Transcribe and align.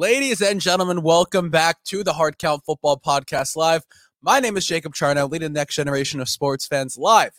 Ladies 0.00 0.40
and 0.40 0.62
gentlemen, 0.62 1.02
welcome 1.02 1.50
back 1.50 1.84
to 1.84 2.02
the 2.02 2.14
Hard 2.14 2.38
Count 2.38 2.64
Football 2.64 2.98
Podcast 3.04 3.54
Live. 3.54 3.82
My 4.22 4.40
name 4.40 4.56
is 4.56 4.64
Jacob 4.64 4.94
Charnow, 4.94 5.30
leading 5.30 5.52
the 5.52 5.58
next 5.58 5.74
generation 5.74 6.20
of 6.20 6.28
sports 6.30 6.66
fans 6.66 6.96
live 6.96 7.38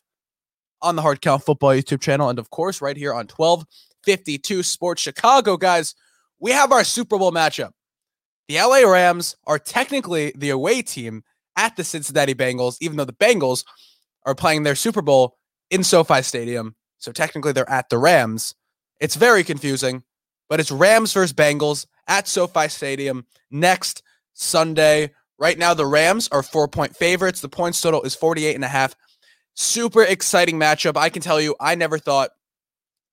on 0.79 0.95
the 0.95 1.01
Hard 1.01 1.21
Count 1.21 1.43
Football 1.43 1.71
YouTube 1.71 2.01
channel, 2.01 2.29
and 2.29 2.37
of 2.37 2.51
course, 2.51 2.79
right 2.79 2.95
here 2.95 3.13
on 3.13 3.25
1252 3.25 4.61
Sports 4.61 5.01
Chicago. 5.01 5.57
Guys, 5.57 5.95
we 6.39 6.51
have 6.51 6.71
our 6.71 6.83
Super 6.83 7.17
Bowl 7.17 7.31
matchup. 7.31 7.71
The 8.47 8.57
LA 8.57 8.87
Rams 8.87 9.35
are 9.47 9.57
technically 9.57 10.31
the 10.35 10.51
away 10.51 10.83
team 10.83 11.23
at 11.57 11.75
the 11.77 11.83
Cincinnati 11.83 12.35
Bengals, 12.35 12.77
even 12.79 12.95
though 12.95 13.05
the 13.05 13.11
Bengals 13.11 13.65
are 14.27 14.35
playing 14.35 14.61
their 14.61 14.75
Super 14.75 15.01
Bowl 15.01 15.35
in 15.71 15.83
SoFi 15.83 16.21
Stadium. 16.21 16.75
So 16.99 17.11
technically, 17.11 17.53
they're 17.53 17.67
at 17.67 17.89
the 17.89 17.97
Rams. 17.97 18.53
It's 18.99 19.15
very 19.15 19.43
confusing, 19.43 20.03
but 20.47 20.59
it's 20.59 20.69
Rams 20.69 21.11
versus 21.11 21.33
Bengals 21.33 21.87
at 22.11 22.27
SoFi 22.27 22.67
Stadium 22.67 23.25
next 23.49 24.03
Sunday. 24.33 25.11
Right 25.39 25.57
now, 25.57 25.73
the 25.73 25.85
Rams 25.85 26.27
are 26.31 26.43
four 26.43 26.67
point 26.67 26.95
favorites. 26.95 27.39
The 27.39 27.49
points 27.49 27.79
total 27.79 28.01
is 28.03 28.13
48 28.13 28.53
and 28.53 28.65
a 28.65 28.67
half. 28.67 28.95
Super 29.55 30.03
exciting 30.03 30.59
matchup. 30.59 30.97
I 30.97 31.09
can 31.09 31.21
tell 31.21 31.39
you, 31.39 31.55
I 31.59 31.75
never 31.75 31.97
thought 31.97 32.31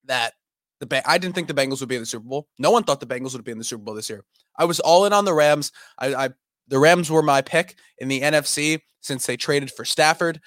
that 0.07 0.33
the 0.81 0.87
ba- 0.87 1.09
I 1.09 1.17
didn't 1.19 1.37
think 1.37 1.47
the 1.47 1.55
Bengals 1.55 1.81
would 1.81 1.89
be 1.89 1.95
in 1.95 2.03
the 2.03 2.07
Super 2.07 2.27
Bowl. 2.27 2.49
No 2.59 2.73
one 2.73 2.83
thought 2.83 3.01
the 3.01 3.07
Bengals 3.07 3.35
would 3.35 3.45
be 3.45 3.53
in 3.53 3.59
the 3.59 3.65
Super 3.65 3.83
Bowl 3.83 3.95
this 3.95 4.11
year. 4.11 4.25
I 4.57 4.65
was 4.65 4.81
all 4.81 5.07
in 5.07 5.13
on 5.13 5.25
the 5.25 5.33
Rams. 5.33 5.71
I, 5.99 6.15
I 6.15 6.29
the 6.67 6.79
Rams 6.79 7.11
were 7.11 7.23
my 7.23 7.41
pick 7.41 7.77
in 7.99 8.09
the 8.09 8.21
NFC 8.21 8.81
since 9.01 9.27
they 9.27 9.37
traded 9.37 9.71
for 9.71 9.85
Stafford. 9.85 10.41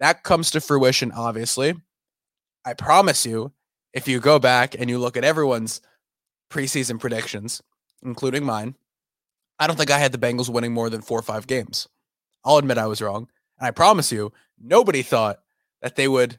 That 0.00 0.22
comes 0.22 0.50
to 0.50 0.60
fruition, 0.60 1.12
obviously. 1.12 1.74
I 2.64 2.74
promise 2.74 3.24
you, 3.24 3.52
if 3.94 4.06
you 4.06 4.20
go 4.20 4.38
back 4.38 4.76
and 4.78 4.88
you 4.90 4.98
look 4.98 5.16
at 5.16 5.24
everyone's 5.24 5.80
preseason 6.52 7.00
predictions, 7.00 7.62
including 8.02 8.44
mine, 8.44 8.76
I 9.58 9.66
don't 9.66 9.76
think 9.76 9.90
I 9.90 9.98
had 9.98 10.12
the 10.12 10.18
Bengals 10.18 10.48
winning 10.48 10.72
more 10.72 10.90
than 10.90 11.02
four 11.02 11.18
or 11.18 11.22
five 11.22 11.46
games. 11.46 11.88
I'll 12.44 12.58
admit 12.58 12.78
I 12.78 12.86
was 12.86 13.00
wrong. 13.00 13.28
And 13.58 13.66
I 13.66 13.70
promise 13.70 14.12
you, 14.12 14.32
nobody 14.60 15.02
thought 15.02 15.40
that 15.80 15.96
they 15.96 16.08
would 16.08 16.38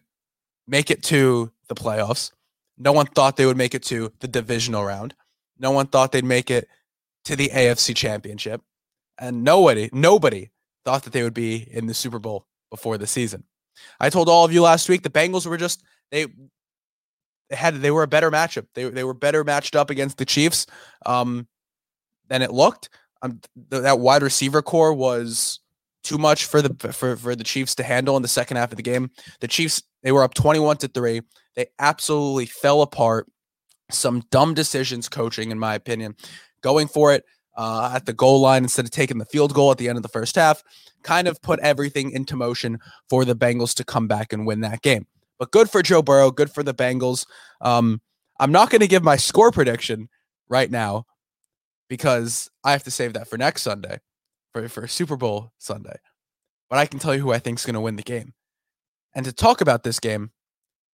make 0.67 0.91
it 0.91 1.03
to 1.03 1.51
the 1.67 1.75
playoffs. 1.75 2.31
No 2.77 2.91
one 2.91 3.05
thought 3.05 3.37
they 3.37 3.45
would 3.45 3.57
make 3.57 3.75
it 3.75 3.83
to 3.83 4.11
the 4.19 4.27
divisional 4.27 4.83
round. 4.83 5.15
No 5.57 5.71
one 5.71 5.87
thought 5.87 6.11
they'd 6.11 6.25
make 6.25 6.51
it 6.51 6.67
to 7.25 7.35
the 7.35 7.49
AFC 7.49 7.95
championship. 7.95 8.61
And 9.17 9.43
nobody, 9.43 9.89
nobody 9.93 10.49
thought 10.83 11.03
that 11.03 11.13
they 11.13 11.23
would 11.23 11.33
be 11.33 11.67
in 11.71 11.87
the 11.87 11.93
Super 11.93 12.19
Bowl 12.19 12.45
before 12.69 12.97
the 12.97 13.07
season. 13.07 13.43
I 13.99 14.09
told 14.09 14.29
all 14.29 14.45
of 14.45 14.51
you 14.51 14.61
last 14.61 14.89
week 14.89 15.03
the 15.03 15.09
Bengals 15.09 15.45
were 15.45 15.57
just 15.57 15.83
they 16.11 16.27
they 17.53 17.57
had 17.57 17.75
they 17.75 17.91
were 17.91 18.01
a 18.01 18.07
better 18.07 18.31
matchup. 18.31 18.65
They 18.73 18.89
they 18.89 19.03
were 19.03 19.13
better 19.13 19.43
matched 19.43 19.75
up 19.75 19.91
against 19.91 20.17
the 20.17 20.25
Chiefs 20.25 20.65
um, 21.05 21.47
than 22.27 22.41
it 22.41 22.51
looked. 22.51 22.89
Um, 23.21 23.41
th- 23.69 23.83
that 23.83 23.99
wide 23.99 24.23
receiver 24.23 24.63
core 24.63 24.91
was 24.91 25.59
too 26.03 26.17
much 26.17 26.45
for 26.45 26.63
the 26.63 26.91
for 26.91 27.15
for 27.15 27.35
the 27.35 27.43
Chiefs 27.43 27.75
to 27.75 27.83
handle 27.83 28.15
in 28.15 28.23
the 28.23 28.27
second 28.27 28.57
half 28.57 28.71
of 28.71 28.77
the 28.77 28.83
game. 28.83 29.11
The 29.39 29.47
Chiefs 29.47 29.83
they 30.01 30.11
were 30.11 30.23
up 30.23 30.33
21 30.33 30.77
to 30.77 30.87
3. 30.87 31.21
They 31.55 31.67
absolutely 31.77 32.47
fell 32.47 32.81
apart. 32.81 33.27
Some 33.91 34.23
dumb 34.31 34.55
decisions 34.55 35.07
coaching 35.07 35.51
in 35.51 35.59
my 35.59 35.75
opinion. 35.75 36.15
Going 36.61 36.87
for 36.87 37.13
it 37.13 37.23
uh, 37.55 37.91
at 37.93 38.07
the 38.07 38.13
goal 38.13 38.41
line 38.41 38.63
instead 38.63 38.85
of 38.85 38.91
taking 38.91 39.19
the 39.19 39.25
field 39.25 39.53
goal 39.53 39.69
at 39.69 39.77
the 39.77 39.89
end 39.89 39.97
of 39.97 40.01
the 40.01 40.09
first 40.09 40.35
half 40.35 40.63
kind 41.03 41.27
of 41.27 41.39
put 41.41 41.59
everything 41.59 42.09
into 42.09 42.35
motion 42.35 42.79
for 43.09 43.25
the 43.25 43.35
Bengals 43.35 43.75
to 43.75 43.83
come 43.83 44.07
back 44.07 44.33
and 44.33 44.47
win 44.47 44.61
that 44.61 44.81
game. 44.81 45.05
But 45.39 45.51
good 45.51 45.69
for 45.69 45.81
Joe 45.81 46.01
Burrow, 46.01 46.31
good 46.31 46.51
for 46.51 46.63
the 46.63 46.73
Bengals. 46.73 47.25
Um, 47.61 48.01
I'm 48.39 48.51
not 48.51 48.69
going 48.69 48.81
to 48.81 48.87
give 48.87 49.03
my 49.03 49.15
score 49.15 49.51
prediction 49.51 50.09
right 50.49 50.69
now 50.69 51.05
because 51.89 52.49
I 52.63 52.71
have 52.71 52.83
to 52.83 52.91
save 52.91 53.13
that 53.13 53.27
for 53.27 53.37
next 53.37 53.63
Sunday, 53.63 53.99
for, 54.51 54.67
for 54.69 54.87
Super 54.87 55.15
Bowl 55.15 55.51
Sunday. 55.57 55.95
But 56.69 56.79
I 56.79 56.85
can 56.85 56.99
tell 56.99 57.13
you 57.13 57.21
who 57.21 57.31
I 57.31 57.39
think 57.39 57.59
is 57.59 57.65
going 57.65 57.75
to 57.75 57.81
win 57.81 57.95
the 57.95 58.03
game. 58.03 58.33
And 59.15 59.25
to 59.25 59.33
talk 59.33 59.61
about 59.61 59.83
this 59.83 59.99
game, 59.99 60.31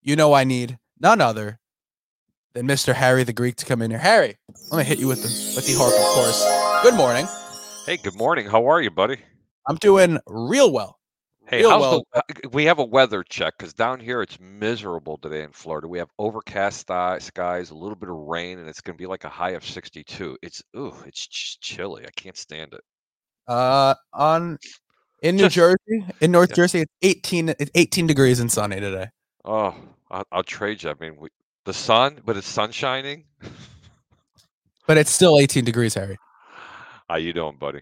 you 0.01 0.15
know 0.15 0.33
I 0.33 0.43
need 0.43 0.77
none 0.99 1.21
other 1.21 1.59
than 2.53 2.67
Mr. 2.67 2.93
Harry 2.93 3.23
the 3.23 3.33
Greek 3.33 3.55
to 3.57 3.65
come 3.65 3.81
in 3.81 3.91
here. 3.91 3.99
Harry, 3.99 4.37
let 4.71 4.79
me 4.79 4.83
hit 4.83 4.99
you 4.99 5.07
with 5.07 5.21
the 5.21 5.55
with 5.55 5.65
the 5.65 5.73
harp, 5.73 5.93
of 5.93 6.15
course. 6.15 6.83
Good 6.83 6.95
morning. 6.95 7.27
Hey, 7.85 7.97
good 7.97 8.15
morning. 8.15 8.47
How 8.47 8.69
are 8.69 8.81
you, 8.81 8.91
buddy? 8.91 9.17
I'm 9.67 9.77
doing 9.77 10.19
real 10.27 10.71
well. 10.71 10.98
Hey, 11.49 11.63
how's 11.63 11.81
well. 11.81 12.05
the, 12.13 12.19
uh, 12.19 12.49
we 12.51 12.65
have 12.65 12.77
a 12.77 12.85
weather 12.85 13.23
check 13.23 13.55
because 13.57 13.73
down 13.73 13.99
here 13.99 14.21
it's 14.21 14.39
miserable 14.39 15.17
today 15.17 15.41
in 15.41 15.51
Florida. 15.51 15.87
We 15.87 15.97
have 15.97 16.09
overcast 16.19 16.81
skies, 16.81 17.71
a 17.71 17.75
little 17.75 17.95
bit 17.95 18.09
of 18.09 18.15
rain, 18.15 18.59
and 18.59 18.69
it's 18.69 18.81
going 18.81 18.95
to 18.95 19.01
be 19.01 19.07
like 19.07 19.23
a 19.23 19.29
high 19.29 19.51
of 19.51 19.65
62. 19.65 20.37
It's 20.43 20.61
ooh, 20.77 20.93
it's 21.07 21.25
just 21.25 21.59
chilly. 21.59 22.05
I 22.05 22.11
can't 22.15 22.37
stand 22.37 22.73
it. 22.73 22.81
Uh, 23.47 23.95
on 24.13 24.59
in 25.23 25.37
New 25.37 25.43
Just- 25.49 25.55
Jersey, 25.55 26.05
in 26.21 26.31
North 26.31 26.49
Yeah. 26.51 26.55
Jersey, 26.55 26.79
it's 26.81 26.93
18. 27.01 27.49
It's 27.49 27.71
18 27.73 28.05
degrees 28.05 28.39
and 28.39 28.51
sunny 28.51 28.79
today. 28.79 29.07
Oh, 29.43 29.73
I'll, 30.11 30.25
I'll 30.31 30.43
trade 30.43 30.83
you. 30.83 30.91
I 30.91 30.93
mean, 30.99 31.15
we, 31.17 31.29
the 31.65 31.73
sun, 31.73 32.21
but 32.25 32.37
it's 32.37 32.47
sun 32.47 32.71
shining. 32.71 33.25
But 34.85 34.97
it's 34.97 35.09
still 35.11 35.39
18 35.39 35.65
degrees, 35.65 35.95
Harry. 35.95 36.17
How 37.09 37.15
you 37.15 37.33
doing, 37.33 37.57
buddy? 37.57 37.81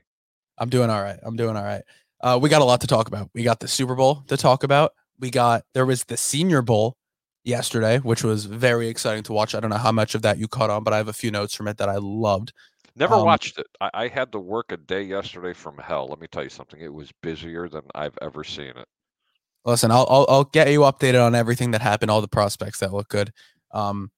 I'm 0.58 0.70
doing 0.70 0.90
all 0.90 1.02
right. 1.04 1.20
I'm 1.22 1.36
doing 1.36 1.58
all 1.58 1.64
right. 1.64 1.84
Uh, 2.22 2.40
we 2.42 2.50
got 2.50 2.62
a 2.62 2.66
lot 2.66 2.82
to 2.82 2.88
talk 2.88 3.08
about. 3.08 3.30
We 3.34 3.44
got 3.44 3.60
the 3.60 3.68
Super 3.68 3.96
Bowl 3.96 4.24
to 4.28 4.38
talk 4.38 4.64
about. 4.64 4.94
We 5.20 5.30
got 5.30 5.64
there 5.74 5.86
was 5.86 6.04
the 6.06 6.18
Senior 6.18 6.62
Bowl 6.62 6.98
yesterday, 7.44 8.00
which 8.00 8.24
was 8.24 8.46
very 8.46 8.88
exciting 8.88 9.24
to 9.24 9.34
watch. 9.34 9.56
I 9.56 9.60
don't 9.60 9.70
know 9.70 9.78
how 9.78 9.92
much 9.92 10.16
of 10.16 10.22
that 10.24 10.38
you 10.38 10.48
caught 10.48 10.70
on, 10.70 10.84
but 10.84 10.94
I 10.94 10.98
have 10.98 11.08
a 11.08 11.14
few 11.14 11.32
notes 11.32 11.56
from 11.56 11.68
it 11.68 11.78
that 11.78 11.90
I 11.90 11.98
loved. 11.98 12.54
Never 12.96 13.16
Um, 13.16 13.24
watched 13.24 13.60
it. 13.60 13.68
I, 13.80 13.90
I 13.94 14.08
had 14.08 14.32
to 14.34 14.40
work 14.40 14.72
a 14.72 14.78
day 14.78 15.04
yesterday 15.04 15.54
from 15.54 15.78
hell. 15.78 16.08
Let 16.08 16.20
me 16.20 16.28
tell 16.28 16.44
you 16.44 16.50
something. 16.50 16.82
It 16.82 16.94
was 16.94 17.12
busier 17.22 17.70
than 17.70 17.84
I've 17.96 18.18
ever 18.22 18.44
seen 18.44 18.70
it. 18.76 18.88
Listen, 19.66 19.92
I'll, 19.92 20.08
I'll 20.10 20.26
I'll 20.30 20.44
get 20.46 20.72
you 20.72 20.82
updated 20.82 21.24
on 21.26 21.36
everything 21.36 21.72
that 21.72 21.82
happened, 21.82 22.10
all 22.10 22.22
the 22.22 22.28
prospects 22.28 22.80
that 22.80 22.94
look 22.94 23.10
good. 23.10 23.32
Um, 23.72 24.12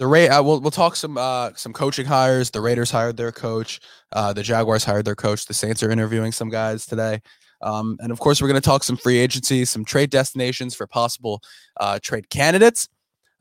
the 0.00 0.06
Ray, 0.06 0.30
uh, 0.30 0.42
we'll 0.42 0.62
we'll 0.62 0.70
talk 0.70 0.96
some 0.96 1.18
uh 1.18 1.50
some 1.54 1.74
coaching 1.74 2.06
hires. 2.06 2.50
The 2.50 2.62
Raiders 2.62 2.90
hired 2.90 3.18
their 3.18 3.30
coach. 3.30 3.80
Uh, 4.10 4.32
the 4.32 4.42
Jaguars 4.42 4.82
hired 4.82 5.04
their 5.04 5.14
coach. 5.14 5.44
The 5.44 5.52
Saints 5.52 5.82
are 5.82 5.90
interviewing 5.90 6.32
some 6.32 6.48
guys 6.48 6.86
today. 6.86 7.20
Um, 7.60 7.98
and 8.00 8.10
of 8.10 8.18
course, 8.18 8.40
we're 8.40 8.48
going 8.48 8.60
to 8.60 8.66
talk 8.66 8.82
some 8.82 8.96
free 8.96 9.18
agency, 9.18 9.66
some 9.66 9.84
trade 9.84 10.08
destinations 10.08 10.74
for 10.74 10.86
possible 10.86 11.42
uh, 11.78 11.98
trade 12.02 12.30
candidates. 12.30 12.88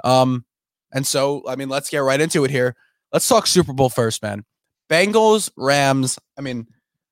Um, 0.03 0.44
and 0.92 1.08
so, 1.08 1.44
I 1.48 1.56
mean, 1.56 1.69
let's 1.69 1.90
get 1.90 2.00
right 2.00 2.19
into 2.19 2.44
it 2.44 2.52
here. 2.52 2.75
Let's 3.14 3.30
talk 3.30 3.48
Super 3.48 3.72
Bowl 3.72 3.90
first, 3.90 4.22
man. 4.22 4.44
Bengals, 4.90 5.50
Rams. 5.56 6.19
I 6.38 6.42
mean, 6.42 6.68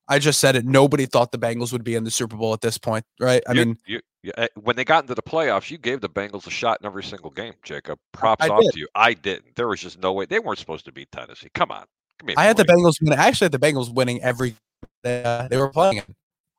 I 0.08 0.18
just 0.18 0.40
said 0.40 0.56
it. 0.56 0.64
Nobody 0.64 1.06
thought 1.06 1.32
the 1.32 1.38
Bengals 1.38 1.72
would 1.72 1.84
be 1.84 1.94
in 1.94 2.04
the 2.04 2.10
Super 2.10 2.36
Bowl 2.36 2.52
at 2.54 2.60
this 2.60 2.78
point, 2.78 3.04
right? 3.20 3.42
I 3.46 3.52
You- 3.52 3.66
mean, 3.66 3.78
you, 3.86 4.00
you, 4.22 4.32
eh, 4.38 4.48
when 4.60 4.74
they 4.76 4.84
got 4.84 5.04
into 5.04 5.14
the 5.14 5.22
playoffs, 5.22 5.70
you 5.70 5.78
gave 5.78 6.00
the 6.00 6.08
Bengals 6.08 6.46
a 6.46 6.50
shot 6.50 6.78
in 6.80 6.86
every 6.86 7.04
single 7.04 7.30
game, 7.30 7.54
Jacob. 7.62 7.98
Props 8.12 8.44
I 8.44 8.48
off 8.48 8.62
did. 8.62 8.72
to 8.72 8.80
you. 8.80 8.88
I 8.94 9.12
didn't. 9.14 9.54
There 9.56 9.68
was 9.68 9.80
just 9.80 9.98
no 10.00 10.12
way. 10.12 10.24
They 10.24 10.38
weren't 10.38 10.58
supposed 10.58 10.84
to 10.86 10.92
beat 10.92 11.12
Tennessee. 11.12 11.50
Come 11.54 11.70
on. 11.70 11.84
Give 12.20 12.26
me 12.28 12.34
a 12.36 12.40
I 12.40 12.44
had 12.44 12.56
the. 12.56 12.64
Bengals 12.64 13.00
winning. 13.00 13.18
I 13.18 13.26
actually 13.28 13.46
had 13.46 13.52
the 13.52 13.58
Bengals 13.58 13.92
winning 13.92 14.22
every 14.22 14.54
they, 15.02 15.22
uh, 15.22 15.48
they 15.48 15.56
were 15.56 15.70
playing. 15.70 16.02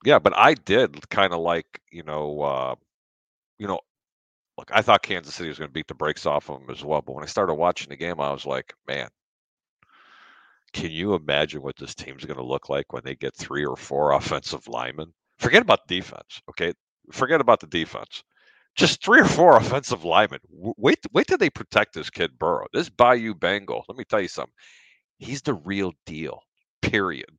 Yeah, 0.05 0.19
but 0.19 0.37
I 0.37 0.53
did 0.53 1.09
kind 1.09 1.33
of 1.33 1.39
like, 1.39 1.81
you 1.91 2.03
know, 2.03 2.41
uh, 2.41 2.75
you 3.57 3.67
know, 3.67 3.79
look, 4.57 4.69
I 4.73 4.81
thought 4.81 5.01
Kansas 5.03 5.35
City 5.35 5.49
was 5.49 5.57
going 5.57 5.69
to 5.69 5.73
beat 5.73 5.87
the 5.87 5.93
brakes 5.93 6.25
off 6.25 6.49
of 6.49 6.61
them 6.61 6.69
as 6.69 6.83
well. 6.85 7.01
But 7.01 7.15
when 7.15 7.23
I 7.23 7.27
started 7.27 7.55
watching 7.55 7.89
the 7.89 7.97
game, 7.97 8.21
I 8.21 8.31
was 8.31 8.45
like, 8.45 8.73
man, 8.87 9.09
can 10.73 10.91
you 10.91 11.13
imagine 11.13 11.61
what 11.61 11.77
this 11.77 11.95
team's 11.95 12.25
going 12.25 12.37
to 12.37 12.45
look 12.45 12.69
like 12.69 12.93
when 12.93 13.03
they 13.03 13.15
get 13.15 13.35
three 13.35 13.65
or 13.65 13.75
four 13.75 14.11
offensive 14.13 14.67
linemen? 14.67 15.13
Forget 15.37 15.61
about 15.61 15.87
defense, 15.87 16.41
okay? 16.49 16.73
Forget 17.11 17.41
about 17.41 17.59
the 17.59 17.67
defense. 17.67 18.23
Just 18.75 19.03
three 19.03 19.21
or 19.21 19.25
four 19.25 19.57
offensive 19.57 20.03
linemen. 20.03 20.39
Wait, 20.49 20.99
wait 21.13 21.27
till 21.27 21.37
they 21.37 21.49
protect 21.49 21.93
this 21.93 22.09
kid 22.09 22.37
Burrow. 22.37 22.67
This 22.73 22.89
Bayou 22.89 23.33
Bengal. 23.33 23.83
Let 23.87 23.97
me 23.97 24.03
tell 24.03 24.21
you 24.21 24.27
something. 24.27 24.53
He's 25.17 25.41
the 25.41 25.53
real 25.53 25.93
deal. 26.05 26.41
Period. 26.81 27.29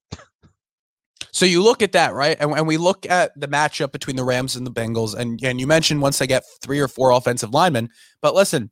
So 1.33 1.47
you 1.47 1.63
look 1.63 1.83
at 1.83 1.93
that, 1.93 2.13
right? 2.13 2.37
And, 2.41 2.53
and 2.53 2.67
we 2.67 2.77
look 2.77 3.09
at 3.09 3.39
the 3.39 3.49
matchup 3.49 3.93
between 3.93 4.17
the 4.17 4.25
Rams 4.25 4.57
and 4.57 4.67
the 4.67 4.71
Bengals. 4.71 5.15
And, 5.15 5.43
and 5.43 5.61
you 5.61 5.67
mentioned 5.67 6.03
once 6.03 6.19
they 6.19 6.27
get 6.27 6.45
three 6.63 6.81
or 6.81 6.89
four 6.89 7.11
offensive 7.11 7.55
linemen. 7.55 7.91
But 8.21 8.35
listen, 8.35 8.71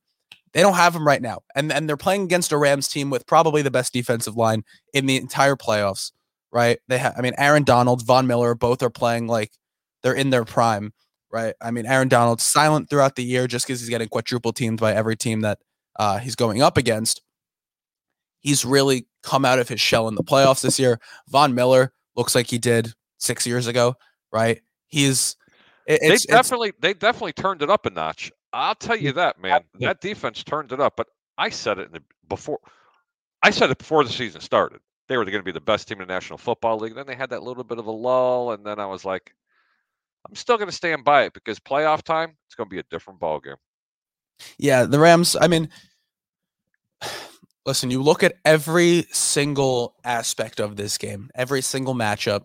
they 0.53 0.61
don't 0.63 0.75
have 0.75 0.93
them 0.93 1.07
right 1.07 1.23
now. 1.23 1.41
And, 1.55 1.73
and 1.73 1.89
they're 1.89 1.97
playing 1.97 2.23
against 2.23 2.53
a 2.53 2.57
Rams 2.59 2.89
team 2.89 3.11
with 3.11 3.27
probably 3.27 3.63
the 3.63 3.71
best 3.71 3.93
defensive 3.93 4.37
line 4.37 4.65
in 4.93 5.07
the 5.07 5.17
entire 5.17 5.57
playoffs, 5.57 6.13
right? 6.53 6.79
They 6.89 6.99
have, 6.99 7.15
I 7.17 7.21
mean, 7.23 7.35
Aaron 7.39 7.65
Donald, 7.65 8.05
Von 8.05 8.27
Miller, 8.27 8.55
both 8.55 8.83
are 8.83 8.91
playing 8.91 9.27
like 9.27 9.53
they're 10.03 10.15
in 10.15 10.31
their 10.31 10.45
prime, 10.45 10.93
right? 11.31 11.55
I 11.61 11.71
mean, 11.71 11.87
Aaron 11.87 12.09
Donald's 12.09 12.45
silent 12.45 12.89
throughout 12.91 13.17
the 13.17 13.25
year 13.25 13.47
just 13.47 13.67
because 13.67 13.81
he's 13.81 13.89
getting 13.89 14.09
quadruple 14.09 14.53
teamed 14.53 14.81
by 14.81 14.95
every 14.95 15.17
team 15.17 15.41
that 15.43 15.59
uh, 15.99 16.19
he's 16.19 16.37
going 16.37 16.63
up 16.63 16.77
against. 16.77 17.23
He's 18.41 18.65
really 18.65 19.07
come 19.23 19.45
out 19.45 19.59
of 19.59 19.69
his 19.69 19.81
shell 19.81 20.09
in 20.09 20.15
the 20.15 20.23
playoffs 20.23 20.63
this 20.63 20.79
year. 20.79 21.01
Von 21.29 21.55
Miller 21.55 21.93
looks 22.17 22.35
like 22.35 22.47
he 22.47 22.59
did 22.59 22.93
six 23.19 23.47
years 23.47 23.67
ago, 23.67 23.97
right? 24.33 24.61
He's 24.87 25.37
it- 25.87 26.01
they 26.01 26.09
definitely 26.37 26.73
they 26.81 26.95
definitely 26.95 27.33
turned 27.33 27.63
it 27.63 27.69
up 27.71 27.85
a 27.87 27.91
notch. 27.91 28.31
I'll 28.53 28.75
tell 28.75 28.97
you 28.97 29.13
that, 29.13 29.41
man. 29.41 29.63
That 29.81 30.01
defense 30.01 30.43
turned 30.43 30.73
it 30.73 30.81
up. 30.81 30.95
But 30.97 31.09
I 31.37 31.51
said 31.51 31.79
it 31.79 31.87
in 31.89 31.93
the, 31.93 32.03
before. 32.29 32.59
I 33.43 33.51
said 33.51 33.71
it 33.71 33.79
before 33.79 34.05
the 34.05 34.11
season 34.11 34.41
started. 34.41 34.81
They 35.09 35.17
were 35.17 35.25
going 35.25 35.39
to 35.39 35.43
be 35.43 35.53
the 35.53 35.61
best 35.61 35.89
team 35.89 36.01
in 36.01 36.07
the 36.09 36.13
National 36.13 36.39
Football 36.39 36.79
League. 36.79 36.95
Then 36.95 37.07
they 37.07 37.15
had 37.15 37.31
that 37.31 37.43
little 37.43 37.65
bit 37.65 37.79
of 37.79 37.87
a 37.87 37.91
lull, 37.91 38.53
and 38.53 38.65
then 38.65 38.79
I 38.79 38.87
was 38.87 39.05
like, 39.05 39.33
I'm 40.29 40.35
still 40.35 40.57
going 40.57 40.69
to 40.69 40.75
stand 40.75 41.05
by 41.05 41.25
it 41.25 41.33
because 41.33 41.59
playoff 41.59 42.03
time, 42.03 42.37
it's 42.47 42.55
going 42.55 42.69
to 42.69 42.75
be 42.75 42.81
a 42.81 42.85
different 42.91 43.21
ball 43.21 43.41
game. 43.41 43.57
Yeah, 44.59 44.85
the 44.85 44.99
Rams. 44.99 45.37
I 45.41 45.49
mean, 45.49 45.69
listen, 47.65 47.91
you 47.91 48.03
look 48.03 48.23
at 48.23 48.35
every 48.45 49.07
single 49.11 49.95
aspect 50.05 50.61
of 50.61 50.77
this 50.77 50.99
game, 50.99 51.31
every 51.35 51.63
single 51.63 51.95
matchup. 51.95 52.45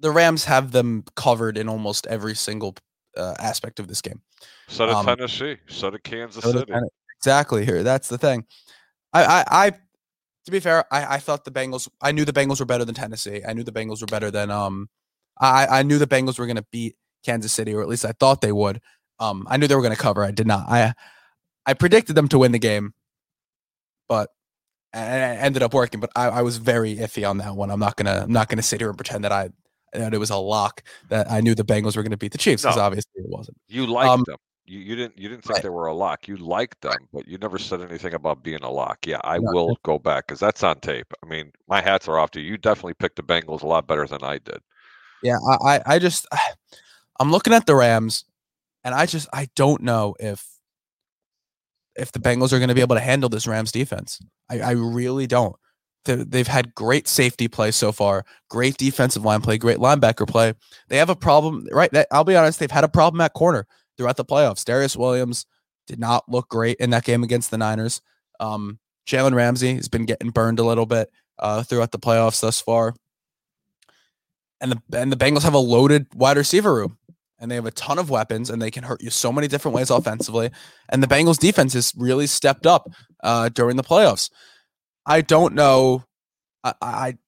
The 0.00 0.10
Rams 0.10 0.44
have 0.44 0.72
them 0.72 1.04
covered 1.16 1.56
in 1.56 1.68
almost 1.68 2.06
every 2.08 2.34
single 2.34 2.76
uh, 3.16 3.34
aspect 3.38 3.80
of 3.80 3.88
this 3.88 4.00
game. 4.00 4.20
So 4.68 4.86
did 4.86 4.94
um, 4.94 5.06
Tennessee. 5.06 5.56
So 5.68 5.90
did 5.90 6.02
Kansas 6.04 6.42
so 6.42 6.52
City. 6.52 6.72
Did 6.72 6.82
exactly. 7.18 7.64
Here, 7.64 7.82
that's 7.82 8.08
the 8.08 8.18
thing. 8.18 8.46
I, 9.12 9.24
I, 9.24 9.44
I 9.66 9.70
to 9.70 10.50
be 10.50 10.60
fair, 10.60 10.84
I, 10.92 11.14
I 11.14 11.18
thought 11.18 11.44
the 11.44 11.50
Bengals. 11.50 11.88
I 12.00 12.12
knew 12.12 12.24
the 12.24 12.32
Bengals 12.32 12.60
were 12.60 12.66
better 12.66 12.84
than 12.84 12.94
Tennessee. 12.94 13.42
I 13.46 13.52
knew 13.52 13.62
the 13.62 13.72
Bengals 13.72 14.00
were 14.00 14.06
better 14.06 14.30
than 14.30 14.50
um. 14.50 14.88
I 15.40 15.66
I 15.66 15.82
knew 15.82 15.98
the 15.98 16.06
Bengals 16.06 16.38
were 16.38 16.46
going 16.46 16.56
to 16.56 16.66
beat 16.70 16.96
Kansas 17.24 17.52
City, 17.52 17.74
or 17.74 17.82
at 17.82 17.88
least 17.88 18.04
I 18.04 18.12
thought 18.12 18.40
they 18.40 18.52
would. 18.52 18.80
Um, 19.18 19.46
I 19.48 19.56
knew 19.56 19.66
they 19.66 19.74
were 19.74 19.82
going 19.82 19.94
to 19.94 20.00
cover. 20.00 20.22
I 20.24 20.30
did 20.30 20.46
not. 20.46 20.68
I 20.68 20.94
I 21.66 21.74
predicted 21.74 22.14
them 22.14 22.28
to 22.28 22.38
win 22.38 22.52
the 22.52 22.58
game, 22.58 22.94
but 24.08 24.30
and 24.92 25.38
it 25.38 25.42
ended 25.42 25.62
up 25.62 25.74
working. 25.74 26.00
But 26.00 26.10
I, 26.14 26.28
I 26.28 26.42
was 26.42 26.58
very 26.58 26.96
iffy 26.96 27.28
on 27.28 27.38
that 27.38 27.56
one. 27.56 27.70
I'm 27.70 27.80
not 27.80 27.96
gonna 27.96 28.22
I'm 28.24 28.32
not 28.32 28.48
gonna 28.48 28.62
sit 28.62 28.80
here 28.80 28.88
and 28.88 28.98
pretend 28.98 29.24
that 29.24 29.32
I 29.32 29.50
that 29.94 30.14
it 30.14 30.18
was 30.18 30.30
a 30.30 30.36
lock 30.36 30.82
that 31.08 31.30
I 31.30 31.40
knew 31.40 31.54
the 31.54 31.64
Bengals 31.64 31.96
were 31.96 32.02
going 32.02 32.10
to 32.10 32.16
beat 32.16 32.32
the 32.32 32.38
Chiefs 32.38 32.62
because 32.62 32.76
no, 32.76 32.82
obviously 32.82 33.12
it 33.16 33.28
wasn't. 33.28 33.56
You 33.68 33.86
liked 33.86 34.10
um, 34.10 34.24
them. 34.26 34.36
You, 34.66 34.78
you 34.78 34.96
didn't 34.96 35.18
you 35.18 35.28
didn't 35.28 35.44
think 35.44 35.56
right. 35.56 35.62
they 35.62 35.68
were 35.68 35.86
a 35.86 35.94
lock. 35.94 36.26
You 36.26 36.36
liked 36.36 36.80
them, 36.80 36.96
but 37.12 37.28
you 37.28 37.36
never 37.38 37.58
said 37.58 37.82
anything 37.82 38.14
about 38.14 38.42
being 38.42 38.62
a 38.62 38.70
lock. 38.70 39.06
Yeah, 39.06 39.20
I 39.22 39.38
no. 39.38 39.50
will 39.52 39.78
go 39.82 39.98
back 39.98 40.26
because 40.26 40.40
that's 40.40 40.62
on 40.62 40.80
tape. 40.80 41.12
I 41.22 41.28
mean, 41.28 41.52
my 41.68 41.82
hats 41.82 42.08
are 42.08 42.18
off 42.18 42.30
to 42.32 42.40
you. 42.40 42.52
You 42.52 42.56
definitely 42.56 42.94
picked 42.94 43.16
the 43.16 43.22
Bengals 43.22 43.62
a 43.62 43.66
lot 43.66 43.86
better 43.86 44.06
than 44.06 44.22
I 44.22 44.38
did. 44.38 44.60
Yeah, 45.22 45.38
I 45.64 45.80
I 45.84 45.98
just 45.98 46.26
I'm 47.20 47.30
looking 47.30 47.52
at 47.52 47.66
the 47.66 47.74
Rams, 47.74 48.24
and 48.84 48.94
I 48.94 49.06
just 49.06 49.28
I 49.32 49.48
don't 49.54 49.82
know 49.82 50.14
if 50.18 50.46
if 51.96 52.12
the 52.12 52.18
Bengals 52.18 52.52
are 52.52 52.58
going 52.58 52.68
to 52.68 52.74
be 52.74 52.80
able 52.80 52.96
to 52.96 53.00
handle 53.00 53.28
this 53.28 53.46
Rams 53.46 53.70
defense. 53.70 54.20
I, 54.50 54.60
I 54.60 54.70
really 54.72 55.26
don't. 55.26 55.56
They've 56.04 56.46
had 56.46 56.74
great 56.74 57.08
safety 57.08 57.48
play 57.48 57.70
so 57.70 57.92
far, 57.92 58.24
great 58.48 58.76
defensive 58.76 59.24
line 59.24 59.40
play, 59.40 59.58
great 59.58 59.78
linebacker 59.78 60.28
play. 60.28 60.54
They 60.88 60.98
have 60.98 61.10
a 61.10 61.16
problem, 61.16 61.66
right? 61.72 61.90
I'll 62.10 62.24
be 62.24 62.36
honest, 62.36 62.58
they've 62.58 62.70
had 62.70 62.84
a 62.84 62.88
problem 62.88 63.20
at 63.20 63.32
corner 63.32 63.66
throughout 63.96 64.16
the 64.16 64.24
playoffs. 64.24 64.64
Darious 64.64 64.96
Williams 64.96 65.46
did 65.86 65.98
not 65.98 66.28
look 66.28 66.48
great 66.48 66.76
in 66.78 66.90
that 66.90 67.04
game 67.04 67.22
against 67.22 67.50
the 67.50 67.58
Niners. 67.58 68.00
Um, 68.40 68.78
Jalen 69.06 69.34
Ramsey 69.34 69.74
has 69.76 69.88
been 69.88 70.06
getting 70.06 70.30
burned 70.30 70.58
a 70.58 70.64
little 70.64 70.86
bit 70.86 71.10
uh, 71.38 71.62
throughout 71.62 71.92
the 71.92 71.98
playoffs 71.98 72.40
thus 72.40 72.60
far. 72.60 72.94
And 74.60 74.72
the 74.72 74.98
and 74.98 75.12
the 75.12 75.16
Bengals 75.16 75.42
have 75.42 75.54
a 75.54 75.58
loaded 75.58 76.06
wide 76.14 76.36
receiver 76.36 76.74
room 76.74 76.96
and 77.38 77.50
they 77.50 77.56
have 77.56 77.66
a 77.66 77.70
ton 77.72 77.98
of 77.98 78.08
weapons 78.08 78.48
and 78.48 78.62
they 78.62 78.70
can 78.70 78.84
hurt 78.84 79.02
you 79.02 79.10
so 79.10 79.32
many 79.32 79.48
different 79.48 79.74
ways 79.74 79.90
offensively. 79.90 80.50
And 80.88 81.02
the 81.02 81.06
Bengals 81.06 81.38
defense 81.38 81.74
has 81.74 81.92
really 81.96 82.26
stepped 82.26 82.66
up 82.66 82.88
uh, 83.22 83.50
during 83.50 83.76
the 83.76 83.82
playoffs. 83.82 84.30
I 85.06 85.20
don't 85.20 85.54
know. 85.54 86.04
I, 86.62 86.74
I 86.80 87.18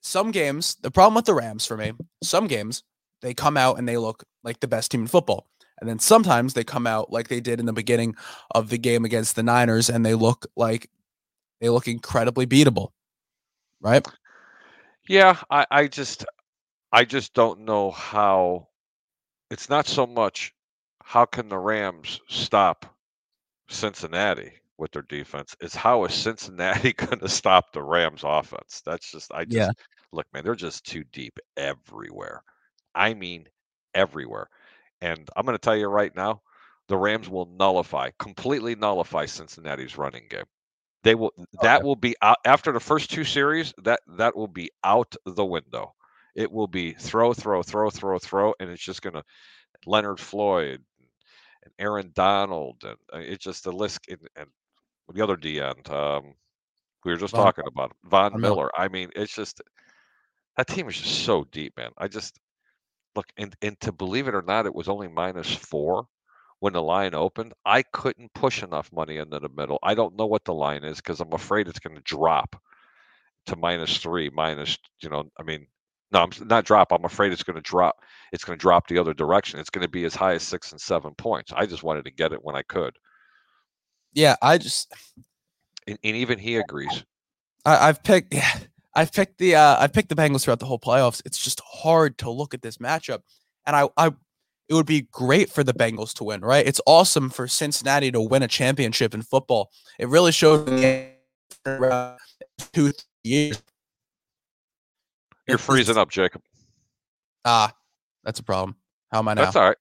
some 0.00 0.30
games 0.30 0.76
the 0.76 0.90
problem 0.90 1.14
with 1.14 1.26
the 1.26 1.34
Rams 1.34 1.66
for 1.66 1.76
me. 1.76 1.92
Some 2.22 2.46
games 2.46 2.82
they 3.22 3.34
come 3.34 3.56
out 3.56 3.78
and 3.78 3.88
they 3.88 3.96
look 3.96 4.24
like 4.44 4.60
the 4.60 4.68
best 4.68 4.90
team 4.90 5.02
in 5.02 5.06
football. 5.06 5.48
And 5.80 5.88
then 5.88 5.98
sometimes 5.98 6.54
they 6.54 6.64
come 6.64 6.86
out 6.86 7.12
like 7.12 7.28
they 7.28 7.40
did 7.40 7.60
in 7.60 7.66
the 7.66 7.72
beginning 7.72 8.16
of 8.52 8.68
the 8.68 8.78
game 8.78 9.04
against 9.04 9.36
the 9.36 9.42
Niners 9.42 9.88
and 9.88 10.04
they 10.04 10.14
look 10.14 10.46
like 10.56 10.90
they 11.60 11.68
look 11.68 11.86
incredibly 11.86 12.46
beatable. 12.46 12.90
Right? 13.80 14.06
Yeah, 15.08 15.36
I, 15.50 15.66
I 15.70 15.86
just 15.86 16.24
I 16.92 17.04
just 17.04 17.34
don't 17.34 17.60
know 17.60 17.90
how 17.90 18.68
it's 19.50 19.68
not 19.68 19.86
so 19.86 20.06
much 20.06 20.52
how 21.02 21.24
can 21.24 21.48
the 21.48 21.58
Rams 21.58 22.20
stop 22.28 22.84
Cincinnati 23.68 24.52
with 24.78 24.92
their 24.92 25.02
defense. 25.02 25.56
It's 25.60 25.74
how 25.74 26.04
is 26.04 26.14
Cincinnati 26.14 26.92
going 26.96 27.18
to 27.20 27.28
stop 27.28 27.72
the 27.72 27.82
Rams 27.82 28.22
offense? 28.24 28.82
That's 28.84 29.10
just 29.10 29.32
I 29.32 29.44
just 29.44 29.56
yeah. 29.56 29.70
look, 30.12 30.26
man, 30.32 30.44
they're 30.44 30.54
just 30.54 30.84
too 30.84 31.04
deep 31.12 31.38
everywhere. 31.56 32.42
I 32.94 33.14
mean 33.14 33.46
everywhere. 33.94 34.48
And 35.00 35.28
I'm 35.36 35.44
going 35.44 35.54
to 35.54 35.60
tell 35.60 35.76
you 35.76 35.86
right 35.86 36.14
now, 36.14 36.42
the 36.88 36.96
Rams 36.96 37.28
will 37.28 37.46
nullify, 37.46 38.10
completely 38.18 38.74
nullify 38.74 39.26
Cincinnati's 39.26 39.98
running 39.98 40.26
game. 40.28 40.44
They 41.04 41.14
will 41.14 41.32
that 41.62 41.78
okay. 41.78 41.84
will 41.84 41.96
be 41.96 42.16
out 42.22 42.38
after 42.44 42.72
the 42.72 42.80
first 42.80 43.10
two 43.10 43.24
series, 43.24 43.72
that 43.84 44.00
that 44.16 44.36
will 44.36 44.48
be 44.48 44.70
out 44.82 45.14
the 45.24 45.44
window. 45.44 45.94
It 46.34 46.50
will 46.50 46.66
be 46.66 46.92
throw, 46.92 47.32
throw, 47.32 47.62
throw, 47.62 47.90
throw, 47.90 48.18
throw, 48.18 48.54
and 48.58 48.70
it's 48.70 48.82
just 48.82 49.02
going 49.02 49.14
to 49.14 49.22
Leonard 49.86 50.18
Floyd 50.18 50.82
and 51.62 51.72
Aaron 51.78 52.10
Donald, 52.14 52.82
and 52.84 52.96
uh, 53.12 53.18
it's 53.18 53.44
just 53.44 53.64
the 53.64 53.72
list. 53.72 54.00
And, 54.08 54.18
and 54.36 54.48
the 55.12 55.22
other 55.22 55.36
D 55.36 55.60
end, 55.60 55.88
um, 55.90 56.34
we 57.04 57.12
were 57.12 57.18
just 57.18 57.34
Von, 57.34 57.44
talking 57.44 57.64
about 57.66 57.92
Von, 58.04 58.32
Von 58.32 58.40
Miller. 58.40 58.56
Miller. 58.56 58.70
I 58.76 58.88
mean, 58.88 59.10
it's 59.16 59.34
just 59.34 59.62
that 60.56 60.66
team 60.66 60.88
is 60.88 60.96
just 60.96 61.24
so 61.24 61.44
deep, 61.44 61.76
man. 61.76 61.90
I 61.98 62.08
just 62.08 62.38
look 63.16 63.26
and 63.36 63.54
and 63.62 63.78
to 63.80 63.92
believe 63.92 64.28
it 64.28 64.34
or 64.34 64.42
not, 64.42 64.66
it 64.66 64.74
was 64.74 64.88
only 64.88 65.08
minus 65.08 65.54
four 65.54 66.06
when 66.60 66.72
the 66.72 66.82
line 66.82 67.14
opened. 67.14 67.54
I 67.64 67.82
couldn't 67.82 68.34
push 68.34 68.62
enough 68.62 68.92
money 68.92 69.18
into 69.18 69.38
the 69.38 69.48
middle. 69.48 69.78
I 69.82 69.94
don't 69.94 70.16
know 70.16 70.26
what 70.26 70.44
the 70.44 70.54
line 70.54 70.84
is 70.84 70.96
because 70.96 71.20
I'm 71.20 71.32
afraid 71.32 71.68
it's 71.68 71.78
going 71.78 71.96
to 71.96 72.02
drop 72.02 72.60
to 73.46 73.56
minus 73.56 73.98
three, 73.98 74.30
minus. 74.30 74.76
You 75.00 75.10
know, 75.10 75.24
I 75.38 75.42
mean, 75.42 75.66
no, 76.10 76.20
I'm 76.20 76.30
not 76.46 76.64
drop. 76.64 76.92
I'm 76.92 77.04
afraid 77.04 77.32
it's 77.32 77.44
going 77.44 77.56
to 77.56 77.62
drop. 77.62 77.96
It's 78.32 78.44
going 78.44 78.58
to 78.58 78.62
drop 78.62 78.88
the 78.88 78.98
other 78.98 79.14
direction. 79.14 79.60
It's 79.60 79.70
going 79.70 79.86
to 79.86 79.90
be 79.90 80.04
as 80.04 80.14
high 80.14 80.34
as 80.34 80.42
six 80.42 80.72
and 80.72 80.80
seven 80.80 81.14
points. 81.14 81.52
I 81.54 81.66
just 81.66 81.82
wanted 81.82 82.04
to 82.06 82.10
get 82.10 82.32
it 82.32 82.44
when 82.44 82.56
I 82.56 82.62
could. 82.62 82.96
Yeah, 84.12 84.36
I 84.42 84.58
just 84.58 84.92
and, 85.86 85.98
and 86.02 86.16
even 86.16 86.38
he 86.38 86.56
agrees. 86.56 87.04
I, 87.64 87.86
have 87.86 88.02
picked. 88.02 88.34
Yeah, 88.34 88.50
I've 88.94 89.12
picked 89.12 89.38
the. 89.38 89.56
Uh, 89.56 89.76
I've 89.78 89.92
picked 89.92 90.08
the 90.08 90.14
Bengals 90.14 90.44
throughout 90.44 90.60
the 90.60 90.66
whole 90.66 90.78
playoffs. 90.78 91.22
It's 91.24 91.38
just 91.38 91.60
hard 91.60 92.18
to 92.18 92.30
look 92.30 92.54
at 92.54 92.62
this 92.62 92.78
matchup, 92.78 93.20
and 93.66 93.76
I, 93.76 93.88
I, 93.96 94.08
it 94.68 94.74
would 94.74 94.86
be 94.86 95.02
great 95.12 95.50
for 95.50 95.62
the 95.62 95.74
Bengals 95.74 96.14
to 96.14 96.24
win. 96.24 96.40
Right? 96.40 96.66
It's 96.66 96.80
awesome 96.86 97.30
for 97.30 97.46
Cincinnati 97.46 98.10
to 98.12 98.20
win 98.20 98.42
a 98.42 98.48
championship 98.48 99.14
in 99.14 99.22
football. 99.22 99.70
It 99.98 100.08
really 100.08 100.32
showed 100.32 100.68
me 100.68 101.10
two 102.72 102.92
years 103.22 103.62
you're 105.48 105.58
freezing 105.58 105.96
up, 105.96 106.10
Jacob. 106.10 106.42
Ah, 107.44 107.72
that's 108.22 108.38
a 108.38 108.42
problem. 108.42 108.76
How 109.10 109.20
am 109.20 109.28
I 109.28 109.34
now? 109.34 109.44
That's 109.44 109.56
all 109.56 109.68
right. 109.68 109.76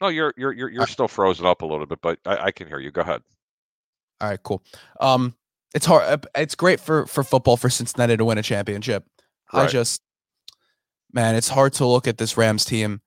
No, 0.00 0.08
you're 0.08 0.32
you're 0.36 0.52
you're 0.52 0.70
you're 0.70 0.86
still 0.86 1.08
frozen 1.08 1.44
up 1.44 1.62
a 1.62 1.66
little 1.66 1.86
bit, 1.86 1.98
but 2.00 2.20
I, 2.24 2.36
I 2.36 2.50
can 2.52 2.68
hear 2.68 2.78
you. 2.78 2.92
Go 2.92 3.00
ahead. 3.00 3.22
All 4.20 4.28
right, 4.28 4.42
cool. 4.42 4.62
Um, 5.00 5.34
it's 5.74 5.86
hard. 5.86 6.04
Uh, 6.04 6.28
it's 6.36 6.54
great 6.54 6.80
for 6.80 7.06
for 7.06 7.22
football 7.22 7.56
for 7.56 7.70
Cincinnati 7.70 8.16
to 8.16 8.24
win 8.24 8.38
a 8.38 8.42
championship. 8.42 9.04
Right. 9.52 9.64
I 9.64 9.66
just, 9.66 10.02
man, 11.12 11.34
it's 11.34 11.48
hard 11.48 11.72
to 11.74 11.86
look 11.86 12.06
at 12.06 12.18
this 12.18 12.36
Rams 12.36 12.64
team, 12.64 13.00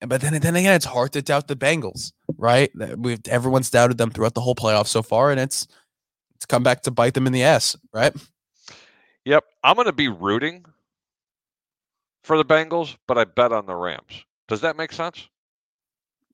but 0.00 0.20
then 0.20 0.38
then 0.40 0.56
again, 0.56 0.74
it's 0.74 0.84
hard 0.84 1.12
to 1.12 1.22
doubt 1.22 1.48
the 1.48 1.56
Bengals, 1.56 2.12
right? 2.36 2.70
We've 2.96 3.20
everyone's 3.28 3.70
doubted 3.70 3.98
them 3.98 4.10
throughout 4.10 4.34
the 4.34 4.40
whole 4.40 4.54
playoff 4.54 4.86
so 4.86 5.02
far, 5.02 5.30
and 5.30 5.40
it's 5.40 5.66
it's 6.36 6.46
come 6.46 6.62
back 6.62 6.82
to 6.82 6.90
bite 6.90 7.14
them 7.14 7.26
in 7.26 7.32
the 7.32 7.42
ass, 7.42 7.76
right? 7.92 8.14
Yep, 9.24 9.44
I'm 9.62 9.76
going 9.76 9.86
to 9.86 9.92
be 9.92 10.08
rooting 10.08 10.64
for 12.22 12.36
the 12.36 12.44
Bengals, 12.44 12.96
but 13.06 13.18
I 13.18 13.24
bet 13.24 13.52
on 13.52 13.66
the 13.66 13.74
Rams. 13.74 14.24
Does 14.48 14.60
that 14.62 14.76
make 14.76 14.92
sense? 14.92 15.28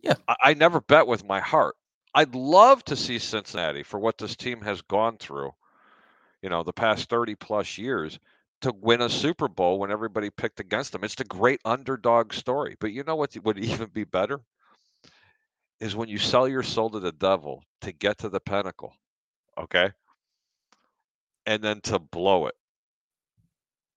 Yeah. 0.03 0.15
I, 0.27 0.37
I 0.45 0.55
never 0.55 0.81
bet 0.81 1.07
with 1.07 1.25
my 1.25 1.41
heart. 1.41 1.77
I'd 2.15 2.35
love 2.35 2.85
to 2.87 2.97
see 2.97 3.19
Cincinnati 3.19 3.83
for 3.83 3.99
what 3.99 4.19
this 4.19 4.37
team 4.37 4.61
has 4.63 4.83
gone 4.83 5.17
through, 5.19 5.53
you 6.43 6.49
know, 6.49 6.63
the 6.63 6.73
past 6.73 7.09
30 7.09 7.37
plus 7.37 7.79
years 7.79 8.19
to 8.63 8.73
win 8.81 9.01
a 9.01 9.09
Super 9.09 9.49
Bowl 9.49 9.79
when 9.79 9.91
everybody 9.91 10.31
picked 10.31 10.61
against 10.61 10.93
them. 10.93 11.05
It's 11.05 11.15
the 11.15 11.25
great 11.25 11.61
underdog 11.65 12.33
story. 12.33 12.77
But 12.81 12.93
you 12.93 13.05
know 13.05 13.17
what 13.17 13.37
would 13.45 13.59
even 13.65 13.89
be 13.89 14.05
better? 14.05 14.41
Is 15.81 15.97
when 15.97 16.09
you 16.09 16.19
sell 16.19 16.47
your 16.47 16.63
soul 16.63 16.91
to 16.91 17.01
the 17.01 17.13
devil 17.13 17.63
to 17.83 17.93
get 17.93 18.19
to 18.19 18.29
the 18.29 18.41
pinnacle, 18.41 18.93
okay? 19.57 19.91
And 21.47 21.63
then 21.63 21.81
to 21.83 21.99
blow 21.99 22.47
it 22.47 22.55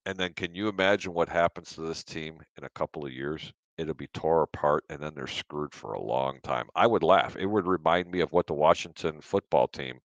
and 0.06 0.18
then 0.18 0.32
can 0.34 0.54
you 0.54 0.68
imagine 0.68 1.14
what 1.14 1.28
happens 1.28 1.74
to 1.74 1.82
this 1.82 2.04
team 2.04 2.40
in 2.58 2.64
a 2.64 2.70
couple 2.70 3.04
of 3.06 3.12
years? 3.12 3.52
It'll 3.76 3.94
be 3.94 4.06
tore 4.08 4.42
apart 4.42 4.84
and 4.88 5.00
then 5.00 5.12
they're 5.14 5.26
screwed 5.26 5.74
for 5.74 5.94
a 5.94 6.02
long 6.02 6.38
time. 6.42 6.68
I 6.74 6.86
would 6.86 7.02
laugh. 7.02 7.36
It 7.36 7.46
would 7.46 7.66
remind 7.66 8.10
me 8.10 8.20
of 8.20 8.32
what 8.32 8.46
the 8.46 8.54
Washington 8.54 9.20
football 9.20 9.68
team 9.68 10.00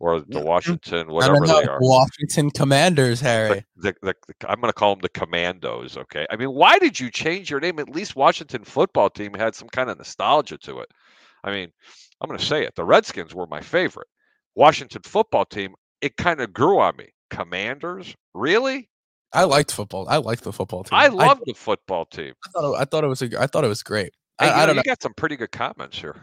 or 0.00 0.20
the. 0.20 0.40
Washington, 0.40 1.10
whatever 1.12 1.46
they 1.46 1.64
are. 1.64 1.78
Washington 1.80 2.50
Commanders, 2.50 3.20
Harry. 3.20 3.64
The, 3.76 3.94
the, 4.02 4.14
the, 4.26 4.50
I'm 4.50 4.60
going 4.60 4.70
to 4.70 4.74
call 4.74 4.94
them 4.94 5.02
the 5.02 5.08
Commandos. 5.08 5.96
Okay. 5.96 6.26
I 6.30 6.36
mean, 6.36 6.52
why 6.52 6.78
did 6.78 6.98
you 6.98 7.10
change 7.10 7.50
your 7.50 7.60
name? 7.60 7.78
At 7.78 7.88
least 7.88 8.16
Washington 8.16 8.64
football 8.64 9.10
team 9.10 9.34
had 9.34 9.54
some 9.54 9.68
kind 9.68 9.88
of 9.88 9.98
nostalgia 9.98 10.58
to 10.58 10.80
it. 10.80 10.90
I 11.44 11.50
mean, 11.50 11.70
I'm 12.20 12.28
going 12.28 12.38
to 12.38 12.44
say 12.44 12.64
it. 12.64 12.74
The 12.74 12.84
Redskins 12.84 13.34
were 13.34 13.46
my 13.46 13.60
favorite. 13.60 14.08
Washington 14.54 15.02
football 15.02 15.44
team 15.44 15.74
it 16.02 16.16
kind 16.16 16.40
of 16.40 16.52
grew 16.52 16.80
on 16.80 16.96
me. 16.96 17.08
Commanders, 17.30 18.14
really? 18.34 18.90
I 19.34 19.44
liked 19.44 19.72
football. 19.72 20.06
I 20.08 20.18
liked 20.18 20.44
the 20.44 20.52
football 20.52 20.84
team. 20.84 20.98
I 20.98 21.08
love 21.08 21.40
the 21.46 21.54
football 21.54 22.04
team. 22.04 22.34
I 22.44 22.48
thought 22.50 22.74
it, 22.74 22.80
I 22.80 22.84
thought 22.84 23.04
it 23.04 23.08
was 23.08 23.22
a, 23.22 23.40
I 23.40 23.46
thought 23.46 23.64
it 23.64 23.68
was 23.68 23.82
great. 23.82 24.12
Hey, 24.38 24.46
you 24.46 24.52
I, 24.52 24.62
I 24.62 24.66
don't 24.66 24.74
you 24.76 24.80
know. 24.80 24.82
got 24.84 25.02
some 25.02 25.14
pretty 25.14 25.36
good 25.36 25.52
comments 25.52 25.98
here. 25.98 26.16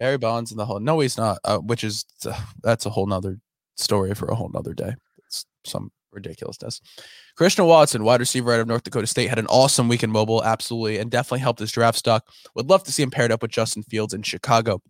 Barry 0.00 0.18
Bonds 0.18 0.50
in 0.52 0.56
the 0.58 0.64
whole. 0.64 0.80
No, 0.80 1.00
he's 1.00 1.18
not. 1.18 1.38
Uh, 1.44 1.58
which 1.58 1.84
is 1.84 2.04
uh, 2.26 2.40
that's 2.62 2.86
a 2.86 2.90
whole 2.90 3.06
nother 3.06 3.38
story 3.76 4.14
for 4.14 4.28
a 4.28 4.34
whole 4.34 4.48
nother 4.52 4.74
day. 4.74 4.94
It's 5.26 5.44
some 5.64 5.90
ridiculousness. 6.12 6.80
Christian 7.36 7.66
Watson, 7.66 8.02
wide 8.04 8.20
receiver 8.20 8.52
out 8.54 8.60
of 8.60 8.66
North 8.66 8.82
Dakota 8.82 9.06
State, 9.06 9.28
had 9.28 9.38
an 9.38 9.46
awesome 9.48 9.88
week 9.88 10.02
in 10.02 10.10
mobile, 10.10 10.42
absolutely, 10.42 10.98
and 10.98 11.10
definitely 11.10 11.40
helped 11.40 11.60
his 11.60 11.70
draft 11.70 11.98
stock. 11.98 12.26
Would 12.54 12.68
love 12.68 12.82
to 12.84 12.92
see 12.92 13.02
him 13.02 13.10
paired 13.10 13.30
up 13.30 13.42
with 13.42 13.50
Justin 13.50 13.82
Fields 13.82 14.14
in 14.14 14.22
Chicago. 14.22 14.80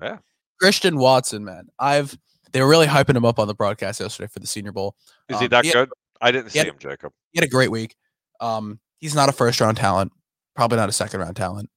Yeah. 0.00 0.18
Christian 0.60 0.96
Watson, 0.98 1.44
man, 1.44 1.68
I've 1.78 2.16
they 2.52 2.60
were 2.60 2.68
really 2.68 2.86
hyping 2.86 3.16
him 3.16 3.24
up 3.24 3.38
on 3.38 3.46
the 3.46 3.54
broadcast 3.54 4.00
yesterday 4.00 4.28
for 4.32 4.40
the 4.40 4.46
Senior 4.46 4.72
Bowl. 4.72 4.96
Is 5.28 5.38
he 5.38 5.44
Um, 5.46 5.50
that 5.50 5.64
he 5.64 5.68
had- 5.70 5.74
good? 5.74 5.90
I 6.20 6.30
didn't 6.30 6.46
he 6.46 6.50
see 6.50 6.58
had- 6.58 6.68
him, 6.68 6.76
Jacob. 6.78 7.12
He 7.32 7.38
had 7.38 7.44
a 7.46 7.50
great 7.50 7.70
week. 7.70 7.96
Um, 8.40 8.80
he's 8.98 9.14
not 9.14 9.28
a 9.28 9.32
first 9.32 9.60
round 9.60 9.76
talent, 9.76 10.12
probably 10.56 10.76
not 10.78 10.88
a 10.88 10.92
second 10.92 11.20
round 11.20 11.36
talent. 11.36 11.70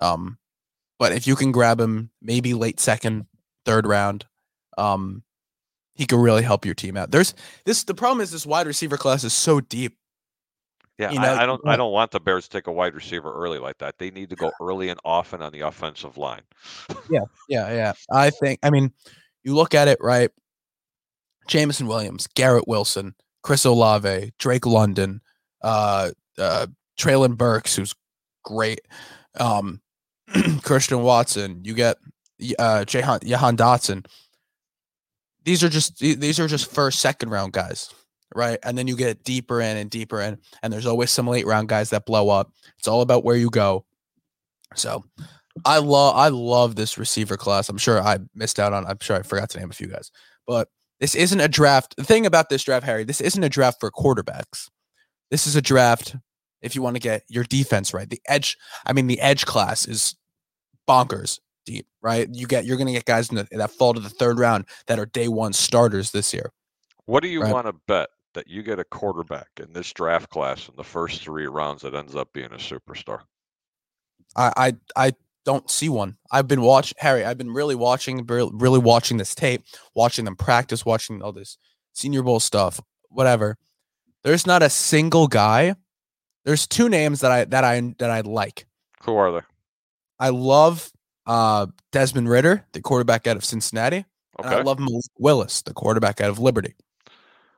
Um, 0.00 0.38
but 0.98 1.12
if 1.12 1.26
you 1.26 1.36
can 1.36 1.52
grab 1.52 1.80
him, 1.80 2.10
maybe 2.20 2.54
late 2.54 2.78
second, 2.78 3.26
third 3.64 3.86
round, 3.86 4.26
um, 4.78 5.22
he 5.94 6.06
could 6.06 6.18
really 6.20 6.42
help 6.42 6.64
your 6.64 6.74
team 6.74 6.96
out. 6.96 7.10
There's 7.10 7.34
this. 7.64 7.84
The 7.84 7.94
problem 7.94 8.20
is 8.20 8.30
this 8.30 8.46
wide 8.46 8.66
receiver 8.66 8.96
class 8.96 9.24
is 9.24 9.34
so 9.34 9.60
deep. 9.60 9.96
Yeah, 10.98 11.10
you 11.10 11.18
know, 11.18 11.28
I, 11.28 11.42
I 11.42 11.46
don't. 11.46 11.60
I 11.66 11.76
don't 11.76 11.92
want 11.92 12.10
the 12.12 12.20
Bears 12.20 12.44
to 12.44 12.50
take 12.50 12.66
a 12.66 12.72
wide 12.72 12.94
receiver 12.94 13.32
early 13.32 13.58
like 13.58 13.78
that. 13.78 13.98
They 13.98 14.10
need 14.10 14.30
to 14.30 14.36
go 14.36 14.52
early 14.60 14.88
and 14.90 15.00
often 15.04 15.42
on 15.42 15.52
the 15.52 15.60
offensive 15.60 16.16
line. 16.16 16.42
Yeah, 17.10 17.24
yeah. 17.48 17.72
Yeah. 17.72 17.92
I 18.10 18.30
think. 18.30 18.60
I 18.62 18.70
mean, 18.70 18.92
you 19.42 19.54
look 19.54 19.74
at 19.74 19.88
it 19.88 19.98
right. 20.00 20.30
Jameson 21.48 21.86
Williams, 21.88 22.28
Garrett 22.28 22.68
Wilson, 22.68 23.14
Chris 23.42 23.64
Olave, 23.64 24.32
Drake 24.38 24.66
London, 24.66 25.20
uh, 25.62 26.10
uh, 26.38 26.66
Treylon 26.98 27.36
Burks, 27.36 27.76
who's 27.76 27.94
great. 28.44 28.80
Um, 29.38 29.80
Christian 30.62 31.02
Watson. 31.02 31.60
You 31.64 31.74
get 31.74 31.98
uh, 32.58 32.84
Jahan, 32.84 33.20
Jahan 33.24 33.56
Dotson. 33.56 34.06
These 35.44 35.64
are 35.64 35.68
just 35.68 35.98
these 35.98 36.38
are 36.38 36.46
just 36.46 36.72
first, 36.72 37.00
second 37.00 37.30
round 37.30 37.52
guys, 37.52 37.92
right? 38.34 38.58
And 38.62 38.78
then 38.78 38.86
you 38.86 38.96
get 38.96 39.24
deeper 39.24 39.60
in 39.60 39.76
and 39.76 39.90
deeper 39.90 40.20
in, 40.20 40.38
and 40.62 40.72
there's 40.72 40.86
always 40.86 41.10
some 41.10 41.26
late 41.26 41.46
round 41.46 41.68
guys 41.68 41.90
that 41.90 42.06
blow 42.06 42.30
up. 42.30 42.52
It's 42.78 42.86
all 42.86 43.00
about 43.00 43.24
where 43.24 43.36
you 43.36 43.50
go. 43.50 43.84
So, 44.76 45.04
I 45.64 45.78
love 45.78 46.16
I 46.16 46.28
love 46.28 46.76
this 46.76 46.96
receiver 46.96 47.36
class. 47.36 47.68
I'm 47.68 47.78
sure 47.78 48.00
I 48.00 48.18
missed 48.34 48.60
out 48.60 48.72
on. 48.72 48.86
I'm 48.86 48.98
sure 49.00 49.16
I 49.16 49.22
forgot 49.22 49.50
to 49.50 49.58
name 49.58 49.70
a 49.70 49.74
few 49.74 49.88
guys, 49.88 50.12
but 50.46 50.68
this 51.02 51.16
isn't 51.16 51.40
a 51.40 51.48
draft. 51.48 51.96
The 51.96 52.04
thing 52.04 52.26
about 52.26 52.48
this 52.48 52.62
draft, 52.62 52.86
Harry, 52.86 53.02
this 53.02 53.20
isn't 53.20 53.42
a 53.42 53.48
draft 53.48 53.80
for 53.80 53.90
quarterbacks. 53.90 54.70
This 55.32 55.48
is 55.48 55.56
a 55.56 55.60
draft 55.60 56.14
if 56.62 56.76
you 56.76 56.82
want 56.82 56.94
to 56.94 57.00
get 57.00 57.24
your 57.28 57.42
defense 57.42 57.92
right. 57.92 58.08
The 58.08 58.20
edge, 58.28 58.56
I 58.86 58.92
mean, 58.92 59.08
the 59.08 59.20
edge 59.20 59.44
class 59.44 59.88
is 59.88 60.14
bonkers 60.88 61.40
deep, 61.66 61.88
right? 62.02 62.28
You 62.32 62.46
get 62.46 62.66
you're 62.66 62.76
going 62.76 62.86
to 62.86 62.92
get 62.92 63.04
guys 63.04 63.30
in 63.30 63.34
the, 63.34 63.48
that 63.50 63.72
fall 63.72 63.94
to 63.94 64.00
the 64.00 64.08
third 64.10 64.38
round 64.38 64.66
that 64.86 65.00
are 65.00 65.06
day 65.06 65.26
one 65.26 65.52
starters 65.52 66.12
this 66.12 66.32
year. 66.32 66.52
What 67.06 67.24
do 67.24 67.28
you 67.28 67.40
Right. 67.40 67.52
want 67.52 67.66
to 67.66 67.72
bet 67.88 68.10
that 68.34 68.46
you 68.46 68.62
get 68.62 68.78
a 68.78 68.84
quarterback 68.84 69.48
in 69.58 69.72
this 69.72 69.92
draft 69.92 70.30
class 70.30 70.68
in 70.68 70.76
the 70.76 70.84
first 70.84 71.20
three 71.20 71.48
rounds 71.48 71.82
that 71.82 71.96
ends 71.96 72.14
up 72.14 72.32
being 72.32 72.52
a 72.52 72.58
superstar? 72.58 73.22
I 74.36 74.52
I, 74.96 75.08
I 75.08 75.12
don't 75.44 75.70
see 75.70 75.88
one. 75.88 76.16
I've 76.30 76.46
been 76.48 76.62
watch 76.62 76.94
Harry. 76.98 77.24
I've 77.24 77.38
been 77.38 77.52
really 77.52 77.74
watching, 77.74 78.24
really 78.26 78.78
watching 78.78 79.16
this 79.16 79.34
tape, 79.34 79.64
watching 79.94 80.24
them 80.24 80.36
practice, 80.36 80.84
watching 80.86 81.22
all 81.22 81.32
this 81.32 81.58
Senior 81.92 82.22
Bowl 82.22 82.40
stuff, 82.40 82.80
whatever. 83.08 83.58
There's 84.24 84.46
not 84.46 84.62
a 84.62 84.70
single 84.70 85.26
guy. 85.26 85.74
There's 86.44 86.66
two 86.66 86.88
names 86.88 87.20
that 87.20 87.32
I 87.32 87.44
that 87.46 87.64
I 87.64 87.94
that 87.98 88.10
I 88.10 88.20
like. 88.20 88.66
Who 89.04 89.14
are 89.16 89.32
they? 89.32 89.40
I 90.18 90.28
love 90.28 90.90
uh, 91.26 91.66
Desmond 91.90 92.28
Ridder, 92.28 92.64
the 92.72 92.80
quarterback 92.80 93.26
out 93.26 93.36
of 93.36 93.44
Cincinnati, 93.44 94.04
and 94.38 94.46
I 94.46 94.62
love 94.62 94.78
Malik 94.78 95.04
Willis, 95.18 95.62
the 95.62 95.72
quarterback 95.74 96.20
out 96.20 96.30
of 96.30 96.38
Liberty. 96.38 96.74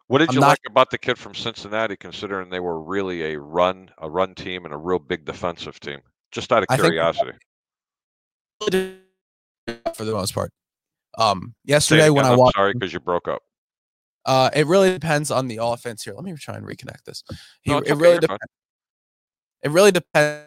What 0.06 0.18
did 0.18 0.28
I'm 0.30 0.34
you 0.34 0.40
not- 0.40 0.48
like 0.48 0.58
about 0.68 0.90
the 0.90 0.98
kid 0.98 1.18
from 1.18 1.34
Cincinnati, 1.34 1.96
considering 1.96 2.50
they 2.50 2.60
were 2.60 2.82
really 2.82 3.34
a 3.34 3.38
run 3.38 3.90
a 3.98 4.08
run 4.08 4.34
team 4.34 4.64
and 4.64 4.72
a 4.72 4.76
real 4.78 4.98
big 4.98 5.24
defensive 5.26 5.80
team? 5.80 6.00
Just 6.32 6.52
out 6.52 6.62
of 6.62 6.66
I 6.70 6.76
think- 6.76 6.88
curiosity. 6.88 7.32
For 8.60 10.04
the 10.04 10.12
most 10.12 10.34
part, 10.34 10.52
um, 11.18 11.54
yesterday 11.64 12.10
when 12.10 12.24
I 12.24 12.34
watched, 12.34 12.56
sorry 12.56 12.72
because 12.72 12.92
you 12.92 13.00
broke 13.00 13.28
up. 13.28 13.42
uh, 14.24 14.50
it 14.54 14.66
really 14.66 14.92
depends 14.92 15.30
on 15.30 15.48
the 15.48 15.58
offense 15.62 16.02
here. 16.04 16.14
Let 16.14 16.24
me 16.24 16.34
try 16.34 16.56
and 16.56 16.66
reconnect 16.66 17.04
this. 17.04 17.22
He, 17.62 17.70
No, 17.70 17.78
it 17.78 17.82
okay, 17.82 17.94
really 17.94 18.18
depends. 18.18 18.40
It 19.62 19.70
really 19.70 19.92
depends 19.92 20.46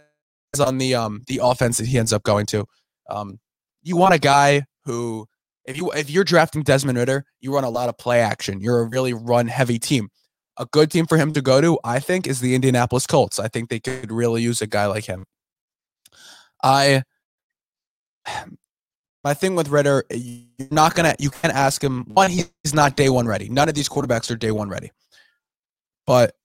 on 0.60 0.78
the 0.78 0.96
um 0.96 1.24
the 1.28 1.40
offense 1.44 1.78
that 1.78 1.88
he 1.88 1.98
ends 1.98 2.14
up 2.14 2.24
going 2.24 2.46
to. 2.48 2.66
Um, 3.10 3.40
you 3.84 3.96
want 3.96 4.14
a 4.14 4.20
guy 4.20 4.66
who, 4.86 5.28
if 5.66 5.78
you 5.78 5.92
if 5.92 6.10
you're 6.10 6.24
drafting 6.24 6.64
Desmond 6.64 6.98
Ridder, 6.98 7.26
you 7.40 7.54
run 7.54 7.64
a 7.64 7.70
lot 7.70 7.90
of 7.90 7.98
play 7.98 8.22
action. 8.22 8.60
You're 8.60 8.82
a 8.82 8.86
really 8.86 9.14
run 9.14 9.48
heavy 9.48 9.80
team. 9.80 10.10
A 10.58 10.66
good 10.66 10.90
team 10.92 11.06
for 11.06 11.18
him 11.18 11.34
to 11.34 11.42
go 11.42 11.62
to, 11.62 11.80
I 11.84 12.00
think, 12.00 12.26
is 12.28 12.40
the 12.42 12.56
Indianapolis 12.56 13.06
Colts. 13.06 13.40
I 13.40 13.48
think 13.48 13.70
they 13.70 13.80
could 13.80 14.12
really 14.12 14.42
use 14.42 14.62
a 14.62 14.68
guy 14.68 14.88
like 14.88 15.06
him. 15.06 15.26
I 16.64 17.04
my 19.24 19.34
thing 19.34 19.56
with 19.56 19.70
Ridder, 19.70 20.06
you're 20.10 20.68
not 20.72 20.96
gonna 20.96 21.16
you 21.20 21.30
can't 21.30 21.54
ask 21.54 21.84
him 21.84 22.06
one, 22.06 22.30
he's 22.32 22.74
not 22.74 22.96
day 22.96 23.10
one 23.10 23.28
ready. 23.28 23.50
None 23.50 23.70
of 23.70 23.76
these 23.76 23.90
quarterbacks 23.90 24.32
are 24.32 24.36
day 24.36 24.52
one 24.52 24.70
ready. 24.70 24.92
But 26.06 26.36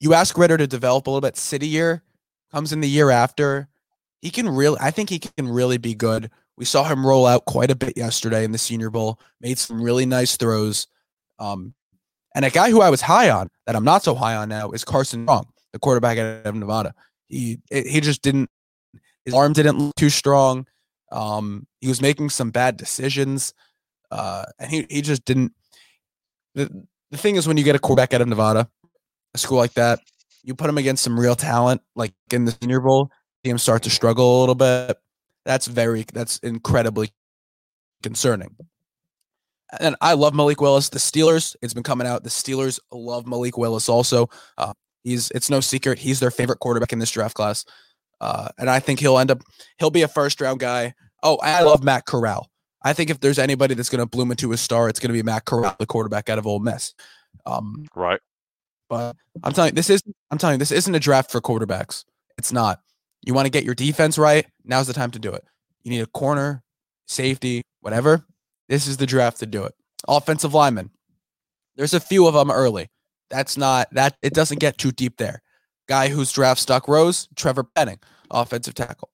you 0.00 0.14
ask 0.14 0.36
Ridder 0.36 0.56
to 0.56 0.66
develop 0.66 1.06
a 1.06 1.10
little 1.10 1.20
bit. 1.20 1.36
City 1.36 1.68
year 1.68 2.02
comes 2.52 2.72
in 2.72 2.80
the 2.80 2.88
year 2.88 3.10
after. 3.10 3.68
He 4.22 4.30
can 4.30 4.48
really, 4.48 4.76
I 4.80 4.90
think 4.90 5.08
he 5.08 5.18
can 5.18 5.48
really 5.48 5.78
be 5.78 5.94
good. 5.94 6.30
We 6.56 6.66
saw 6.66 6.84
him 6.84 7.06
roll 7.06 7.26
out 7.26 7.46
quite 7.46 7.70
a 7.70 7.74
bit 7.74 7.96
yesterday 7.96 8.44
in 8.44 8.52
the 8.52 8.58
Senior 8.58 8.90
Bowl. 8.90 9.18
Made 9.40 9.58
some 9.58 9.80
really 9.80 10.04
nice 10.04 10.36
throws. 10.36 10.86
Um, 11.38 11.72
and 12.34 12.44
a 12.44 12.50
guy 12.50 12.70
who 12.70 12.82
I 12.82 12.90
was 12.90 13.00
high 13.00 13.30
on 13.30 13.48
that 13.66 13.76
I'm 13.76 13.84
not 13.84 14.02
so 14.02 14.14
high 14.14 14.36
on 14.36 14.48
now 14.50 14.70
is 14.70 14.84
Carson 14.84 15.24
Strong, 15.24 15.46
the 15.72 15.78
quarterback 15.78 16.18
out 16.18 16.46
of 16.46 16.54
Nevada. 16.54 16.94
He 17.28 17.60
he 17.70 18.00
just 18.00 18.22
didn't. 18.22 18.50
His 19.30 19.38
arm 19.38 19.52
didn't 19.52 19.78
look 19.78 19.94
too 19.96 20.10
strong. 20.10 20.66
Um, 21.12 21.66
he 21.80 21.88
was 21.88 22.00
making 22.00 22.30
some 22.30 22.50
bad 22.50 22.76
decisions, 22.76 23.54
uh, 24.10 24.44
and 24.58 24.70
he 24.70 24.86
he 24.90 25.02
just 25.02 25.24
didn't. 25.24 25.52
The 26.54 26.86
the 27.10 27.18
thing 27.18 27.36
is, 27.36 27.46
when 27.46 27.56
you 27.56 27.64
get 27.64 27.76
a 27.76 27.78
quarterback 27.78 28.14
out 28.14 28.20
of 28.20 28.28
Nevada, 28.28 28.68
a 29.34 29.38
school 29.38 29.58
like 29.58 29.74
that, 29.74 30.00
you 30.42 30.54
put 30.54 30.70
him 30.70 30.78
against 30.78 31.02
some 31.02 31.18
real 31.18 31.34
talent, 31.34 31.82
like 31.96 32.12
in 32.32 32.44
the 32.44 32.56
Senior 32.60 32.80
Bowl, 32.80 33.10
see 33.44 33.50
him 33.50 33.58
start 33.58 33.82
to 33.84 33.90
struggle 33.90 34.38
a 34.38 34.40
little 34.40 34.54
bit. 34.54 34.96
That's 35.44 35.66
very 35.66 36.04
that's 36.12 36.38
incredibly 36.38 37.12
concerning. 38.02 38.56
And 39.78 39.96
I 40.00 40.14
love 40.14 40.34
Malik 40.34 40.60
Willis. 40.60 40.88
The 40.88 40.98
Steelers, 40.98 41.54
it's 41.62 41.74
been 41.74 41.84
coming 41.84 42.06
out. 42.06 42.24
The 42.24 42.30
Steelers 42.30 42.80
love 42.90 43.26
Malik 43.26 43.56
Willis 43.56 43.88
also. 43.88 44.28
Uh, 44.58 44.72
he's 45.04 45.30
it's 45.30 45.50
no 45.50 45.60
secret 45.60 45.98
he's 45.98 46.20
their 46.20 46.30
favorite 46.30 46.58
quarterback 46.58 46.92
in 46.92 46.98
this 46.98 47.10
draft 47.10 47.34
class. 47.34 47.64
Uh, 48.20 48.48
and 48.58 48.68
I 48.68 48.80
think 48.80 49.00
he'll 49.00 49.18
end 49.18 49.30
up 49.30 49.42
he'll 49.78 49.90
be 49.90 50.02
a 50.02 50.08
first 50.08 50.40
round 50.40 50.60
guy. 50.60 50.94
Oh, 51.22 51.38
I 51.42 51.62
love 51.62 51.82
Matt 51.82 52.06
Corral. 52.06 52.50
I 52.82 52.92
think 52.94 53.10
if 53.10 53.20
there's 53.20 53.38
anybody 53.38 53.74
that's 53.74 53.90
going 53.90 54.00
to 54.00 54.06
bloom 54.06 54.30
into 54.30 54.52
a 54.52 54.56
star, 54.56 54.88
it's 54.88 54.98
going 55.00 55.08
to 55.10 55.12
be 55.14 55.22
Matt 55.22 55.44
Corral, 55.44 55.76
the 55.78 55.86
quarterback 55.86 56.30
out 56.30 56.38
of 56.38 56.46
Ole 56.46 56.60
Miss. 56.60 56.94
Um, 57.44 57.84
Right. 57.94 58.20
but 58.88 59.16
I'm 59.42 59.52
telling 59.52 59.70
you, 59.72 59.74
this 59.76 59.90
is 59.90 60.02
I'm 60.30 60.38
telling 60.38 60.54
you, 60.54 60.58
this 60.58 60.72
isn't 60.72 60.94
a 60.94 61.00
draft 61.00 61.30
for 61.30 61.40
quarterbacks. 61.40 62.04
It's 62.38 62.52
not. 62.52 62.80
You 63.22 63.34
want 63.34 63.46
to 63.46 63.50
get 63.50 63.64
your 63.64 63.74
defense 63.74 64.16
right. 64.16 64.46
Now's 64.64 64.86
the 64.86 64.94
time 64.94 65.10
to 65.10 65.18
do 65.18 65.30
it. 65.32 65.44
You 65.82 65.90
need 65.90 66.00
a 66.00 66.06
corner, 66.06 66.62
safety, 67.06 67.62
whatever. 67.80 68.24
This 68.68 68.86
is 68.86 68.96
the 68.96 69.06
draft 69.06 69.38
to 69.40 69.46
do 69.46 69.64
it. 69.64 69.74
Offensive 70.08 70.54
lineman. 70.54 70.90
There's 71.76 71.94
a 71.94 72.00
few 72.00 72.26
of 72.26 72.34
them 72.34 72.50
early. 72.50 72.88
That's 73.28 73.56
not 73.58 73.88
that. 73.92 74.16
It 74.22 74.32
doesn't 74.32 74.58
get 74.60 74.78
too 74.78 74.90
deep 74.92 75.16
there. 75.18 75.42
Guy 75.90 76.08
whose 76.08 76.30
draft 76.30 76.60
stock 76.60 76.86
rose, 76.86 77.28
Trevor 77.34 77.64
Penning, 77.64 77.98
offensive 78.30 78.74
tackle. 78.74 79.10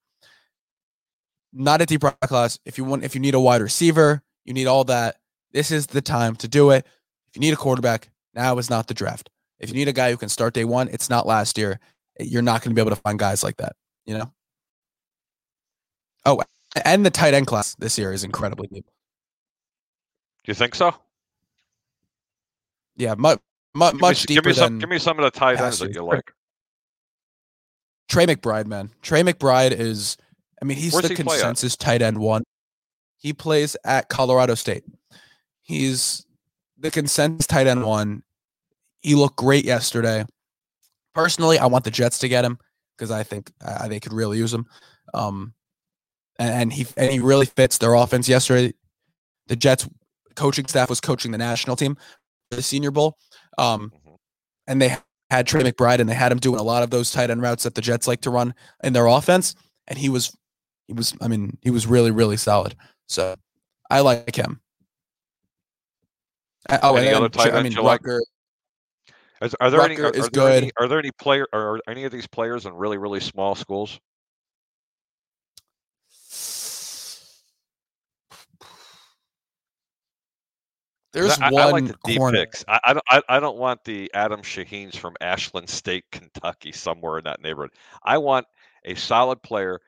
Not 1.51 1.81
a 1.81 1.87
deep 1.87 2.03
draft 2.03 2.21
class. 2.21 2.59
If 2.67 2.77
you 2.77 2.85
want, 2.85 3.03
if 3.03 3.15
you 3.15 3.21
need 3.21 3.35
a 3.35 3.41
wide 3.41 3.63
receiver, 3.63 4.23
you 4.45 4.53
need 4.53 4.67
all 4.67 4.85
that. 4.85 5.17
This 5.53 5.71
is 5.71 5.87
the 5.87 6.03
time 6.03 6.37
to 6.37 6.47
do 6.47 6.71
it. 6.73 6.85
If 7.29 7.35
you 7.35 7.41
need 7.41 7.55
a 7.55 7.57
quarterback, 7.57 8.11
now 8.35 8.59
is 8.59 8.69
not 8.69 8.89
the 8.89 8.95
draft. 8.95 9.31
If 9.59 9.71
you 9.71 9.75
need 9.75 9.89
a 9.89 9.93
guy 9.95 10.11
who 10.11 10.19
can 10.19 10.29
start 10.29 10.53
day 10.53 10.67
one, 10.67 10.89
it's 10.89 11.09
not 11.09 11.27
last 11.27 11.57
year. 11.57 11.81
You're 12.21 12.43
not 12.43 12.61
going 12.61 12.73
to 12.73 12.75
be 12.75 12.87
able 12.87 12.95
to 12.95 13.01
find 13.01 13.19
guys 13.19 13.43
like 13.43 13.57
that, 13.57 13.75
you 14.05 14.19
know? 14.19 14.31
Oh, 16.27 16.43
and 16.85 17.07
the 17.07 17.11
tight 17.11 17.33
end 17.33 17.47
class 17.47 17.75
this 17.77 17.97
year 17.97 18.13
is 18.13 18.23
incredibly 18.23 18.69
deep. 18.69 18.85
Do 20.45 20.51
you 20.51 20.55
think 20.55 20.75
so? 20.75 20.95
Yeah, 22.97 23.15
much, 23.15 23.41
much, 23.75 23.93
Give 23.93 24.01
me, 24.03 24.09
much 24.09 24.23
deeper 24.25 24.43
give 24.43 24.47
me 24.47 24.53
some. 24.53 24.73
than 24.75 24.79
Give 24.81 24.89
me 24.91 24.99
some 24.99 25.19
of 25.19 25.25
the 25.25 25.31
tight 25.31 25.59
ends 25.59 25.79
that 25.79 25.95
you 25.95 26.05
like. 26.05 26.31
Trey 28.09 28.27
McBride, 28.27 28.67
man. 28.67 28.91
Trey 29.03 29.23
McBride 29.23 29.73
is, 29.73 30.17
I 30.63 30.65
mean, 30.65 30.79
he's 30.79 30.93
Where's 30.93 31.05
the 31.05 31.09
he 31.11 31.15
consensus 31.17 31.77
tight 31.77 32.03
end 32.03 32.19
one. 32.19 32.45
He 33.19 33.33
plays 33.33 33.77
at 33.85 34.09
Colorado 34.09 34.55
State. 34.55 34.85
He's 35.63 36.25
the 36.79 36.91
consensus 36.91 37.47
tight 37.47 37.67
end 37.67 37.85
one. 37.85 38.23
He 39.01 39.15
looked 39.15 39.37
great 39.37 39.65
yesterday. 39.65 40.25
Personally, 41.15 41.59
I 41.59 41.67
want 41.67 41.85
the 41.85 41.91
Jets 41.91 42.19
to 42.21 42.29
get 42.29 42.45
him 42.45 42.59
because 42.97 43.11
I 43.11 43.23
think 43.23 43.51
uh, 43.65 43.89
they 43.89 44.01
could 44.01 44.13
really 44.13 44.39
use 44.39 44.53
him. 44.53 44.67
Um, 45.15 45.55
and, 46.39 46.51
and 46.51 46.73
he 46.73 46.87
and 46.97 47.11
he 47.11 47.21
really 47.21 47.47
fits 47.47 47.79
their 47.79 47.95
offense. 47.95 48.29
Yesterday, 48.29 48.75
the 49.47 49.57
Jets 49.57 49.89
coaching 50.35 50.67
staff 50.67 50.89
was 50.91 51.01
coaching 51.01 51.33
the 51.33 51.39
national 51.39 51.77
team 51.77 51.97
for 52.51 52.57
the 52.57 52.63
Senior 52.63 52.91
Bowl, 52.91 53.17
um, 53.59 53.91
Mhm. 54.07 54.17
and 54.67 54.83
they 54.83 54.97
had 55.31 55.47
Trey 55.47 55.63
McBride 55.63 55.99
and 55.99 56.09
they 56.09 56.15
had 56.15 56.33
him 56.33 56.39
doing 56.39 56.61
a 56.61 56.63
lot 56.63 56.83
of 56.83 56.91
those 56.91 57.11
tight 57.11 57.31
end 57.31 57.43
routes 57.43 57.65
that 57.65 57.75
the 57.75 57.81
Jets 57.81 58.07
like 58.07 58.21
to 58.23 58.31
run 58.31 58.55
in 58.83 58.93
their 58.93 59.07
offense, 59.07 59.55
and 59.89 59.99
he 59.99 60.09
was 60.09 60.37
he 60.87 60.93
was 60.93 61.15
I 61.21 61.29
mean 61.29 61.59
he 61.63 61.71
was 61.71 61.87
really 61.87 62.11
really 62.11 62.37
solid. 62.37 62.77
So 63.07 63.37
I 63.91 64.01
like 64.01 64.37
him. 64.37 64.61
Oh, 66.83 66.97
Any 66.97 67.09
and 67.09 67.17
other 67.17 67.29
tight 67.29 67.55
I 67.55 67.63
mean 67.63 67.73
you 67.73 67.83
like? 67.83 68.03
Is, 69.43 69.55
are 69.61 69.71
there 69.71 69.83
any? 69.83 69.97
Are, 70.01 70.07
are 70.07 70.29
there 70.31 70.49
any? 70.49 70.71
Are 70.79 70.89
there 70.89 70.99
any 70.99 71.11
player? 71.13 71.47
Are 71.53 71.79
any 71.89 72.05
of 72.05 72.13
these 72.13 72.27
players 72.27 72.65
in 72.67 72.73
really 72.73 72.97
really 72.97 73.21
small 73.21 73.55
schools? 73.55 74.01
There's 81.13 81.39
I, 81.39 81.51
one 81.51 81.63
I 81.63 81.71
like 81.71 81.87
the 81.87 81.97
deep 82.05 82.19
corner. 82.19 82.39
picks. 82.39 82.65
I, 82.69 82.81
I 82.85 82.93
don't. 82.93 83.25
I, 83.29 83.41
don't 83.41 83.57
want 83.57 83.85
the 83.85 84.11
Adam 84.13 84.43
Shaheens 84.43 84.97
from 84.97 85.15
Ashland 85.21 85.69
State, 85.69 86.05
Kentucky, 86.13 86.73
somewhere 86.73 87.19
in 87.19 87.25
that 87.25 87.41
neighborhood. 87.41 87.73
I 88.05 88.19
want 88.19 88.47
a 88.85 88.95
solid 88.95 89.43
player 89.43 89.81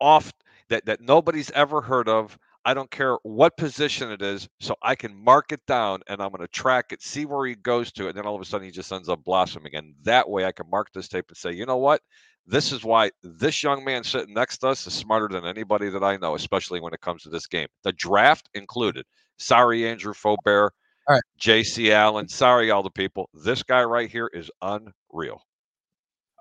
off 0.00 0.32
that 0.68 0.86
that 0.86 1.00
nobody's 1.00 1.50
ever 1.52 1.80
heard 1.80 2.08
of. 2.08 2.38
I 2.64 2.74
don't 2.74 2.90
care 2.90 3.16
what 3.22 3.56
position 3.56 4.10
it 4.10 4.20
is, 4.20 4.48
so 4.60 4.76
I 4.82 4.94
can 4.94 5.16
mark 5.16 5.50
it 5.50 5.64
down 5.66 6.02
and 6.08 6.20
I'm 6.20 6.28
going 6.28 6.42
to 6.42 6.48
track 6.48 6.92
it, 6.92 7.02
see 7.02 7.24
where 7.24 7.46
he 7.46 7.54
goes 7.54 7.90
to, 7.92 8.08
and 8.08 8.16
then 8.16 8.26
all 8.26 8.34
of 8.34 8.42
a 8.42 8.44
sudden 8.44 8.66
he 8.66 8.70
just 8.70 8.92
ends 8.92 9.08
up 9.08 9.24
blossoming. 9.24 9.74
And 9.74 9.94
that 10.02 10.28
way 10.28 10.44
I 10.44 10.52
can 10.52 10.68
mark 10.68 10.92
this 10.92 11.08
tape 11.08 11.24
and 11.28 11.38
say, 11.38 11.52
you 11.52 11.64
know 11.64 11.78
what? 11.78 12.02
This 12.46 12.72
is 12.72 12.82
why 12.84 13.10
this 13.22 13.62
young 13.62 13.84
man 13.84 14.02
sitting 14.02 14.34
next 14.34 14.58
to 14.58 14.68
us 14.68 14.86
is 14.86 14.92
smarter 14.92 15.28
than 15.28 15.44
anybody 15.44 15.88
that 15.88 16.02
I 16.02 16.16
know, 16.16 16.34
especially 16.34 16.80
when 16.80 16.92
it 16.92 17.00
comes 17.00 17.22
to 17.22 17.28
this 17.28 17.46
game. 17.46 17.68
The 17.84 17.92
draft 17.92 18.48
included. 18.54 19.04
Sorry, 19.38 19.86
Andrew 19.88 20.12
Faubert, 20.12 20.70
All 21.08 21.14
right. 21.14 21.22
J.C. 21.38 21.92
Allen. 21.92 22.28
Sorry, 22.28 22.70
all 22.70 22.82
the 22.82 22.90
people. 22.90 23.30
This 23.34 23.62
guy 23.62 23.82
right 23.84 24.10
here 24.10 24.28
is 24.32 24.50
unreal. 24.62 25.42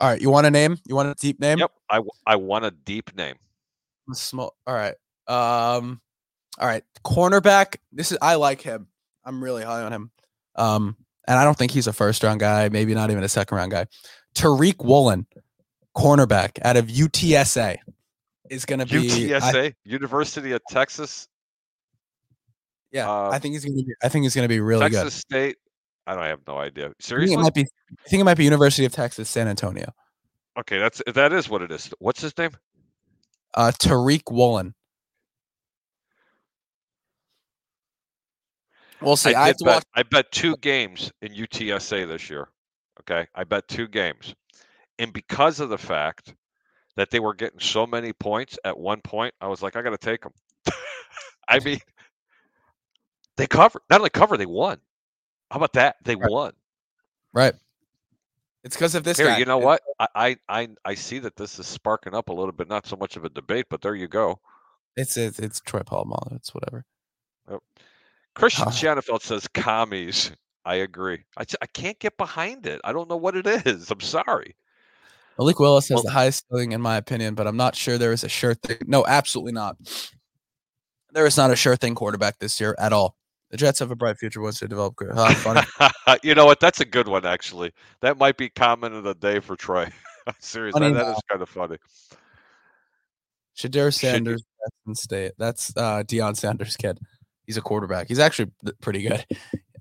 All 0.01 0.09
right, 0.09 0.21
you 0.21 0.29
want 0.29 0.47
a 0.47 0.51
name? 0.51 0.77
You 0.85 0.95
want 0.95 1.09
a 1.09 1.15
deep 1.15 1.39
name? 1.39 1.59
Yep, 1.59 1.71
I, 1.89 2.01
I 2.25 2.35
want 2.37 2.65
a 2.65 2.71
deep 2.71 3.15
name. 3.15 3.35
Small. 4.13 4.55
All 4.65 4.73
right. 4.73 4.95
Um. 5.27 6.01
All 6.57 6.67
right. 6.67 6.83
Cornerback. 7.05 7.77
This 7.91 8.11
is. 8.11 8.17
I 8.21 8.35
like 8.35 8.61
him. 8.61 8.87
I'm 9.23 9.43
really 9.43 9.63
high 9.63 9.83
on 9.83 9.93
him. 9.93 10.11
Um. 10.55 10.95
And 11.27 11.37
I 11.37 11.43
don't 11.43 11.55
think 11.55 11.71
he's 11.71 11.85
a 11.85 11.93
first 11.93 12.23
round 12.23 12.39
guy. 12.39 12.69
Maybe 12.69 12.95
not 12.95 13.11
even 13.11 13.23
a 13.23 13.29
second 13.29 13.55
round 13.55 13.71
guy. 13.71 13.85
Tariq 14.33 14.83
Woolen, 14.83 15.27
cornerback 15.99 16.59
out 16.63 16.77
of 16.77 16.87
UTSA, 16.87 17.77
is 18.49 18.65
going 18.65 18.79
to 18.79 18.85
be. 18.85 19.31
I- 19.33 19.39
UTSA, 19.39 19.73
University 19.83 20.51
of 20.53 20.61
Texas, 20.69 21.27
yeah, 22.91 23.09
uh, 23.09 23.29
I 23.29 23.39
think 23.39 23.53
he's 23.53 23.65
going 23.65 23.77
to 23.77 23.83
be. 23.83 23.93
I 24.01 24.09
think 24.09 24.23
he's 24.23 24.33
going 24.33 24.45
to 24.45 24.49
be 24.49 24.59
really 24.59 24.89
Texas 24.89 25.03
good. 25.03 25.13
State. 25.13 25.57
I 26.07 26.15
don't 26.15 26.23
I 26.23 26.27
have 26.27 26.39
no 26.47 26.57
idea. 26.57 26.85
I 26.85 26.87
think 26.87 27.01
Seriously? 27.01 27.35
it 27.35 27.39
might 27.39 27.53
be. 27.53 27.61
I 27.61 28.09
think 28.09 28.21
it 28.21 28.23
might 28.23 28.37
be 28.37 28.43
University 28.43 28.85
of 28.85 28.91
Texas, 28.91 29.29
San 29.29 29.47
Antonio. 29.47 29.93
Okay, 30.57 30.79
that's 30.79 31.01
that 31.13 31.31
is 31.33 31.49
what 31.49 31.61
it 31.61 31.71
is. 31.71 31.91
What's 31.99 32.21
his 32.21 32.35
name? 32.37 32.51
Uh, 33.53 33.71
Tariq 33.79 34.23
Woolen. 34.31 34.73
We'll 39.01 39.15
see. 39.15 39.33
I, 39.33 39.49
I 39.49 39.51
to 39.51 39.57
watch. 39.61 39.75
bet. 39.75 39.83
I 39.95 40.03
bet 40.03 40.31
two 40.31 40.57
games 40.57 41.11
in 41.21 41.33
UTSA 41.33 42.07
this 42.07 42.29
year. 42.29 42.49
Okay, 43.01 43.27
I 43.35 43.43
bet 43.43 43.67
two 43.67 43.87
games, 43.87 44.33
and 44.99 45.11
because 45.13 45.59
of 45.59 45.69
the 45.69 45.77
fact 45.77 46.33
that 46.95 47.09
they 47.09 47.19
were 47.19 47.33
getting 47.33 47.59
so 47.59 47.87
many 47.87 48.13
points 48.13 48.59
at 48.65 48.77
one 48.77 49.01
point, 49.01 49.33
I 49.41 49.47
was 49.47 49.61
like, 49.63 49.75
I 49.75 49.81
got 49.81 49.91
to 49.91 49.97
take 49.97 50.21
them. 50.21 50.33
I 51.47 51.59
mean, 51.59 51.79
they 53.37 53.47
covered. 53.47 53.81
Not 53.89 54.01
only 54.01 54.09
cover, 54.09 54.37
they 54.37 54.45
won. 54.45 54.79
How 55.49 55.57
about 55.57 55.73
that? 55.73 55.95
They 56.03 56.15
Right. 56.15 56.29
won. 56.29 56.51
Right. 57.33 57.53
It's 58.63 58.75
because 58.75 58.93
of 58.93 59.03
this 59.05 59.17
Here, 59.17 59.27
guy. 59.27 59.37
you 59.37 59.45
know 59.45 59.57
what? 59.57 59.81
I, 60.13 60.35
I 60.49 60.67
I 60.83 60.93
see 60.93 61.19
that 61.19 61.37
this 61.37 61.57
is 61.59 61.65
sparking 61.65 62.13
up 62.13 62.27
a 62.27 62.33
little 62.33 62.51
bit. 62.51 62.67
Not 62.67 62.85
so 62.85 62.97
much 62.97 63.15
of 63.15 63.23
a 63.23 63.29
debate, 63.29 63.67
but 63.69 63.81
there 63.81 63.95
you 63.95 64.09
go. 64.09 64.39
It's 64.97 65.15
it's, 65.15 65.39
it's 65.39 65.61
Troy 65.61 65.79
Polamalu. 65.79 66.35
It's 66.35 66.53
whatever. 66.53 66.85
Christian 68.35 68.65
Ah. 68.67 68.71
Shanafeld 68.71 69.21
says 69.21 69.47
commies. 69.47 70.31
I 70.65 70.75
agree. 70.75 71.23
I, 71.37 71.45
I 71.61 71.65
can't 71.67 71.97
get 71.99 72.17
behind 72.17 72.67
it. 72.67 72.79
I 72.83 72.91
don't 72.93 73.09
know 73.09 73.17
what 73.17 73.35
it 73.35 73.47
is. 73.47 73.89
I'm 73.89 74.01
sorry. 74.01 74.55
Malik 75.39 75.57
Willis 75.57 75.87
has 75.87 75.95
Well- 75.95 76.03
the 76.03 76.11
highest 76.11 76.45
ceiling 76.49 76.73
in 76.73 76.81
my 76.81 76.97
opinion, 76.97 77.33
but 77.33 77.47
I'm 77.47 77.57
not 77.57 77.75
sure 77.75 77.97
there 77.97 78.11
is 78.11 78.25
a 78.25 78.29
sure 78.29 78.53
thing. 78.53 78.77
No, 78.85 79.05
absolutely 79.07 79.53
not. 79.53 79.77
There 81.13 81.25
is 81.25 81.37
not 81.37 81.49
a 81.49 81.55
sure 81.55 81.77
thing 81.77 81.95
quarterback 81.95 82.39
this 82.39 82.59
year 82.59 82.75
at 82.77 82.91
all. 82.91 83.15
The 83.49 83.57
Jets 83.57 83.79
have 83.79 83.89
a 83.89 83.95
bright 83.95 84.17
future 84.17 84.41
once 84.41 84.59
they 84.59 84.67
develop 84.67 84.95
funny. 85.37 85.61
you 86.23 86.35
know 86.35 86.45
what? 86.45 86.59
That's 86.59 86.81
a 86.81 86.85
good 86.85 87.07
one, 87.07 87.25
actually. 87.25 87.71
That 88.01 88.17
might 88.19 88.37
be 88.37 88.49
comment 88.49 88.93
of 88.93 89.03
the 89.03 89.15
day 89.15 89.39
for 89.39 89.55
Troy. 89.55 89.89
Seriously, 90.39 90.79
Funny 90.79 90.93
that, 90.93 91.15
is 91.15 91.21
kind 91.27 91.41
of 91.41 91.49
funny. 91.49 91.77
Shedeur 93.57 93.91
Sanders, 93.91 94.43
Jackson 94.43 94.95
State. 94.95 95.31
That's 95.39 95.75
uh 95.75 96.03
Deion 96.03 96.37
Sanders' 96.37 96.75
kid. 96.77 96.99
He's 97.45 97.57
a 97.57 97.61
quarterback. 97.61 98.07
He's 98.07 98.19
actually 98.19 98.51
pretty 98.81 99.01
good. 99.01 99.25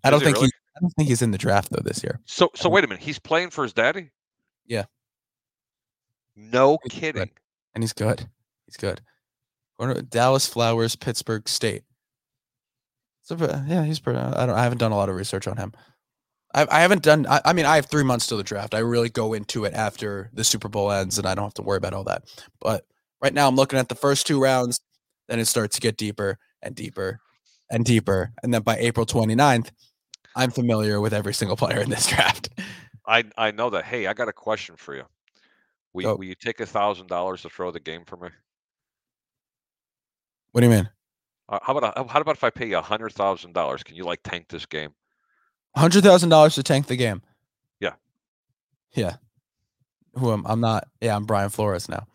I 0.03 0.09
Is 0.09 0.11
don't 0.11 0.21
think 0.23 0.37
really? 0.37 0.47
he. 0.47 0.53
I 0.77 0.81
don't 0.81 0.90
think 0.97 1.09
he's 1.09 1.21
in 1.21 1.33
the 1.33 1.38
draft 1.38 1.71
though 1.71 1.83
this 1.85 2.03
year. 2.03 2.21
So, 2.25 2.51
so 2.55 2.71
wait 2.71 2.85
a 2.85 2.87
minute. 2.87 3.03
He's 3.03 3.18
playing 3.18 3.51
for 3.51 3.64
his 3.64 3.73
daddy. 3.75 4.11
Yeah. 4.66 4.85
No 6.38 6.79
He's 6.85 6.92
good. 6.92 7.01
kidding. 7.01 7.31
and 7.74 7.83
he's 7.83 7.92
good. 7.92 8.29
He's 8.66 8.77
good. 8.77 9.01
Dallas 10.09 10.46
Flowers, 10.46 10.96
Pittsburg 10.96 11.48
State. 11.48 11.83
So 13.22 13.37
yeah, 13.66 13.85
he's 13.85 14.01
pretty. 14.01 14.18
I 14.18 14.46
don't. 14.46 14.57
I 14.57 14.62
haven't 14.62 14.79
done 14.79 14.92
a 14.92 14.96
lot 14.96 15.09
of 15.09 15.14
research 15.16 15.46
on 15.46 15.57
him. 15.57 15.72
I, 16.55 16.66
I 16.70 16.81
haven't 16.81 17.03
done. 17.03 17.27
I, 17.27 17.40
I 17.44 17.53
mean, 17.53 17.66
I 17.66 17.77
have 17.77 17.87
three 17.87 18.03
months 18.05 18.27
till 18.27 18.38
the 18.38 18.42
draft. 18.42 18.74
I 18.74 18.79
really 18.79 19.11
go 19.11 19.35
into 19.35 19.64
it 19.66 19.74
after 19.74 20.31
the 20.33 20.44
Super 20.44 20.68
Bowl 20.68 20.90
ends, 20.90 21.18
and 21.18 21.27
I 21.27 21.35
don't 21.35 21.44
have 21.44 21.55
to 21.55 21.62
worry 21.62 21.77
about 21.77 21.92
all 21.92 22.05
that. 22.05 22.24
But 22.61 22.87
right 23.22 23.35
now, 23.35 23.46
I'm 23.48 23.57
looking 23.57 23.79
at 23.79 23.88
the 23.90 23.94
first 23.94 24.27
two 24.27 24.40
rounds. 24.40 24.81
Then 25.29 25.38
it 25.38 25.44
starts 25.44 25.77
to 25.77 25.83
get 25.83 25.98
deeper 25.98 26.38
and 26.62 26.74
deeper 26.74 27.20
and 27.70 27.85
deeper, 27.85 28.33
and 28.42 28.53
then 28.55 28.62
by 28.62 28.77
April 28.79 29.05
29th, 29.05 29.70
I'm 30.35 30.51
familiar 30.51 31.01
with 31.03 31.12
every 31.12 31.35
single 31.35 31.57
player 31.57 31.81
in 31.81 31.90
this 31.90 32.07
draft. 32.09 32.48
I 33.07 33.24
I 33.37 33.51
know 33.51 33.68
that. 33.70 33.85
Hey, 33.85 34.07
I 34.07 34.14
got 34.14 34.29
a 34.29 34.33
question 34.33 34.77
for 34.77 34.94
you. 34.96 35.05
Will, 35.92 36.03
you- 36.03 36.16
will 36.16 36.24
you 36.24 36.35
take 36.35 36.61
a 36.61 36.66
thousand 36.66 37.07
dollars 37.09 37.42
to 37.42 37.48
throw 37.48 37.70
the 37.70 37.81
game 37.81 38.05
for 38.05 38.16
me? 38.16 38.29
What 40.53 40.61
do 40.62 40.66
you 40.66 40.72
mean? 40.72 40.88
Uh, 41.48 41.59
how 41.62 41.77
about 41.77 41.96
how 42.11 42.20
about 42.20 42.37
if 42.37 42.44
I 42.44 42.51
pay 42.51 42.66
you 42.68 42.79
a 42.79 42.83
hundred 42.83 43.12
thousand 43.12 43.53
dollars? 43.55 43.83
Can 43.83 43.96
you 43.96 44.05
like 44.05 44.20
tank 44.22 44.46
this 44.48 44.66
game? 44.66 44.90
Hundred 45.77 46.03
thousand 46.05 46.29
dollars 46.31 46.55
to 46.57 46.62
tank 46.62 46.87
the 46.87 46.96
game. 46.96 47.22
Yeah. 47.81 47.94
Yeah. 48.94 49.16
Who 50.14 50.33
am 50.33 50.44
I'm 50.46 50.61
not? 50.61 50.88
Yeah, 51.01 51.16
I'm 51.16 51.24
Brian 51.24 51.51
Flores 51.51 51.88
now. 51.88 52.07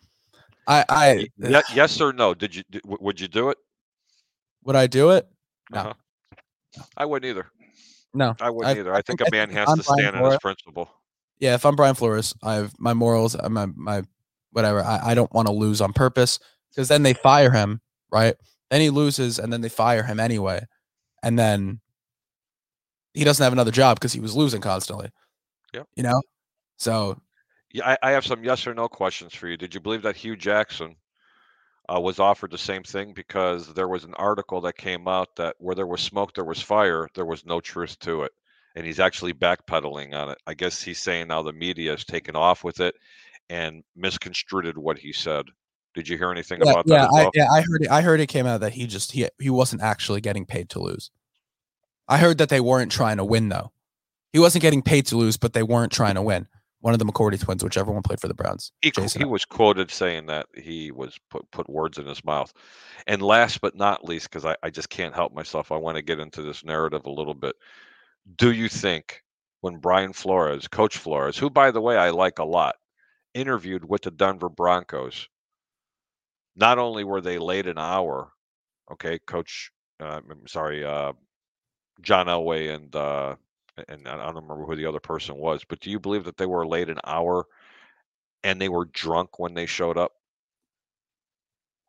I 0.67 0.85
I 0.89 1.27
yes 1.73 1.99
or 1.99 2.13
no? 2.13 2.33
Did 2.33 2.55
you 2.55 2.63
would 2.85 3.19
you 3.19 3.27
do 3.27 3.49
it? 3.49 3.57
would 4.63 4.75
I 4.75 4.87
do 4.87 5.09
it? 5.11 5.27
No. 5.71 5.79
Uh-huh. 5.79 5.93
I 6.97 7.05
wouldn't 7.05 7.29
either. 7.29 7.47
No. 8.13 8.35
I 8.39 8.49
wouldn't 8.49 8.75
I- 8.77 8.79
either. 8.79 8.93
I 8.93 8.99
I 8.99 9.01
think 9.01 9.19
think- 9.19 9.29
a 9.29 9.31
man 9.31 9.49
has 9.49 9.73
to 9.73 9.83
stand 9.83 10.15
on 10.15 10.31
his 10.31 10.39
principle. 10.39 10.89
Yeah, 11.43 11.55
if 11.55 11.65
I'm 11.65 11.75
Brian 11.75 11.93
Flores, 11.93 12.33
I've 12.41 12.73
my 12.79 12.93
morals, 12.93 13.35
uh, 13.35 13.49
my 13.49 13.65
my 13.75 14.03
whatever. 14.51 14.81
I, 14.81 15.11
I 15.11 15.13
don't 15.13 15.33
want 15.33 15.49
to 15.49 15.53
lose 15.53 15.81
on 15.81 15.91
purpose 15.91 16.39
because 16.69 16.87
then 16.87 17.03
they 17.03 17.13
fire 17.13 17.51
him, 17.51 17.81
right? 18.13 18.35
Then 18.71 18.79
he 18.79 18.89
loses, 18.89 19.39
and 19.39 19.51
then 19.51 19.59
they 19.59 19.67
fire 19.67 20.03
him 20.03 20.21
anyway, 20.21 20.65
and 21.21 21.37
then 21.37 21.81
he 23.13 23.25
doesn't 23.25 23.43
have 23.43 23.51
another 23.51 23.71
job 23.71 23.99
because 23.99 24.13
he 24.13 24.21
was 24.21 24.37
losing 24.37 24.61
constantly. 24.61 25.09
Yep. 25.73 25.87
You 25.97 26.03
know, 26.03 26.21
so 26.77 27.19
Yeah, 27.73 27.89
I, 27.89 27.97
I 28.01 28.11
have 28.11 28.25
some 28.25 28.45
yes 28.45 28.65
or 28.65 28.73
no 28.73 28.87
questions 28.87 29.33
for 29.33 29.49
you. 29.49 29.57
Did 29.57 29.73
you 29.73 29.81
believe 29.81 30.03
that 30.03 30.15
Hue 30.15 30.37
Jackson 30.37 30.95
uh, 31.93 31.99
was 31.99 32.19
offered 32.19 32.51
the 32.51 32.57
same 32.57 32.83
thing? 32.83 33.11
Because 33.13 33.73
there 33.73 33.89
was 33.89 34.05
an 34.05 34.13
article 34.13 34.61
that 34.61 34.77
came 34.77 35.09
out 35.09 35.35
that 35.35 35.57
where 35.59 35.75
there 35.75 35.87
was 35.87 35.99
smoke, 35.99 36.33
there 36.33 36.45
was 36.45 36.61
fire. 36.61 37.09
There 37.15 37.25
was 37.25 37.45
no 37.45 37.59
truth 37.59 37.99
to 37.99 38.23
it, 38.23 38.31
and 38.75 38.85
he's 38.85 38.99
actually 38.99 39.33
backpedaling 39.33 40.13
on 40.13 40.29
it. 40.29 40.37
I 40.47 40.53
guess 40.53 40.81
he's 40.81 40.99
saying 40.99 41.27
now 41.27 41.43
the 41.43 41.53
media 41.53 41.91
has 41.91 42.05
taken 42.05 42.35
off 42.35 42.63
with 42.63 42.79
it 42.79 42.95
and 43.49 43.83
misconstrued 43.95 44.77
what 44.77 44.97
he 44.97 45.13
said. 45.13 45.45
Did 45.93 46.09
you 46.09 46.17
hear 46.17 46.31
anything 46.31 46.61
yeah, 46.63 46.71
about 46.71 46.87
yeah, 46.87 46.97
that 47.01 47.09
I, 47.09 47.21
well? 47.21 47.31
yeah. 47.35 47.47
I 47.51 47.61
heard 47.61 47.83
it. 47.83 47.91
I 47.91 48.01
heard 48.01 48.19
it 48.19 48.27
came 48.27 48.47
out 48.47 48.61
that 48.61 48.73
he 48.73 48.87
just 48.87 49.11
he 49.11 49.27
he 49.39 49.49
wasn't 49.49 49.81
actually 49.81 50.21
getting 50.21 50.45
paid 50.45 50.69
to 50.69 50.79
lose. 50.79 51.11
I 52.07 52.17
heard 52.17 52.39
that 52.39 52.49
they 52.49 52.59
weren't 52.59 52.91
trying 52.91 53.17
to 53.17 53.23
win 53.23 53.49
though. 53.49 53.71
He 54.31 54.39
wasn't 54.39 54.63
getting 54.63 54.81
paid 54.81 55.05
to 55.07 55.17
lose, 55.17 55.37
but 55.37 55.53
they 55.53 55.61
weren't 55.61 55.91
trying 55.91 56.15
to 56.15 56.21
win, 56.23 56.47
one 56.79 56.93
of 56.93 56.99
the 56.99 57.05
McCourty 57.05 57.39
twins, 57.39 57.63
whichever 57.63 57.91
one 57.91 58.01
played 58.01 58.19
for 58.19 58.27
the 58.27 58.33
Browns. 58.33 58.71
He, 58.81 58.91
he 59.15 59.25
was 59.25 59.45
quoted 59.45 59.91
saying 59.91 60.25
that 60.25 60.47
he 60.55 60.91
was 60.91 61.19
put 61.29 61.49
put 61.51 61.69
words 61.69 61.99
in 61.99 62.07
his 62.07 62.25
mouth. 62.25 62.51
And 63.05 63.21
last 63.21 63.61
but 63.61 63.75
not 63.75 64.03
least, 64.03 64.31
because 64.31 64.45
I, 64.45 64.55
I 64.63 64.71
just 64.71 64.89
can't 64.89 65.13
help 65.13 65.33
myself, 65.33 65.71
I 65.71 65.77
want 65.77 65.97
to 65.97 66.01
get 66.01 66.19
into 66.19 66.41
this 66.41 66.65
narrative 66.65 67.05
a 67.05 67.11
little 67.11 67.35
bit. 67.35 67.55
Do 68.35 68.51
you 68.51 68.69
think 68.69 69.23
when 69.61 69.77
Brian 69.79 70.13
Flores, 70.13 70.67
Coach 70.67 70.97
Flores, 70.97 71.37
who 71.37 71.49
by 71.49 71.71
the 71.71 71.81
way 71.81 71.97
I 71.97 72.11
like 72.11 72.37
a 72.37 72.43
lot, 72.43 72.75
interviewed 73.33 73.85
with 73.85 74.03
the 74.03 74.11
Denver 74.11 74.49
Broncos, 74.49 75.29
not 76.55 76.77
only 76.79 77.03
were 77.03 77.21
they 77.21 77.37
late 77.37 77.67
an 77.67 77.77
hour, 77.77 78.31
okay, 78.91 79.19
Coach, 79.19 79.71
uh, 79.99 80.21
I'm 80.29 80.47
sorry, 80.47 80.83
uh, 80.85 81.13
John 82.01 82.27
Elway 82.27 82.73
and 82.73 82.95
uh, 82.95 83.35
and 83.89 84.07
I 84.07 84.17
don't 84.17 84.35
remember 84.35 84.65
who 84.65 84.75
the 84.75 84.87
other 84.87 84.99
person 85.01 85.35
was, 85.37 85.63
but 85.65 85.79
do 85.81 85.91
you 85.91 85.99
believe 85.99 86.25
that 86.25 86.37
they 86.37 86.45
were 86.47 86.67
late 86.67 86.89
an 86.89 86.99
hour 87.05 87.45
and 88.43 88.61
they 88.61 88.69
were 88.69 88.85
drunk 88.85 89.39
when 89.39 89.53
they 89.53 89.65
showed 89.65 89.97
up? 89.97 90.13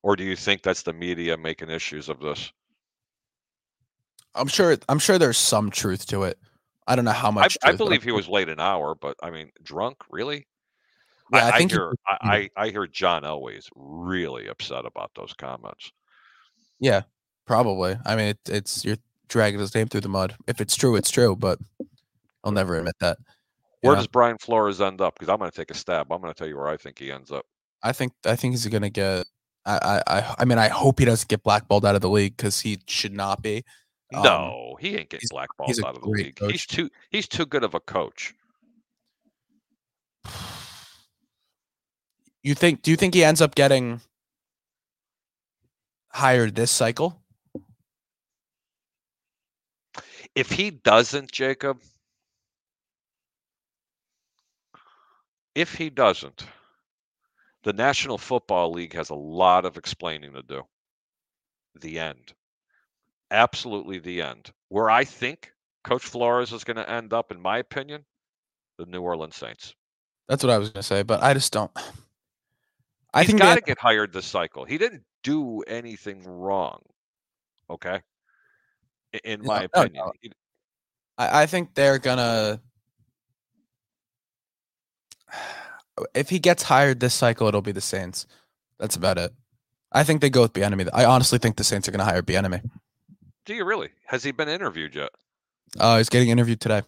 Or 0.04 0.14
do 0.14 0.22
you 0.22 0.36
think 0.36 0.62
that's 0.62 0.82
the 0.82 0.92
media 0.92 1.36
making 1.36 1.68
issues 1.70 2.08
of 2.08 2.20
this? 2.20 2.52
I'm 4.34 4.48
sure. 4.48 4.76
I'm 4.88 4.98
sure 4.98 5.18
there's 5.18 5.38
some 5.38 5.70
truth 5.70 6.06
to 6.06 6.24
it. 6.24 6.38
I 6.86 6.96
don't 6.96 7.04
know 7.04 7.12
how 7.12 7.30
much. 7.30 7.56
I, 7.62 7.70
I 7.70 7.72
believe 7.72 8.02
he 8.02 8.12
was 8.12 8.28
late 8.28 8.48
an 8.48 8.60
hour, 8.60 8.94
but 8.94 9.16
I 9.22 9.30
mean, 9.30 9.50
drunk, 9.62 9.98
really? 10.10 10.46
Yeah, 11.32 11.46
I, 11.46 11.48
I 11.48 11.58
think 11.58 11.72
I 11.72 11.74
hear. 11.74 11.90
He, 11.90 12.28
I, 12.28 12.50
I 12.56 12.68
hear 12.68 12.86
John 12.86 13.22
Elway 13.22 13.58
is 13.58 13.68
really 13.74 14.48
upset 14.48 14.84
about 14.84 15.10
those 15.14 15.32
comments. 15.32 15.92
Yeah, 16.80 17.02
probably. 17.46 17.96
I 18.04 18.16
mean, 18.16 18.26
it, 18.28 18.38
it's 18.48 18.84
you're 18.84 18.98
dragging 19.28 19.60
his 19.60 19.74
name 19.74 19.88
through 19.88 20.02
the 20.02 20.08
mud. 20.08 20.36
If 20.46 20.60
it's 20.60 20.76
true, 20.76 20.96
it's 20.96 21.10
true, 21.10 21.34
but 21.36 21.58
I'll 22.42 22.52
never 22.52 22.76
admit 22.76 22.96
that. 23.00 23.18
Where 23.80 23.96
does 23.96 24.06
Brian 24.06 24.38
Flores 24.38 24.80
end 24.80 25.00
up? 25.00 25.14
Because 25.14 25.28
I'm 25.28 25.38
going 25.38 25.50
to 25.50 25.56
take 25.56 25.70
a 25.70 25.74
stab. 25.74 26.10
I'm 26.10 26.20
going 26.20 26.32
to 26.32 26.38
tell 26.38 26.48
you 26.48 26.56
where 26.56 26.68
I 26.68 26.76
think 26.76 26.98
he 26.98 27.10
ends 27.10 27.30
up. 27.30 27.44
I 27.82 27.92
think 27.92 28.12
I 28.24 28.34
think 28.34 28.54
he's 28.54 28.66
going 28.66 28.82
to 28.82 28.90
get. 28.90 29.26
I, 29.66 30.02
I 30.06 30.34
I 30.38 30.44
mean 30.44 30.58
I 30.58 30.68
hope 30.68 30.98
he 30.98 31.04
doesn't 31.06 31.28
get 31.28 31.42
blackballed 31.42 31.86
out 31.86 31.94
of 31.94 32.02
the 32.02 32.08
league 32.10 32.36
because 32.36 32.60
he 32.60 32.80
should 32.86 33.14
not 33.14 33.42
be. 33.42 33.64
Um, 34.12 34.22
no, 34.22 34.76
he 34.80 34.96
ain't 34.96 35.08
getting 35.08 35.28
blackballed 35.30 35.78
out 35.84 35.96
of 35.96 36.02
the 36.02 36.08
league. 36.08 36.36
Coach. 36.36 36.52
He's 36.52 36.66
too 36.66 36.90
he's 37.10 37.26
too 37.26 37.46
good 37.46 37.64
of 37.64 37.74
a 37.74 37.80
coach. 37.80 38.34
You 42.42 42.54
think? 42.54 42.82
Do 42.82 42.90
you 42.90 42.96
think 42.96 43.14
he 43.14 43.24
ends 43.24 43.40
up 43.40 43.54
getting 43.54 44.02
hired 46.10 46.54
this 46.54 46.70
cycle? 46.70 47.20
If 50.34 50.50
he 50.50 50.70
doesn't, 50.70 51.30
Jacob, 51.30 51.80
if 55.54 55.74
he 55.74 55.90
doesn't, 55.90 56.44
the 57.62 57.72
National 57.72 58.18
Football 58.18 58.72
League 58.72 58.94
has 58.94 59.10
a 59.10 59.14
lot 59.14 59.64
of 59.64 59.76
explaining 59.76 60.34
to 60.34 60.42
do. 60.42 60.62
The 61.80 61.98
end. 61.98 62.34
Absolutely 63.34 63.98
the 63.98 64.22
end. 64.22 64.50
Where 64.68 64.90
I 64.90 65.04
think 65.04 65.52
Coach 65.82 66.04
Flores 66.04 66.52
is 66.52 66.64
going 66.64 66.76
to 66.76 66.88
end 66.88 67.12
up, 67.12 67.32
in 67.32 67.40
my 67.40 67.58
opinion, 67.58 68.04
the 68.78 68.86
New 68.86 69.02
Orleans 69.02 69.36
Saints. 69.36 69.74
That's 70.28 70.42
what 70.42 70.50
I 70.50 70.58
was 70.58 70.70
going 70.70 70.82
to 70.82 70.86
say, 70.86 71.02
but 71.02 71.22
I 71.22 71.34
just 71.34 71.52
don't. 71.52 71.70
I 73.12 73.20
He's 73.20 73.28
think 73.28 73.40
got 73.40 73.56
to 73.56 73.60
get 73.60 73.78
hired 73.78 74.12
this 74.12 74.26
cycle. 74.26 74.64
He 74.64 74.78
didn't 74.78 75.04
do 75.22 75.60
anything 75.62 76.24
wrong. 76.24 76.80
Okay 77.70 78.00
in 79.22 79.42
my 79.44 79.60
no, 79.60 79.82
opinion. 79.82 80.04
No, 80.04 80.30
I, 81.18 81.42
I 81.42 81.46
think 81.46 81.74
they're 81.74 81.98
gonna. 81.98 82.60
If 86.12 86.28
he 86.28 86.40
gets 86.40 86.64
hired 86.64 86.98
this 86.98 87.14
cycle, 87.14 87.46
it'll 87.46 87.62
be 87.62 87.70
the 87.70 87.80
Saints. 87.80 88.26
That's 88.80 88.96
about 88.96 89.16
it. 89.16 89.32
I 89.92 90.02
think 90.02 90.20
they 90.20 90.28
go 90.28 90.42
with 90.42 90.52
Bieniemy. 90.52 90.88
I 90.92 91.04
honestly 91.04 91.38
think 91.38 91.54
the 91.54 91.62
Saints 91.62 91.86
are 91.86 91.92
going 91.92 92.00
to 92.00 92.04
hire 92.04 92.20
Bieniemy. 92.20 92.68
Do 93.44 93.54
you 93.54 93.64
really? 93.64 93.90
Has 94.06 94.22
he 94.22 94.32
been 94.32 94.48
interviewed 94.48 94.94
yet? 94.94 95.10
Uh, 95.78 95.98
he's 95.98 96.08
getting 96.08 96.30
interviewed 96.30 96.60
today. 96.60 96.82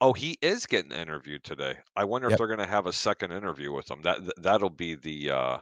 Oh, 0.00 0.12
he 0.12 0.38
is 0.40 0.66
getting 0.66 0.92
interviewed 0.92 1.44
today. 1.44 1.74
I 1.94 2.04
wonder 2.04 2.28
yep. 2.28 2.32
if 2.32 2.38
they're 2.38 2.46
going 2.46 2.58
to 2.58 2.66
have 2.66 2.86
a 2.86 2.92
second 2.92 3.32
interview 3.32 3.72
with 3.72 3.90
him. 3.90 4.00
That 4.02 4.18
that'll 4.38 4.70
be 4.70 4.94
the 4.94 5.30
uh, 5.30 5.58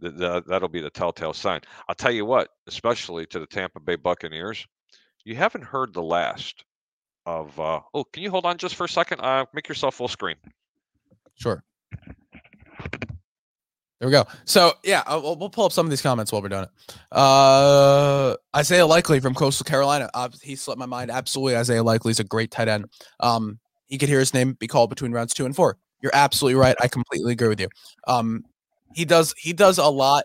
the, 0.00 0.10
the 0.10 0.42
that'll 0.46 0.68
be 0.68 0.80
the 0.80 0.90
telltale 0.90 1.32
sign. 1.32 1.62
I'll 1.88 1.94
tell 1.94 2.12
you 2.12 2.26
what, 2.26 2.50
especially 2.66 3.26
to 3.26 3.38
the 3.38 3.46
Tampa 3.46 3.80
Bay 3.80 3.96
Buccaneers, 3.96 4.66
you 5.24 5.34
haven't 5.34 5.64
heard 5.64 5.94
the 5.94 6.02
last 6.02 6.64
of. 7.24 7.58
Uh, 7.58 7.80
oh, 7.94 8.04
can 8.04 8.22
you 8.22 8.30
hold 8.30 8.44
on 8.44 8.58
just 8.58 8.74
for 8.74 8.84
a 8.84 8.88
second? 8.88 9.20
Uh, 9.20 9.46
make 9.54 9.68
yourself 9.68 9.94
full 9.94 10.08
screen. 10.08 10.36
Sure. 11.36 11.64
There 14.00 14.08
we 14.08 14.12
go. 14.12 14.26
So 14.44 14.74
yeah, 14.84 15.02
we'll, 15.08 15.36
we'll 15.36 15.50
pull 15.50 15.64
up 15.64 15.72
some 15.72 15.84
of 15.86 15.90
these 15.90 16.02
comments 16.02 16.30
while 16.30 16.40
we're 16.40 16.48
doing 16.48 16.64
it. 16.64 16.70
Uh, 17.10 18.36
Isaiah 18.54 18.86
Likely 18.86 19.18
from 19.18 19.34
Coastal 19.34 19.64
Carolina. 19.64 20.08
Uh, 20.14 20.28
he 20.40 20.54
slipped 20.54 20.78
my 20.78 20.86
mind. 20.86 21.10
Absolutely, 21.10 21.56
Isaiah 21.56 21.82
Likely 21.82 22.12
is 22.12 22.20
a 22.20 22.24
great 22.24 22.50
tight 22.52 22.68
end. 22.68 22.86
Um, 23.18 23.58
he 23.88 23.98
could 23.98 24.08
hear 24.08 24.20
his 24.20 24.32
name 24.32 24.52
be 24.52 24.68
called 24.68 24.90
between 24.90 25.12
rounds 25.12 25.34
two 25.34 25.46
and 25.46 25.56
four. 25.56 25.78
You're 26.00 26.14
absolutely 26.14 26.60
right. 26.60 26.76
I 26.80 26.86
completely 26.86 27.32
agree 27.32 27.48
with 27.48 27.60
you. 27.60 27.68
Um, 28.06 28.44
he 28.94 29.04
does 29.04 29.34
he 29.36 29.52
does 29.52 29.78
a 29.78 29.88
lot, 29.88 30.24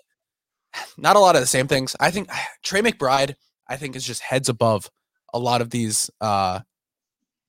not 0.98 1.16
a 1.16 1.20
lot 1.20 1.36
of 1.36 1.42
the 1.42 1.48
same 1.48 1.68
things. 1.68 1.96
I 2.00 2.12
think 2.12 2.30
Trey 2.64 2.82
McBride 2.82 3.34
I 3.68 3.78
think 3.78 3.96
is 3.96 4.06
just 4.06 4.22
heads 4.22 4.50
above 4.50 4.90
a 5.34 5.40
lot 5.40 5.62
of 5.62 5.72
these. 5.72 6.12
Uh, 6.22 6.60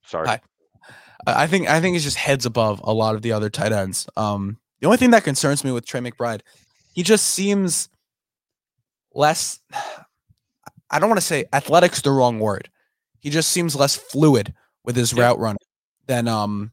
Sorry, 0.06 0.28
I, 0.28 0.40
I 1.26 1.46
think 1.46 1.68
I 1.68 1.80
think 1.80 1.94
he's 1.94 2.04
just 2.04 2.16
heads 2.16 2.46
above 2.46 2.80
a 2.82 2.94
lot 2.94 3.14
of 3.14 3.20
the 3.20 3.32
other 3.32 3.50
tight 3.50 3.72
ends. 3.72 4.08
Um, 4.16 4.58
the 4.80 4.86
only 4.86 4.98
thing 4.98 5.10
that 5.10 5.24
concerns 5.24 5.64
me 5.64 5.72
with 5.72 5.86
Trey 5.86 6.00
McBride, 6.00 6.40
he 6.92 7.02
just 7.02 7.26
seems 7.28 7.88
less. 9.12 9.60
I 10.90 10.98
don't 10.98 11.08
want 11.08 11.20
to 11.20 11.26
say 11.26 11.46
athletics 11.52 12.00
the 12.02 12.10
wrong 12.10 12.38
word. 12.38 12.68
He 13.20 13.30
just 13.30 13.50
seems 13.50 13.74
less 13.74 13.96
fluid 13.96 14.52
with 14.84 14.96
his 14.96 15.12
yeah. 15.12 15.24
route 15.24 15.38
running 15.38 15.58
than 16.06 16.28
um 16.28 16.72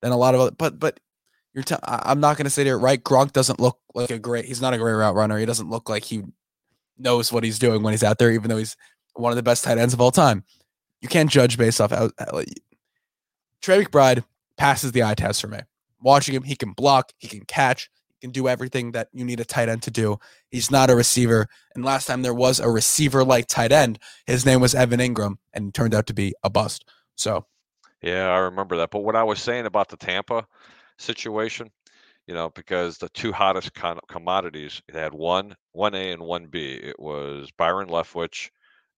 than 0.00 0.12
a 0.12 0.16
lot 0.16 0.34
of 0.34 0.40
other. 0.40 0.50
But 0.52 0.78
but 0.78 0.98
you're 1.52 1.64
t- 1.64 1.76
I'm 1.84 2.20
not 2.20 2.36
going 2.36 2.44
to 2.44 2.50
say 2.50 2.66
it 2.66 2.74
right. 2.74 3.02
Gronk 3.02 3.32
doesn't 3.32 3.60
look 3.60 3.78
like 3.94 4.10
a 4.10 4.18
great. 4.18 4.44
He's 4.46 4.60
not 4.60 4.74
a 4.74 4.78
great 4.78 4.94
route 4.94 5.14
runner. 5.14 5.38
He 5.38 5.46
doesn't 5.46 5.70
look 5.70 5.88
like 5.88 6.02
he 6.02 6.24
knows 6.98 7.32
what 7.32 7.44
he's 7.44 7.58
doing 7.58 7.82
when 7.82 7.92
he's 7.92 8.02
out 8.02 8.18
there, 8.18 8.32
even 8.32 8.48
though 8.50 8.56
he's 8.56 8.76
one 9.14 9.30
of 9.30 9.36
the 9.36 9.42
best 9.42 9.62
tight 9.62 9.78
ends 9.78 9.94
of 9.94 10.00
all 10.00 10.10
time. 10.10 10.44
You 11.00 11.08
can't 11.08 11.30
judge 11.30 11.56
based 11.56 11.80
off 11.80 11.90
how. 11.90 12.10
Trey 13.62 13.84
McBride 13.84 14.24
passes 14.56 14.92
the 14.92 15.04
eye 15.04 15.14
test 15.14 15.40
for 15.40 15.48
me. 15.48 15.60
Watching 16.04 16.34
him, 16.34 16.42
he 16.42 16.54
can 16.54 16.72
block, 16.72 17.12
he 17.18 17.26
can 17.26 17.44
catch, 17.46 17.90
he 18.08 18.26
can 18.26 18.30
do 18.30 18.46
everything 18.46 18.92
that 18.92 19.08
you 19.12 19.24
need 19.24 19.40
a 19.40 19.44
tight 19.44 19.70
end 19.70 19.82
to 19.84 19.90
do. 19.90 20.18
He's 20.50 20.70
not 20.70 20.90
a 20.90 20.94
receiver. 20.94 21.48
And 21.74 21.84
last 21.84 22.06
time 22.06 22.22
there 22.22 22.34
was 22.34 22.60
a 22.60 22.70
receiver 22.70 23.24
like 23.24 23.48
tight 23.48 23.72
end, 23.72 23.98
his 24.26 24.44
name 24.44 24.60
was 24.60 24.74
Evan 24.74 25.00
Engram, 25.00 25.36
and 25.54 25.74
turned 25.74 25.94
out 25.94 26.06
to 26.08 26.14
be 26.14 26.34
a 26.42 26.50
bust. 26.50 26.84
So, 27.16 27.46
yeah, 28.02 28.28
I 28.28 28.38
remember 28.38 28.76
that. 28.76 28.90
But 28.90 29.00
what 29.00 29.16
I 29.16 29.24
was 29.24 29.40
saying 29.40 29.64
about 29.64 29.88
the 29.88 29.96
Tampa 29.96 30.46
situation, 30.98 31.70
you 32.26 32.34
know, 32.34 32.50
because 32.50 32.98
the 32.98 33.08
two 33.08 33.32
hottest 33.32 33.72
con- 33.74 34.00
commodities 34.08 34.82
they 34.92 35.00
had 35.00 35.14
one 35.14 35.56
one 35.72 35.94
A 35.94 36.12
and 36.12 36.22
one 36.22 36.46
B. 36.46 36.72
It 36.82 37.00
was 37.00 37.50
Byron 37.56 37.88
Leftwich 37.88 38.50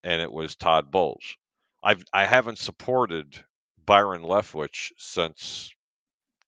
and 0.04 0.20
it 0.20 0.32
was 0.32 0.56
Todd 0.56 0.90
Bowles. 0.90 1.36
I've 1.82 2.04
I 2.12 2.26
haven't 2.26 2.58
supported 2.58 3.44
Byron 3.86 4.22
Leftwich 4.22 4.90
since 4.98 5.70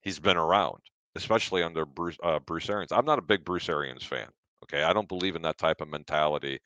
he's 0.03 0.19
been 0.19 0.37
around, 0.37 0.79
especially 1.17 1.63
under 1.63 1.85
Bruce 1.85 2.17
uh, 2.23 2.39
Bruce 2.41 2.69
Arians. 2.69 2.93
I'm 2.93 3.07
not 3.07 3.19
a 3.19 3.23
big 3.23 3.45
Bruce 3.45 3.69
Arians 3.69 4.05
fan. 4.05 4.29
Okay, 4.65 4.83
I 4.83 4.93
don't 4.93 5.09
believe 5.09 5.37
in 5.37 5.43
that 5.43 5.59
type 5.59 5.81
of 5.81 5.89
mentality 5.89 6.59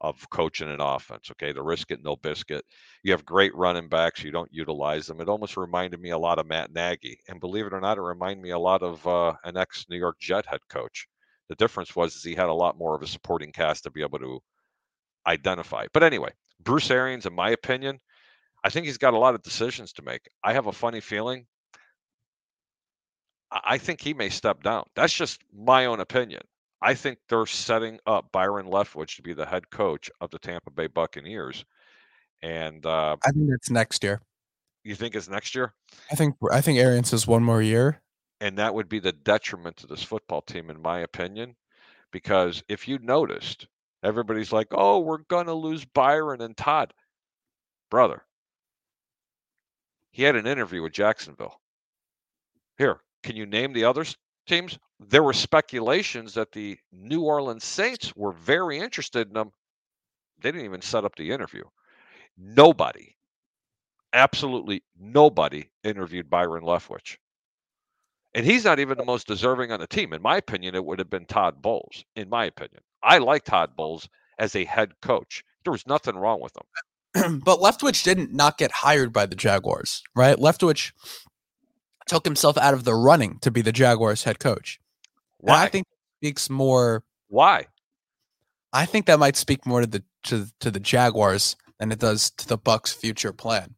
of 0.00 0.28
coaching 0.30 0.70
an 0.70 0.80
offense. 0.80 1.30
Okay, 1.30 1.52
the 1.52 1.62
risk 1.62 1.90
it, 1.90 2.02
no 2.02 2.16
biscuit. 2.16 2.64
You 3.02 3.12
have 3.12 3.24
great 3.24 3.54
running 3.54 3.88
backs, 3.88 4.22
you 4.22 4.30
don't 4.30 4.52
utilize 4.52 5.06
them. 5.06 5.20
It 5.20 5.28
almost 5.28 5.56
reminded 5.56 6.00
me 6.00 6.10
a 6.10 6.18
lot 6.18 6.38
of 6.38 6.46
Matt 6.46 6.72
Nagy, 6.72 7.18
and 7.28 7.40
believe 7.40 7.66
it 7.66 7.72
or 7.72 7.80
not, 7.80 7.98
it 7.98 8.02
reminded 8.02 8.42
me 8.42 8.50
a 8.50 8.58
lot 8.58 8.82
of 8.82 9.06
uh, 9.06 9.34
an 9.44 9.56
ex 9.56 9.86
New 9.88 9.98
York 9.98 10.18
Jet 10.20 10.46
head 10.46 10.60
coach. 10.68 11.06
The 11.48 11.54
difference 11.56 11.94
was 11.94 12.22
he 12.22 12.34
had 12.34 12.48
a 12.48 12.54
lot 12.54 12.78
more 12.78 12.94
of 12.94 13.02
a 13.02 13.06
supporting 13.06 13.52
cast 13.52 13.84
to 13.84 13.90
be 13.90 14.02
able 14.02 14.18
to 14.18 14.40
identify. 15.26 15.86
But 15.92 16.02
anyway, 16.02 16.30
Bruce 16.62 16.90
Arians, 16.90 17.26
in 17.26 17.34
my 17.34 17.50
opinion, 17.50 18.00
I 18.62 18.70
think 18.70 18.86
he's 18.86 18.98
got 18.98 19.14
a 19.14 19.18
lot 19.18 19.34
of 19.34 19.42
decisions 19.42 19.92
to 19.94 20.02
make. 20.02 20.22
I 20.42 20.54
have 20.54 20.66
a 20.66 20.72
funny 20.72 21.00
feeling. 21.00 21.46
I 23.64 23.78
think 23.78 24.00
he 24.00 24.14
may 24.14 24.28
step 24.28 24.62
down. 24.62 24.84
That's 24.96 25.12
just 25.12 25.42
my 25.54 25.86
own 25.86 26.00
opinion. 26.00 26.42
I 26.82 26.94
think 26.94 27.18
they're 27.28 27.46
setting 27.46 27.98
up 28.06 28.30
Byron 28.32 28.66
Leftwich 28.66 29.16
to 29.16 29.22
be 29.22 29.32
the 29.32 29.46
head 29.46 29.70
coach 29.70 30.10
of 30.20 30.30
the 30.30 30.38
Tampa 30.38 30.70
Bay 30.70 30.86
Buccaneers. 30.86 31.64
And 32.42 32.84
uh, 32.84 33.16
I 33.24 33.30
think 33.30 33.48
it's 33.54 33.70
next 33.70 34.02
year. 34.04 34.20
You 34.82 34.94
think 34.94 35.14
it's 35.14 35.28
next 35.28 35.54
year? 35.54 35.72
I 36.12 36.14
think 36.14 36.34
I 36.52 36.60
think 36.60 36.78
Arians 36.78 37.10
has 37.12 37.26
one 37.26 37.42
more 37.42 37.62
year. 37.62 38.02
And 38.40 38.58
that 38.58 38.74
would 38.74 38.88
be 38.88 38.98
the 38.98 39.12
detriment 39.12 39.78
to 39.78 39.86
this 39.86 40.02
football 40.02 40.42
team, 40.42 40.68
in 40.68 40.82
my 40.82 40.98
opinion. 41.00 41.56
Because 42.12 42.62
if 42.68 42.86
you 42.86 42.98
noticed, 42.98 43.66
everybody's 44.02 44.52
like, 44.52 44.68
oh, 44.72 44.98
we're 45.00 45.18
going 45.28 45.46
to 45.46 45.54
lose 45.54 45.84
Byron 45.84 46.42
and 46.42 46.56
Todd. 46.56 46.92
Brother, 47.90 48.22
he 50.10 50.22
had 50.22 50.36
an 50.36 50.46
interview 50.46 50.82
with 50.82 50.92
Jacksonville. 50.92 51.60
Here, 52.76 53.00
can 53.24 53.34
you 53.34 53.46
name 53.46 53.72
the 53.72 53.84
other 53.84 54.04
teams? 54.46 54.78
There 55.00 55.22
were 55.22 55.32
speculations 55.32 56.34
that 56.34 56.52
the 56.52 56.78
New 56.92 57.22
Orleans 57.22 57.64
Saints 57.64 58.14
were 58.14 58.32
very 58.32 58.78
interested 58.78 59.26
in 59.28 59.34
them. 59.34 59.50
They 60.40 60.52
didn't 60.52 60.66
even 60.66 60.82
set 60.82 61.04
up 61.04 61.16
the 61.16 61.32
interview. 61.32 61.64
Nobody, 62.36 63.16
absolutely 64.12 64.84
nobody 64.98 65.70
interviewed 65.82 66.30
Byron 66.30 66.64
Leftwich. 66.64 67.16
And 68.34 68.44
he's 68.44 68.64
not 68.64 68.80
even 68.80 68.98
the 68.98 69.04
most 69.04 69.26
deserving 69.26 69.72
on 69.72 69.80
the 69.80 69.86
team. 69.86 70.12
In 70.12 70.20
my 70.20 70.36
opinion, 70.36 70.74
it 70.74 70.84
would 70.84 70.98
have 70.98 71.10
been 71.10 71.24
Todd 71.24 71.62
Bowles. 71.62 72.04
In 72.16 72.28
my 72.28 72.44
opinion, 72.46 72.82
I 73.02 73.18
like 73.18 73.44
Todd 73.44 73.76
Bowles 73.76 74.08
as 74.38 74.56
a 74.56 74.64
head 74.64 74.92
coach. 75.00 75.44
There 75.62 75.72
was 75.72 75.86
nothing 75.86 76.16
wrong 76.16 76.40
with 76.40 76.52
him. 76.56 77.40
but 77.44 77.60
Leftwich 77.60 78.02
didn't 78.02 78.34
not 78.34 78.58
get 78.58 78.72
hired 78.72 79.12
by 79.12 79.24
the 79.24 79.36
Jaguars, 79.36 80.02
right? 80.16 80.36
Leftwich 80.36 80.90
took 82.06 82.24
himself 82.24 82.56
out 82.58 82.74
of 82.74 82.84
the 82.84 82.94
running 82.94 83.38
to 83.40 83.50
be 83.50 83.62
the 83.62 83.72
Jaguars 83.72 84.24
head 84.24 84.38
coach. 84.38 84.80
Why? 85.38 85.54
And 85.54 85.62
I 85.64 85.68
think 85.68 85.86
speaks 86.20 86.48
more. 86.50 87.04
Why? 87.28 87.66
I 88.72 88.86
think 88.86 89.06
that 89.06 89.18
might 89.18 89.36
speak 89.36 89.66
more 89.66 89.80
to 89.80 89.86
the 89.86 90.02
to, 90.24 90.46
to 90.60 90.70
the 90.70 90.80
Jaguars 90.80 91.56
than 91.78 91.92
it 91.92 91.98
does 91.98 92.30
to 92.30 92.48
the 92.48 92.56
Bucks' 92.56 92.92
future 92.92 93.32
plan. 93.32 93.74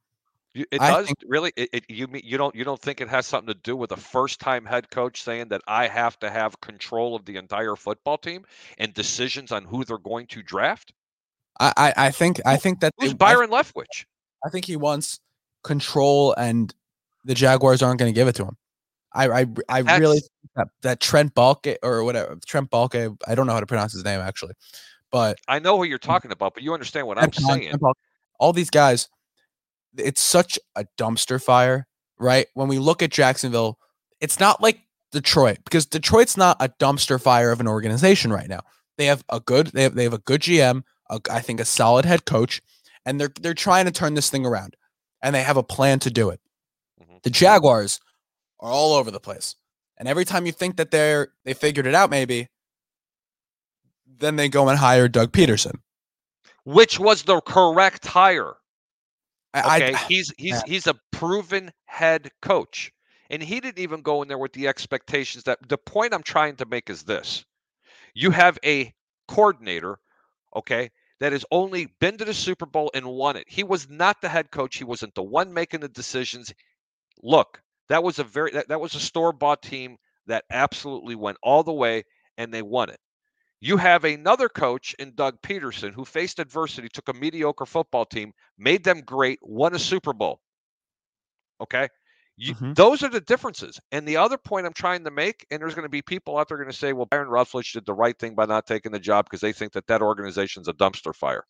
It 0.55 0.81
I 0.81 0.91
does 0.91 1.07
think- 1.07 1.19
really. 1.27 1.53
It, 1.55 1.69
it, 1.73 1.85
you 1.89 2.07
mean 2.07 2.23
you 2.25 2.39
don't 2.39 2.55
you 2.55 2.65
don't 2.65 2.81
think 2.81 3.01
it 3.03 3.09
has 3.09 3.27
something 3.27 3.53
to 3.53 3.61
do 3.63 3.77
with 3.77 3.93
a 3.93 3.97
first 3.97 4.41
time 4.41 4.65
head 4.65 4.91
coach 4.91 5.23
saying 5.23 5.49
that 5.49 5.61
I 5.67 5.87
have 5.87 6.19
to 6.21 6.31
have 6.31 6.61
control 6.63 7.15
of 7.15 7.27
the 7.27 7.37
entire 7.37 7.77
football 7.77 8.17
team 8.17 8.47
and 8.79 8.95
decisions 8.95 9.53
on 9.53 9.65
who 9.65 9.85
they're 9.85 9.99
going 9.99 10.27
to 10.29 10.43
draft? 10.43 10.95
I 11.61 11.73
I, 11.77 12.07
I 12.07 12.11
think 12.11 12.41
I 12.47 12.57
think 12.57 12.81
that 12.81 12.93
Who's 12.97 13.11
they- 13.11 13.15
Byron 13.17 13.51
Leftwich? 13.51 14.07
I 14.47 14.49
think 14.49 14.65
he 14.65 14.77
wants 14.77 15.21
control, 15.63 16.33
and 16.39 16.75
the 17.27 17.35
Jaguars 17.35 17.83
aren't 17.83 17.99
going 17.99 18.13
to 18.13 18.19
give 18.19 18.29
it 18.29 18.35
to 18.37 18.45
him. 18.45 18.57
I 19.13 19.29
I, 19.29 19.47
I 19.69 19.99
really 19.99 20.21
That's- 20.21 20.29
that, 20.55 20.69
that 20.83 21.01
Trent 21.01 21.35
Baalke 21.35 21.77
or 21.83 22.05
whatever 22.05 22.37
Trent 22.47 22.71
Baalke. 22.71 23.17
I 23.27 23.35
don't 23.35 23.47
know 23.47 23.53
how 23.53 23.61
to 23.61 23.67
pronounce 23.67 23.93
his 23.93 24.05
name 24.05 24.21
actually, 24.21 24.55
but 25.11 25.39
I 25.49 25.59
know 25.59 25.77
who 25.77 25.85
you're 25.85 25.99
talking 25.99 26.33
about, 26.33 26.55
but 26.55 26.63
you 26.63 26.73
understand 26.73 27.07
what 27.07 27.19
I'm 27.19 27.33
saying. 27.33 27.73
Baalke, 27.75 27.95
all 28.39 28.53
these 28.53 28.71
guys, 28.71 29.09
it's 29.97 30.21
such 30.21 30.59
a 30.75 30.87
dumpster 30.99 31.43
fire, 31.43 31.87
right? 32.19 32.47
When 32.55 32.69
we 32.69 32.79
look 32.79 33.03
at 33.03 33.11
Jacksonville, 33.11 33.79
it's 34.21 34.41
not 34.41 34.63
like 34.63 34.81
Detroit 35.13 35.59
because 35.65 35.87
Detroit's 35.87 36.37
not 36.37 36.57
a 36.61 36.69
dumpster 36.69 37.21
fire 37.21 37.51
of 37.51 37.61
an 37.61 37.69
organization 37.69 38.33
right 38.33 38.49
now. 38.49 38.61
They 38.99 39.07
have 39.07 39.25
a 39.29 39.41
good 39.41 39.69
they 39.69 39.83
have 39.83 39.95
they 39.95 40.05
have 40.05 40.15
a 40.15 40.19
good 40.19 40.41
GM, 40.43 40.83
a, 41.11 41.21
I 41.31 41.41
think 41.41 41.61
a 41.61 41.65
solid 41.65 42.05
head 42.05 42.25
coach, 42.25 42.63
and 43.05 43.21
they're 43.21 43.33
they're 43.41 43.55
trying 43.55 43.87
to 43.87 43.93
turn 43.93 44.15
this 44.15 44.31
thing 44.31 44.47
around, 44.47 44.77
and 45.23 45.35
they 45.35 45.43
have 45.43 45.57
a 45.57 45.63
plan 45.63 45.99
to 46.01 46.11
do 46.11 46.31
it. 46.31 46.41
The 47.27 47.31
Jaguars 47.31 47.99
are 48.61 48.71
all 48.71 48.95
over 48.95 49.11
the 49.11 49.19
place, 49.19 49.57
and 49.99 50.07
every 50.07 50.25
time 50.25 50.47
you 50.47 50.53
think 50.53 50.77
that 50.77 50.93
they're 50.93 51.33
they 51.43 51.55
figured 51.55 51.85
it 51.85 51.93
out, 51.93 52.09
maybe, 52.09 52.47
then 54.07 54.37
they 54.37 54.49
go 54.49 54.69
and 54.69 54.79
hire 54.79 55.09
Doug 55.09 55.33
Pederson. 55.33 55.81
Which 56.65 57.01
was 57.01 57.25
the 57.25 57.41
correct 57.41 58.07
hire. 58.07 58.55
I, 59.53 59.77
Okay, 59.77 59.95
I, 59.95 59.97
he's 60.09 60.33
he's 60.39 60.63
he's 60.63 60.87
a 60.87 60.95
proven 61.11 61.73
head 61.87 62.31
coach, 62.43 62.93
and 63.29 63.43
he 63.43 63.59
didn't 63.59 63.81
even 63.81 64.03
go 64.03 64.23
in 64.23 64.29
there 64.29 64.39
with 64.39 64.53
the 64.53 64.69
expectations 64.69 65.43
that. 65.47 65.59
The 65.69 65.79
point 65.79 66.15
I'm 66.15 66.23
trying 66.23 66.55
to 66.59 66.67
make 66.67 66.89
is 66.89 67.03
this: 67.03 67.45
you 68.15 68.31
have 68.31 68.57
a 68.65 68.95
coordinator, 69.27 69.99
okay, 70.55 70.91
that 71.19 71.33
has 71.33 71.45
only 71.51 71.89
been 71.99 72.19
to 72.19 72.25
the 72.25 72.35
Super 72.35 72.67
Bowl 72.67 72.89
and 72.95 73.05
won 73.05 73.35
it. 73.35 73.47
He 73.49 73.65
was 73.65 73.91
not 73.91 74.21
the 74.23 74.29
head 74.29 74.53
coach. 74.53 74.77
He 74.77 74.85
wasn't 74.85 75.17
the 75.17 75.25
one 75.25 75.53
making 75.53 75.81
the 75.81 75.89
decisions. 75.89 76.55
Look, 77.23 77.63
that 77.89 78.03
was 78.03 78.19
a 78.19 78.25
very 78.25 78.51
that, 78.53 78.69
that 78.69 78.81
was 78.81 78.95
a 78.95 79.01
store 79.01 79.33
bought 79.33 79.63
team 79.63 79.99
that 80.27 80.45
absolutely 80.51 81.15
went 81.15 81.39
all 81.43 81.63
the 81.63 81.73
way 81.73 82.05
and 82.39 82.53
they 82.53 82.63
won 82.63 82.91
it. 82.91 83.01
You 83.61 83.77
have 83.79 84.05
another 84.05 84.49
coach 84.49 84.95
in 84.99 85.15
Doug 85.15 85.43
Pederson 85.43 85.93
who 85.93 86.05
faced 86.05 86.39
adversity, 86.39 86.89
took 86.89 87.09
a 87.09 87.15
mediocre 87.15 87.67
football 87.67 88.07
team, 88.07 88.33
made 88.59 88.85
them 88.85 89.03
great, 89.03 89.39
won 89.43 89.75
a 89.75 89.79
Super 89.79 90.13
Bowl. 90.15 90.41
Okay? 91.61 91.89
You, 92.37 92.55
Mhm. 92.55 92.75
Those 92.75 93.03
are 93.03 93.09
the 93.09 93.21
differences. 93.21 93.81
And 93.93 94.07
the 94.07 94.17
other 94.19 94.37
point 94.39 94.67
I'm 94.67 94.73
trying 94.75 95.05
to 95.05 95.11
make, 95.11 95.47
and 95.51 95.61
there's 95.61 95.75
going 95.75 95.85
to 95.85 95.89
be 95.91 96.03
people 96.03 96.37
out 96.39 96.49
there 96.49 96.59
going 96.59 96.71
to 96.71 96.77
say, 96.77 96.93
well, 96.93 97.07
Byron 97.07 97.29
Ruffledge 97.29 97.73
did 97.73 97.87
the 97.87 97.95
right 97.95 98.19
thing 98.19 98.35
by 98.35 98.45
not 98.47 98.67
taking 98.67 98.93
the 98.93 99.01
job 99.01 99.25
because 99.27 99.41
they 99.41 99.53
think 99.53 99.73
that 99.73 99.87
that 99.87 100.03
organization's 100.03 100.69
a 100.69 100.73
dumpster 100.75 101.15
fire. 101.15 101.45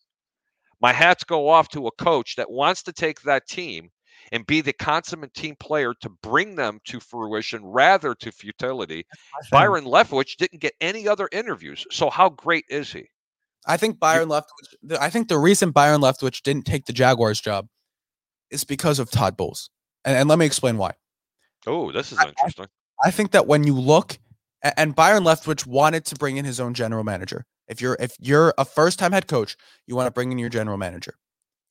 My 0.81 0.93
hats 0.93 1.23
go 1.23 1.49
off 1.49 1.69
to 1.69 1.87
a 1.87 1.91
coach 1.91 2.35
that 2.37 2.51
wants 2.51 2.83
to 2.83 2.93
take 2.93 3.21
that 3.23 3.47
team 3.47 3.91
and 4.31 4.45
be 4.45 4.61
the 4.61 4.73
consummate 4.73 5.33
team 5.33 5.55
player 5.59 5.93
to 6.01 6.09
bring 6.21 6.55
them 6.55 6.79
to 6.85 6.99
fruition 6.99 7.65
rather 7.65 8.13
to 8.15 8.31
futility. 8.31 9.05
Byron 9.51 9.85
Leftwich 9.85 10.37
didn't 10.37 10.59
get 10.59 10.73
any 10.81 11.07
other 11.07 11.29
interviews. 11.31 11.85
So 11.91 12.09
how 12.09 12.29
great 12.29 12.65
is 12.69 12.91
he? 12.91 13.05
I 13.67 13.77
think 13.77 13.99
Byron 13.99 14.29
Leftwich. 14.29 14.97
I 14.99 15.09
think 15.09 15.27
the 15.27 15.37
reason 15.37 15.71
Byron 15.71 16.01
Leftwich 16.01 16.41
didn't 16.41 16.65
take 16.65 16.85
the 16.85 16.93
Jaguars 16.93 17.41
job 17.41 17.67
is 18.49 18.63
because 18.63 18.99
of 18.99 19.11
Todd 19.11 19.35
Bowles, 19.35 19.69
and, 20.05 20.15
and 20.15 20.29
let 20.29 20.39
me 20.39 20.45
explain 20.45 20.77
why. 20.77 20.93
Oh, 21.65 21.91
this 21.91 22.11
is 22.11 22.17
I- 22.17 22.29
interesting. 22.29 22.67
I 23.03 23.11
think 23.11 23.31
that 23.31 23.45
when 23.45 23.63
you 23.63 23.75
look, 23.75 24.17
and 24.77 24.95
Byron 24.95 25.23
Leftwich 25.23 25.67
wanted 25.67 26.05
to 26.05 26.15
bring 26.15 26.37
in 26.37 26.45
his 26.45 26.59
own 26.59 26.73
general 26.73 27.03
manager. 27.03 27.45
If 27.67 27.81
you're 27.81 27.97
if 27.99 28.15
you're 28.19 28.53
a 28.57 28.65
first 28.65 28.97
time 28.97 29.11
head 29.11 29.27
coach, 29.27 29.57
you 29.85 29.95
want 29.95 30.07
to 30.07 30.11
bring 30.11 30.31
in 30.31 30.37
your 30.37 30.49
general 30.49 30.77
manager, 30.77 31.15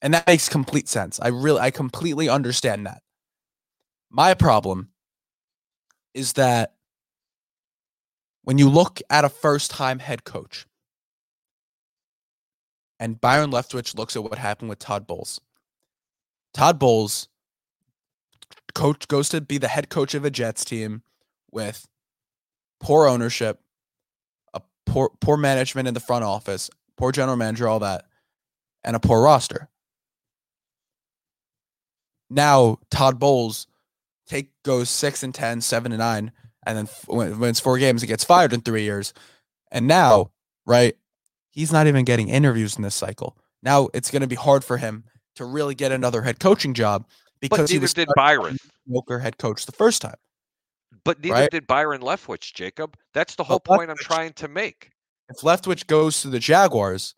and 0.06 0.14
that 0.14 0.24
makes 0.28 0.48
complete 0.48 0.88
sense. 0.88 1.18
I 1.20 1.26
really 1.26 1.58
I 1.58 1.72
completely 1.72 2.28
understand 2.28 2.86
that. 2.86 3.02
My 4.08 4.34
problem 4.34 4.90
is 6.14 6.34
that 6.34 6.74
when 8.44 8.56
you 8.56 8.68
look 8.68 9.02
at 9.10 9.24
a 9.24 9.28
first 9.28 9.72
time 9.72 9.98
head 9.98 10.22
coach, 10.22 10.64
and 13.00 13.20
Byron 13.20 13.50
Leftwich 13.50 13.98
looks 13.98 14.14
at 14.14 14.22
what 14.22 14.38
happened 14.38 14.68
with 14.68 14.78
Todd 14.78 15.08
Bowles. 15.08 15.40
Todd 16.54 16.78
Bowles 16.78 17.26
coach 18.76 19.08
goes 19.08 19.28
to 19.30 19.40
be 19.40 19.58
the 19.58 19.66
head 19.66 19.88
coach 19.88 20.14
of 20.14 20.24
a 20.24 20.30
Jets 20.30 20.64
team 20.64 21.02
with 21.50 21.84
poor 22.78 23.08
ownership, 23.08 23.60
a 24.54 24.62
poor 24.86 25.10
poor 25.20 25.36
management 25.36 25.88
in 25.88 25.94
the 25.94 26.00
front 26.00 26.24
office, 26.24 26.70
poor 26.96 27.10
general 27.10 27.36
manager, 27.36 27.66
all 27.66 27.80
that, 27.80 28.04
and 28.84 28.94
a 28.94 29.00
poor 29.00 29.20
roster. 29.20 29.68
Now 32.30 32.78
Todd 32.90 33.18
Bowles 33.18 33.66
take 34.26 34.50
goes 34.64 34.90
six 34.90 35.22
and 35.22 35.34
10, 35.34 35.60
7 35.60 35.92
and 35.92 35.98
nine, 36.00 36.32
and 36.66 36.76
then 36.78 36.84
f- 36.86 37.04
wins 37.08 37.60
four 37.60 37.78
games, 37.78 38.00
he 38.02 38.08
gets 38.08 38.24
fired 38.24 38.52
in 38.52 38.60
three 38.60 38.82
years. 38.82 39.12
And 39.70 39.86
now, 39.86 40.32
right, 40.66 40.96
he's 41.50 41.72
not 41.72 41.86
even 41.86 42.04
getting 42.04 42.28
interviews 42.28 42.76
in 42.76 42.82
this 42.82 42.94
cycle. 42.94 43.36
Now 43.62 43.88
it's 43.94 44.10
going 44.10 44.22
to 44.22 44.28
be 44.28 44.34
hard 44.36 44.64
for 44.64 44.76
him 44.76 45.04
to 45.36 45.44
really 45.44 45.74
get 45.74 45.92
another 45.92 46.22
head 46.22 46.40
coaching 46.40 46.74
job 46.74 47.06
because 47.40 47.58
But 47.60 47.68
he 47.70 47.74
neither 47.76 47.82
was 47.84 47.94
did 47.94 48.08
Byron. 48.16 48.56
mediocre 48.86 49.18
head 49.20 49.38
coach 49.38 49.66
the 49.66 49.72
first 49.72 50.02
time. 50.02 50.16
But 51.04 51.20
neither 51.22 51.34
right? 51.34 51.50
did 51.50 51.66
Byron 51.68 52.00
Leftwich, 52.00 52.52
Jacob. 52.54 52.96
That's 53.14 53.36
the 53.36 53.44
whole 53.44 53.60
But 53.64 53.76
point 53.76 53.90
I'm 53.90 53.96
trying 53.98 54.32
to 54.34 54.48
make. 54.48 54.90
if 55.28 55.38
Leftwich 55.42 55.86
goes 55.86 56.20
to 56.22 56.28
the 56.28 56.38
Jaguars 56.40 57.14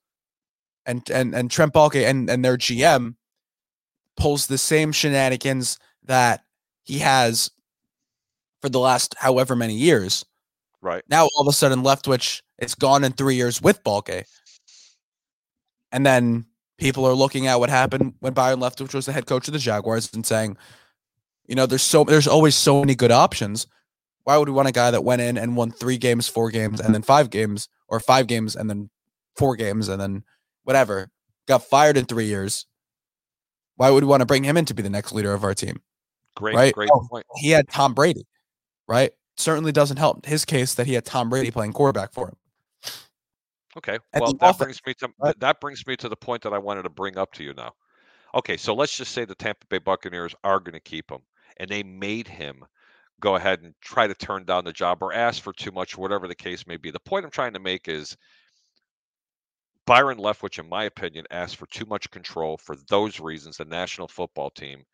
and 0.84 1.08
and 1.10 1.34
and 1.34 1.50
Trent 1.50 1.72
Baalke 1.72 2.04
and 2.08 2.28
and 2.28 2.44
their 2.44 2.56
GM 2.58 3.14
pulls 4.18 4.46
the 4.46 4.58
same 4.58 4.92
shenanigans 4.92 5.78
that 6.04 6.42
he 6.82 6.98
has 6.98 7.50
for 8.60 8.68
the 8.68 8.78
last 8.80 9.14
however 9.18 9.54
many 9.56 9.74
years, 9.74 10.24
Right. 10.82 11.02
now 11.08 11.24
all 11.24 11.40
of 11.42 11.46
a 11.48 11.52
sudden 11.52 11.82
Leftwich 11.82 12.42
is 12.58 12.74
gone 12.74 13.04
in 13.04 13.12
three 13.12 13.36
years 13.36 13.62
with 13.62 13.82
Baalke, 13.84 14.24
and 15.92 16.04
then 16.04 16.46
people 16.78 17.04
are 17.06 17.14
looking 17.14 17.46
at 17.46 17.58
what 17.60 17.70
happened 17.70 18.14
when 18.20 18.32
Byron 18.34 18.60
Leftwich 18.60 18.94
was 18.94 19.06
the 19.06 19.12
head 19.12 19.26
coach 19.26 19.48
of 19.48 19.52
the 19.52 19.58
Jaguars 19.58 20.12
and 20.12 20.24
saying, 20.24 20.56
you 21.46 21.54
know, 21.54 21.66
there's 21.66 21.82
so 21.82 22.04
there's 22.04 22.28
always 22.28 22.54
so 22.54 22.80
many 22.80 22.94
good 22.94 23.10
options. 23.10 23.66
Why 24.24 24.36
would 24.36 24.48
we 24.48 24.54
want 24.54 24.68
a 24.68 24.72
guy 24.72 24.90
that 24.90 25.04
went 25.04 25.22
in 25.22 25.38
and 25.38 25.56
won 25.56 25.70
three 25.70 25.96
games, 25.96 26.28
four 26.28 26.50
games, 26.50 26.80
and 26.80 26.94
then 26.94 27.02
five 27.02 27.30
games, 27.30 27.68
or 27.88 27.98
five 28.00 28.26
games 28.26 28.54
and 28.54 28.68
then 28.68 28.90
four 29.36 29.56
games 29.56 29.88
and 29.88 29.98
then 30.00 30.22
whatever, 30.64 31.08
got 31.46 31.62
fired 31.64 31.96
in 31.96 32.04
three 32.04 32.26
years? 32.26 32.66
Why 33.78 33.90
would 33.90 34.02
we 34.02 34.08
want 34.08 34.20
to 34.22 34.26
bring 34.26 34.42
him 34.42 34.56
in 34.56 34.64
to 34.66 34.74
be 34.74 34.82
the 34.82 34.90
next 34.90 35.12
leader 35.12 35.32
of 35.32 35.44
our 35.44 35.54
team? 35.54 35.80
Great, 36.34 36.56
Right? 36.56 36.74
great 36.74 36.90
Oh. 36.92 37.06
point. 37.08 37.24
He 37.36 37.50
had 37.50 37.68
Tom 37.68 37.94
Brady, 37.94 38.26
right? 38.88 39.12
Certainly 39.36 39.70
doesn't 39.70 39.98
help 39.98 40.26
his 40.26 40.44
case 40.44 40.74
that 40.74 40.88
he 40.88 40.94
had 40.94 41.04
Tom 41.04 41.30
Brady 41.30 41.52
playing 41.52 41.72
quarterback 41.72 42.12
for 42.12 42.28
him. 42.28 42.36
Okay. 43.76 43.98
Well, 44.14 44.32
that 44.34 44.56
offense, 44.56 44.80
brings 44.80 44.80
me 44.86 44.94
to 44.94 45.08
right? 45.20 45.38
that 45.38 45.60
brings 45.60 45.86
me 45.86 45.96
to 45.96 46.08
the 46.08 46.16
point 46.16 46.42
that 46.42 46.52
I 46.52 46.58
wanted 46.58 46.82
to 46.82 46.88
bring 46.88 47.16
up 47.16 47.32
to 47.34 47.44
you 47.44 47.54
now. 47.54 47.72
Okay, 48.34 48.56
so 48.56 48.74
let's 48.74 48.96
just 48.96 49.12
say 49.12 49.24
the 49.24 49.36
Tampa 49.36 49.64
Bay 49.68 49.78
Buccaneers 49.78 50.34
are 50.42 50.58
going 50.58 50.72
to 50.72 50.80
keep 50.80 51.08
him, 51.10 51.20
and 51.58 51.70
they 51.70 51.84
made 51.84 52.26
him 52.26 52.64
go 53.20 53.36
ahead 53.36 53.62
and 53.62 53.74
try 53.80 54.08
to 54.08 54.14
turn 54.14 54.44
down 54.44 54.64
the 54.64 54.72
job 54.72 55.02
or 55.02 55.12
ask 55.12 55.40
for 55.40 55.52
too 55.52 55.70
much, 55.70 55.96
whatever 55.96 56.26
the 56.26 56.34
case 56.34 56.66
may 56.66 56.76
be. 56.76 56.90
The 56.90 56.98
point 57.00 57.24
I'm 57.24 57.30
trying 57.30 57.52
to 57.52 57.60
make 57.60 57.86
is 57.86 58.16
Byron 59.88 60.18
Leftwich, 60.18 60.58
in 60.58 60.68
my 60.68 60.84
opinion, 60.84 61.26
asked 61.30 61.56
for 61.56 61.66
too 61.66 61.86
much 61.86 62.10
control 62.10 62.58
for 62.58 62.76
those 62.88 63.20
reasons. 63.20 63.56
The 63.56 63.64
National 63.64 64.06
Football 64.06 64.50
Team, 64.50 64.84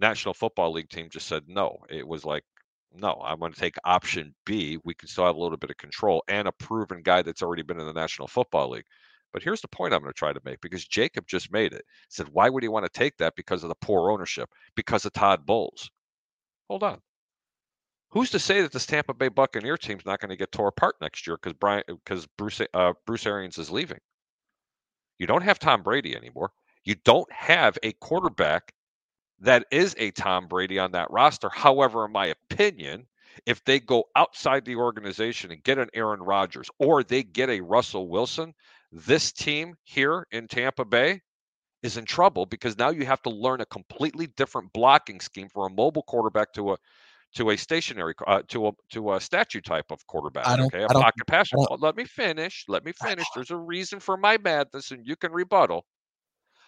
National 0.00 0.34
Football 0.34 0.72
League 0.72 0.90
team, 0.90 1.08
just 1.08 1.28
said 1.28 1.44
no. 1.48 1.78
It 1.88 2.06
was 2.06 2.24
like 2.24 2.44
No, 2.92 3.22
I'm 3.24 3.38
going 3.38 3.52
to 3.52 3.60
take 3.60 3.76
option 3.84 4.34
B. 4.46 4.78
We 4.84 4.94
can 4.94 5.08
still 5.08 5.26
have 5.26 5.36
a 5.36 5.40
little 5.40 5.56
bit 5.58 5.70
of 5.70 5.76
control 5.78 6.24
and 6.28 6.48
a 6.48 6.52
proven 6.52 7.02
guy 7.02 7.22
that's 7.22 7.42
already 7.42 7.62
been 7.62 7.80
in 7.80 7.86
the 7.86 7.92
National 7.92 8.28
Football 8.28 8.70
League. 8.70 8.86
But 9.32 9.42
here's 9.44 9.60
the 9.60 9.68
point 9.68 9.94
I'm 9.94 10.02
going 10.02 10.12
to 10.12 10.18
try 10.18 10.32
to 10.32 10.40
make 10.44 10.60
because 10.60 10.84
Jacob 10.86 11.26
just 11.28 11.52
made 11.52 11.72
it. 11.72 11.84
Said, 12.08 12.28
why 12.32 12.50
would 12.50 12.64
he 12.64 12.68
want 12.68 12.84
to 12.86 12.98
take 12.98 13.16
that? 13.18 13.36
Because 13.36 13.62
of 13.62 13.68
the 13.68 13.76
poor 13.76 14.10
ownership, 14.10 14.50
because 14.76 15.04
of 15.06 15.12
Todd 15.12 15.46
Bowles. 15.46 15.90
Hold 16.68 16.82
on. 16.82 17.00
Who's 18.10 18.30
to 18.30 18.40
say 18.40 18.62
that 18.62 18.72
this 18.72 18.86
Tampa 18.86 19.14
Bay 19.14 19.28
Buccaneer 19.28 19.78
team's 19.78 20.06
not 20.06 20.20
going 20.20 20.30
to 20.30 20.36
get 20.36 20.52
tore 20.52 20.68
apart 20.68 20.96
next 21.00 21.26
year 21.26 21.36
because 21.36 21.54
Brian 21.54 21.84
because 21.88 22.26
Bruce 22.36 22.60
uh, 22.74 22.94
Bruce 23.06 23.26
Arians 23.26 23.58
is 23.58 23.70
leaving? 23.70 24.00
You 25.20 25.26
don't 25.26 25.42
have 25.42 25.58
Tom 25.58 25.82
Brady 25.82 26.16
anymore. 26.16 26.50
You 26.82 26.94
don't 27.04 27.30
have 27.30 27.76
a 27.82 27.92
quarterback 27.92 28.72
that 29.40 29.66
is 29.70 29.94
a 29.98 30.12
Tom 30.12 30.48
Brady 30.48 30.78
on 30.78 30.92
that 30.92 31.10
roster. 31.10 31.50
However, 31.50 32.06
in 32.06 32.12
my 32.12 32.32
opinion, 32.50 33.06
if 33.44 33.62
they 33.64 33.80
go 33.80 34.04
outside 34.16 34.64
the 34.64 34.76
organization 34.76 35.52
and 35.52 35.62
get 35.62 35.78
an 35.78 35.90
Aaron 35.92 36.22
Rodgers 36.22 36.70
or 36.78 37.02
they 37.04 37.22
get 37.22 37.50
a 37.50 37.60
Russell 37.60 38.08
Wilson, 38.08 38.54
this 38.92 39.30
team 39.30 39.76
here 39.84 40.26
in 40.32 40.48
Tampa 40.48 40.86
Bay 40.86 41.20
is 41.82 41.98
in 41.98 42.06
trouble 42.06 42.46
because 42.46 42.78
now 42.78 42.88
you 42.88 43.04
have 43.04 43.22
to 43.22 43.30
learn 43.30 43.60
a 43.60 43.66
completely 43.66 44.26
different 44.26 44.72
blocking 44.72 45.20
scheme 45.20 45.50
for 45.50 45.66
a 45.66 45.70
mobile 45.70 46.02
quarterback 46.02 46.54
to 46.54 46.72
a 46.72 46.76
to 47.34 47.50
a 47.50 47.56
stationary 47.56 48.14
uh, 48.26 48.42
to 48.48 48.68
a 48.68 48.72
to 48.90 49.12
a 49.14 49.20
statue 49.20 49.60
type 49.60 49.86
of 49.90 50.04
quarterback. 50.06 50.46
I 50.46 50.56
don't- 50.56 50.66
okay, 50.66 50.82
a 50.82 50.86
I 50.88 50.92
pocket 50.92 51.26
passer. 51.26 51.56
I 51.58 51.64
don't- 51.68 51.80
let 51.80 51.96
me 51.96 52.04
finish. 52.04 52.64
Let 52.68 52.84
me 52.84 52.92
finish. 52.92 53.26
There's 53.34 53.50
a 53.50 53.56
reason 53.56 54.00
for 54.00 54.16
my 54.16 54.36
madness, 54.38 54.90
and 54.90 55.06
you 55.06 55.16
can 55.16 55.32
rebuttal. 55.32 55.84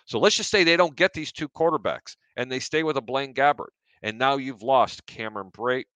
So 0.05 0.19
let's 0.19 0.37
just 0.37 0.51
say 0.51 0.65
they 0.65 0.77
don't 0.77 0.97
get 0.97 1.13
these 1.13 1.33
two 1.33 1.49
quarterbacks 1.49 2.17
and 2.37 2.51
they 2.51 2.59
stay 2.59 2.83
with 2.83 2.97
a 2.97 3.01
Blaine 3.01 3.35
Gabbert, 3.35 3.71
and 4.03 4.19
now 4.19 4.37
you've 4.37 4.63
lost 4.63 5.07
Cameron 5.07 5.51
Brate, 5.53 5.87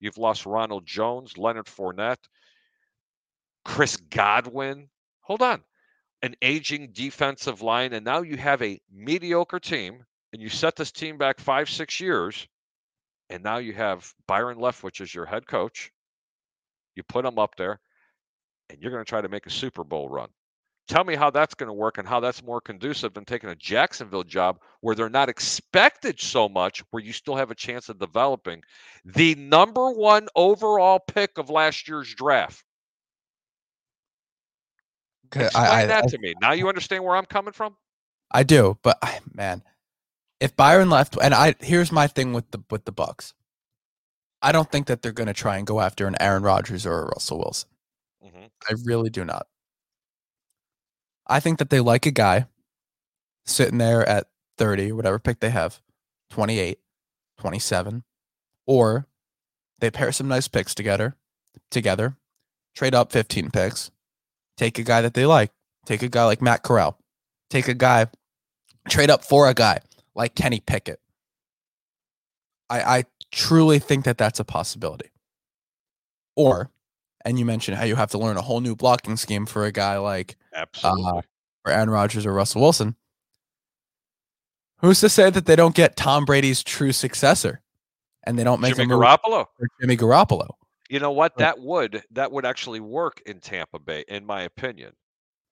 you've 0.00 0.18
lost 0.18 0.44
Ronald 0.46 0.86
Jones, 0.86 1.38
Leonard 1.38 1.66
Fournette, 1.66 2.24
Chris 3.64 3.96
Godwin. 3.96 4.90
Hold 5.20 5.40
on, 5.42 5.62
an 6.22 6.34
aging 6.42 6.92
defensive 6.92 7.62
line, 7.62 7.92
and 7.94 8.04
now 8.04 8.20
you 8.22 8.36
have 8.36 8.60
a 8.62 8.80
mediocre 8.92 9.60
team, 9.60 10.04
and 10.32 10.42
you 10.42 10.48
set 10.50 10.76
this 10.76 10.92
team 10.92 11.16
back 11.16 11.40
five, 11.40 11.68
six 11.70 11.98
years, 12.00 12.46
and 13.30 13.42
now 13.42 13.58
you 13.58 13.72
have 13.72 14.12
Byron 14.26 14.58
Leftwich 14.58 15.00
as 15.00 15.14
your 15.14 15.26
head 15.26 15.46
coach. 15.46 15.90
You 16.94 17.02
put 17.02 17.24
him 17.24 17.38
up 17.38 17.56
there, 17.56 17.80
and 18.70 18.80
you're 18.80 18.92
going 18.92 19.04
to 19.04 19.08
try 19.08 19.20
to 19.20 19.28
make 19.28 19.46
a 19.46 19.50
Super 19.50 19.84
Bowl 19.84 20.08
run. 20.08 20.28
Tell 20.86 21.02
me 21.02 21.14
how 21.14 21.30
that's 21.30 21.54
going 21.54 21.68
to 21.68 21.72
work 21.72 21.96
and 21.96 22.06
how 22.06 22.20
that's 22.20 22.42
more 22.42 22.60
conducive 22.60 23.14
than 23.14 23.24
taking 23.24 23.48
a 23.48 23.56
Jacksonville 23.56 24.22
job 24.22 24.58
where 24.82 24.94
they're 24.94 25.08
not 25.08 25.30
expected 25.30 26.20
so 26.20 26.46
much, 26.46 26.82
where 26.90 27.02
you 27.02 27.12
still 27.12 27.36
have 27.36 27.50
a 27.50 27.54
chance 27.54 27.88
of 27.88 27.98
developing 27.98 28.62
the 29.04 29.34
number 29.36 29.90
one 29.90 30.28
overall 30.36 30.98
pick 30.98 31.38
of 31.38 31.48
last 31.48 31.88
year's 31.88 32.14
draft. 32.14 32.62
Explain 35.34 35.50
I, 35.54 35.82
I, 35.82 35.86
that 35.86 36.04
I, 36.04 36.08
to 36.08 36.18
me. 36.18 36.34
Now 36.40 36.52
you 36.52 36.68
understand 36.68 37.02
where 37.02 37.16
I'm 37.16 37.24
coming 37.24 37.52
from? 37.52 37.74
I 38.30 38.42
do, 38.42 38.76
but 38.82 38.98
man, 39.32 39.62
if 40.44 40.54
Byron 40.56 40.90
left, 40.90 41.16
and 41.22 41.32
I 41.32 41.54
here's 41.60 41.90
my 41.90 42.06
thing 42.06 42.34
with 42.34 42.50
the 42.50 42.62
with 42.70 42.84
the 42.84 42.92
Bucs, 42.92 43.32
I 44.42 44.52
don't 44.52 44.70
think 44.70 44.88
that 44.88 45.00
they're 45.00 45.10
going 45.10 45.26
to 45.26 45.32
try 45.32 45.56
and 45.56 45.66
go 45.66 45.80
after 45.80 46.06
an 46.06 46.16
Aaron 46.20 46.42
Rodgers 46.42 46.84
or 46.84 47.00
a 47.00 47.06
Russell 47.06 47.38
Wilson. 47.38 47.70
Mhm. 48.22 48.50
I 48.68 48.74
really 48.84 49.08
do 49.08 49.24
not. 49.24 49.46
I 51.26 51.40
think 51.40 51.58
that 51.58 51.70
they 51.70 51.80
like 51.80 52.04
a 52.04 52.10
guy 52.10 52.46
sitting 53.46 53.78
there 53.78 54.06
at 54.06 54.26
30, 54.58 54.92
whatever 54.92 55.18
pick 55.18 55.40
they 55.40 55.48
have, 55.48 55.80
28, 56.28 56.78
27, 57.38 58.04
or 58.66 59.08
they 59.78 59.90
pair 59.90 60.12
some 60.12 60.28
nice 60.28 60.46
picks 60.46 60.74
together, 60.74 61.16
together, 61.70 62.18
trade 62.74 62.94
up 62.94 63.12
15 63.12 63.50
picks, 63.50 63.90
take 64.58 64.78
a 64.78 64.82
guy 64.82 65.00
that 65.00 65.14
they 65.14 65.24
like, 65.24 65.52
take 65.86 66.02
a 66.02 66.08
guy 66.08 66.26
like 66.26 66.42
Matt 66.42 66.62
Corral, 66.62 66.98
take 67.48 67.66
a 67.66 67.74
guy, 67.74 68.08
trade 68.90 69.08
up 69.08 69.24
for 69.24 69.48
a 69.48 69.54
guy 69.54 69.80
like 70.14 70.34
Kenny 70.34 70.60
Pickett. 70.60 71.00
I, 72.70 72.80
I 72.80 73.04
truly 73.30 73.78
think 73.78 74.04
that 74.04 74.18
that's 74.18 74.40
a 74.40 74.44
possibility. 74.44 75.10
Or, 76.36 76.70
and 77.24 77.38
you 77.38 77.44
mentioned 77.44 77.76
how 77.76 77.84
you 77.84 77.96
have 77.96 78.10
to 78.10 78.18
learn 78.18 78.36
a 78.36 78.42
whole 78.42 78.60
new 78.60 78.74
blocking 78.74 79.16
scheme 79.16 79.46
for 79.46 79.64
a 79.64 79.72
guy 79.72 79.98
like 79.98 80.36
Absolutely. 80.54 81.04
Uh, 81.04 81.22
or 81.66 81.72
Aaron 81.72 81.90
Rodgers 81.90 82.26
or 82.26 82.32
Russell 82.32 82.62
Wilson. 82.62 82.96
Who's 84.78 85.00
to 85.00 85.08
say 85.08 85.30
that 85.30 85.46
they 85.46 85.56
don't 85.56 85.74
get 85.74 85.96
Tom 85.96 86.24
Brady's 86.24 86.62
true 86.62 86.92
successor 86.92 87.62
and 88.24 88.38
they 88.38 88.44
don't 88.44 88.60
make 88.60 88.76
Jimmy 88.76 88.92
Garoppolo. 88.92 89.46
for 89.56 89.68
Jimmy 89.80 89.96
Garoppolo? 89.96 90.48
You 90.90 91.00
know 91.00 91.12
what? 91.12 91.36
That 91.38 91.58
would 91.58 92.02
that 92.10 92.30
would 92.30 92.44
actually 92.44 92.80
work 92.80 93.22
in 93.24 93.40
Tampa 93.40 93.78
Bay, 93.78 94.04
in 94.08 94.26
my 94.26 94.42
opinion. 94.42 94.92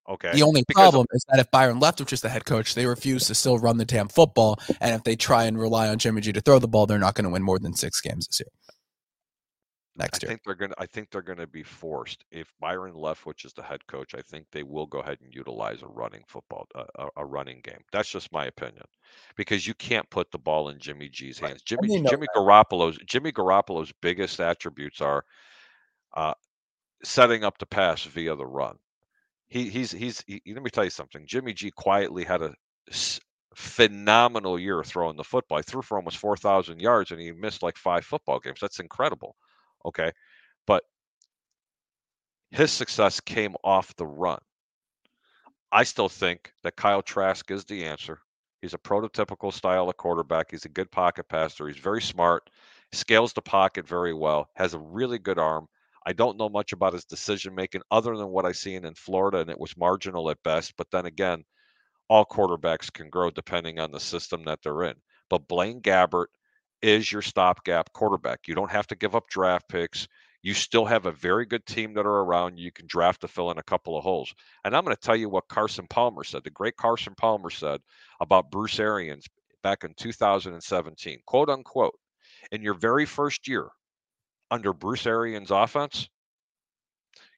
Okay. 0.09 0.33
The 0.33 0.43
only 0.43 0.65
Because 0.67 0.91
problem 0.91 1.07
is 1.13 1.25
that 1.29 1.39
if 1.39 1.51
Byron 1.51 1.81
Leftwich 1.81 2.13
is 2.13 2.21
the 2.21 2.29
head 2.29 2.45
coach, 2.45 2.75
they 2.75 2.87
refuse 2.87 3.27
to 3.29 3.35
still 3.35 3.59
run 3.59 3.77
the 3.77 3.85
damn 3.85 4.09
football. 4.09 4.59
And 4.81 4.95
if 4.95 5.05
they 5.05 5.17
try 5.17 5.45
and 5.45 5.59
rely 5.59 5.89
on 5.89 5.99
Jimmy 5.99 6.21
G 6.21 6.33
to 6.33 6.41
throw 6.41 6.59
the 6.59 6.69
ball, 6.69 6.87
they're 6.87 6.99
not 6.99 7.15
going 7.15 7.25
to 7.25 7.31
win 7.31 7.43
more 7.43 7.59
than 7.59 7.75
six 7.75 8.01
games 8.01 8.27
this 8.27 8.41
year. 8.41 8.49
Next 9.95 10.23
year. 10.23 10.31
I 10.31 10.33
think 10.33 10.41
they're 10.47 10.55
gonna. 10.55 10.75
I 10.79 10.87
think 10.87 11.11
they're 11.11 11.21
gonna 11.21 11.47
be 11.47 11.63
forced. 11.63 12.25
If 12.31 12.51
Byron 12.59 12.95
Leftwich 12.95 13.45
is 13.45 13.53
the 13.53 13.63
head 13.63 13.87
coach, 13.89 14.15
I 14.15 14.23
think 14.23 14.47
they 14.51 14.63
will 14.63 14.87
go 14.87 15.01
ahead 15.01 15.19
and 15.23 15.35
utilize 15.35 15.83
a 15.83 15.87
running 15.87 16.23
football, 16.27 16.67
a, 16.75 16.87
a, 16.95 17.09
a 17.19 17.27
running 17.27 17.61
game. 17.63 17.81
That's 17.93 18.09
just 18.09 18.33
my 18.33 18.47
opinion, 18.47 18.87
because 19.37 19.67
you 19.67 19.75
can't 19.75 20.09
put 20.09 20.31
the 20.31 20.39
ball 20.39 20.71
in 20.71 20.79
Jimmy 20.79 21.11
G's 21.11 21.43
Right. 21.43 21.49
hands. 21.51 21.63
Jimmy 21.63 22.03
Jimmy 22.09 22.27
Garoppolo's 22.35 22.97
Jimmy 23.05 23.33
Garoppolo's 23.33 23.93
biggest 24.01 24.41
attributes 24.41 25.03
are 25.03 25.27
uh, 26.17 26.33
setting 27.05 27.45
up 27.45 27.59
the 27.59 27.67
pass 27.67 28.03
via 28.05 28.35
the 28.35 28.47
run. 28.47 28.79
He 29.53 29.69
he's 29.69 29.91
he's. 29.91 30.25
He, 30.27 30.41
let 30.47 30.63
me 30.63 30.71
tell 30.71 30.85
you 30.85 30.89
something. 30.89 31.27
Jimmy 31.27 31.53
G 31.53 31.71
quietly 31.71 32.25
had 32.25 32.41
a 32.41 32.55
phenomenal 33.55 34.59
year 34.59 34.83
throwing 34.83 35.19
the 35.19 35.25
football. 35.25 35.59
He 35.59 35.63
threw 35.63 35.83
for 35.83 35.99
almost 35.99 36.17
four 36.17 36.39
thousand 36.39 36.81
yards, 36.81 37.11
and 37.11 37.21
he 37.21 37.33
missed 37.33 37.63
like 37.63 37.77
five 37.77 38.07
football 38.07 38.41
games. 38.41 38.61
That's 38.63 38.81
incredible. 38.81 39.37
Okay, 39.85 40.11
but 40.67 40.85
his 42.51 42.73
success 42.73 43.21
came 43.21 43.55
off 43.63 43.95
the 43.97 44.07
run. 44.07 44.39
I 45.71 45.85
still 45.85 46.09
think 46.09 46.51
that 46.63 46.77
Kyle 46.77 47.03
Trask 47.03 47.51
is 47.51 47.67
the 47.67 47.85
answer. 47.85 48.21
He's 48.63 48.73
a 48.73 48.79
prototypical 48.79 49.53
style 49.53 49.91
of 49.91 49.99
quarterback. 49.99 50.51
He's 50.53 50.65
a 50.65 50.71
good 50.71 50.91
pocket 50.91 51.29
passer. 51.29 51.69
He's 51.69 51.77
very 51.77 52.01
smart, 52.01 52.49
scales 52.93 53.35
the 53.35 53.43
pocket 53.43 53.87
very 53.87 54.15
well, 54.15 54.49
has 54.55 54.73
a 54.73 54.79
really 54.79 55.19
good 55.19 55.39
arm. 55.39 55.69
I 56.05 56.13
don't 56.13 56.39
know 56.39 56.49
much 56.49 56.73
about 56.73 56.95
his 56.95 57.05
decision 57.05 57.55
making 57.55 57.83
other 57.91 58.17
than 58.17 58.29
what 58.29 58.45
I've 58.45 58.57
seen 58.57 58.85
in 58.85 58.95
Florida, 58.95 59.39
and 59.39 59.51
it 59.51 59.59
was 59.59 59.77
marginal 59.77 60.31
at 60.31 60.43
best. 60.43 60.75
But 60.77 60.91
then 60.91 61.07
again, 61.07 61.45
all 62.09 62.25
quarterbacks 62.25 62.93
can 62.93 63.09
grow 63.09 63.31
depending 63.31 63.79
on 63.79 63.91
the 63.91 64.01
system 64.01 64.45
that 64.45 64.61
they're 64.63 64.85
in. 64.85 64.95
But 65.31 65.49
Blaine 65.49 65.81
Gabbert 65.81 66.27
is 66.83 67.11
your 67.11 67.23
stopgap 67.23 67.93
quarterback. 67.93 68.41
You 68.47 68.55
don't 68.55 68.71
have 68.71 68.87
to 68.89 68.97
give 68.97 69.15
up 69.15 69.29
draft 69.29 69.69
picks. 69.69 70.09
You 70.43 70.55
still 70.55 70.85
have 70.85 71.07
a 71.07 71.13
very 71.13 71.47
good 71.47 71.65
team 71.67 71.95
that 71.95 72.05
are 72.05 72.21
around. 72.21 72.59
You 72.59 72.73
can 72.73 72.87
draft 72.89 73.21
to 73.21 73.29
fill 73.29 73.53
in 73.53 73.59
a 73.59 73.63
couple 73.63 73.97
of 73.97 74.03
holes. 74.03 74.35
And 74.65 74.77
I'm 74.77 74.85
going 74.85 74.97
to 74.97 75.01
tell 75.01 75.15
you 75.15 75.29
what 75.29 75.47
Carson 75.47 75.87
Palmer 75.89 76.25
said. 76.25 76.43
The 76.43 76.51
great 76.51 76.77
Carson 76.77 77.15
Palmer 77.17 77.51
said 77.51 77.81
about 78.21 78.51
Bruce 78.51 78.81
Arians 78.81 79.27
back 79.63 79.85
in 79.85 79.95
2017, 79.95 81.21
quote 81.25 81.49
unquote, 81.49 81.95
in 82.51 82.61
your 82.61 82.75
very 82.75 83.07
first 83.07 83.47
year 83.47 83.69
under 84.53 84.75
Bruce 84.75 85.07
Arians' 85.07 85.51
offense, 85.51 86.11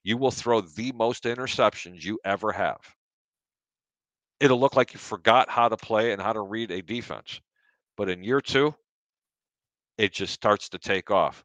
you 0.03 0.19
will 0.19 0.33
throw 0.33 0.61
the 0.61 0.91
most 0.93 1.25
interceptions 1.25 2.05
you 2.05 2.19
ever 2.25 2.51
have. 2.51 2.81
It'll 4.41 4.59
look 4.59 4.75
like 4.75 4.93
you 4.93 4.99
forgot 4.99 5.49
how 5.49 5.69
to 5.69 5.77
play 5.77 6.12
and 6.12 6.21
how 6.21 6.33
to 6.33 6.41
read 6.41 6.73
a 6.73 6.83
defense. 6.83 7.41
But 7.97 8.11
in 8.11 8.25
year 8.25 8.41
two, 8.41 8.75
it 9.97 10.12
just 10.12 10.35
starts 10.35 10.69
to 10.71 10.79
take 10.79 11.12
off. 11.12 11.45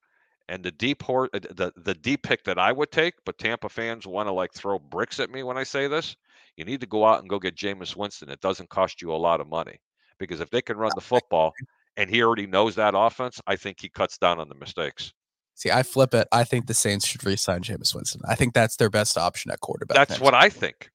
And 0.49 0.63
the 0.63 0.71
deep 0.71 1.03
hor- 1.03 1.29
uh, 1.31 1.39
the 1.39 1.71
the 1.77 1.93
deep 1.93 2.23
pick 2.23 2.43
that 2.45 2.57
I 2.57 2.71
would 2.71 2.91
take, 2.91 3.13
but 3.23 3.37
Tampa 3.37 3.69
fans 3.69 4.07
want 4.07 4.27
to 4.27 4.33
like 4.33 4.51
throw 4.51 4.79
bricks 4.79 5.19
at 5.19 5.29
me 5.29 5.43
when 5.43 5.55
I 5.55 5.63
say 5.63 5.87
this. 5.87 6.15
You 6.57 6.65
need 6.65 6.81
to 6.81 6.87
go 6.87 7.05
out 7.05 7.19
and 7.19 7.29
go 7.29 7.37
get 7.37 7.55
Jameis 7.55 7.95
Winston. 7.95 8.31
It 8.31 8.41
doesn't 8.41 8.71
cost 8.71 9.03
you 9.03 9.13
a 9.13 9.23
lot 9.27 9.39
of 9.39 9.47
money 9.47 9.77
because 10.17 10.39
if 10.39 10.49
they 10.49 10.63
can 10.63 10.77
run 10.77 10.95
the 10.95 11.01
football 11.13 11.53
and 11.95 12.09
he 12.09 12.23
already 12.23 12.47
knows 12.47 12.73
that 12.75 12.95
offense, 12.97 13.39
I 13.45 13.55
think 13.55 13.79
he 13.79 13.89
cuts 13.89 14.17
down 14.17 14.39
on 14.39 14.49
the 14.49 14.55
mistakes. 14.55 15.13
See, 15.59 15.69
I 15.71 15.83
flip 15.83 16.13
it. 16.13 16.25
I 16.31 16.45
think 16.45 16.67
the 16.67 16.73
Saints 16.73 17.05
should 17.05 17.25
re-sign 17.25 17.59
Jameis 17.63 17.93
Winston. 17.93 18.21
I 18.25 18.35
think 18.35 18.53
that's 18.53 18.77
their 18.77 18.89
best 18.89 19.17
option 19.17 19.51
at 19.51 19.59
quarterback. 19.59 20.07
That's 20.07 20.17
what 20.21 20.33
I 20.33 20.47
think. 20.47 20.89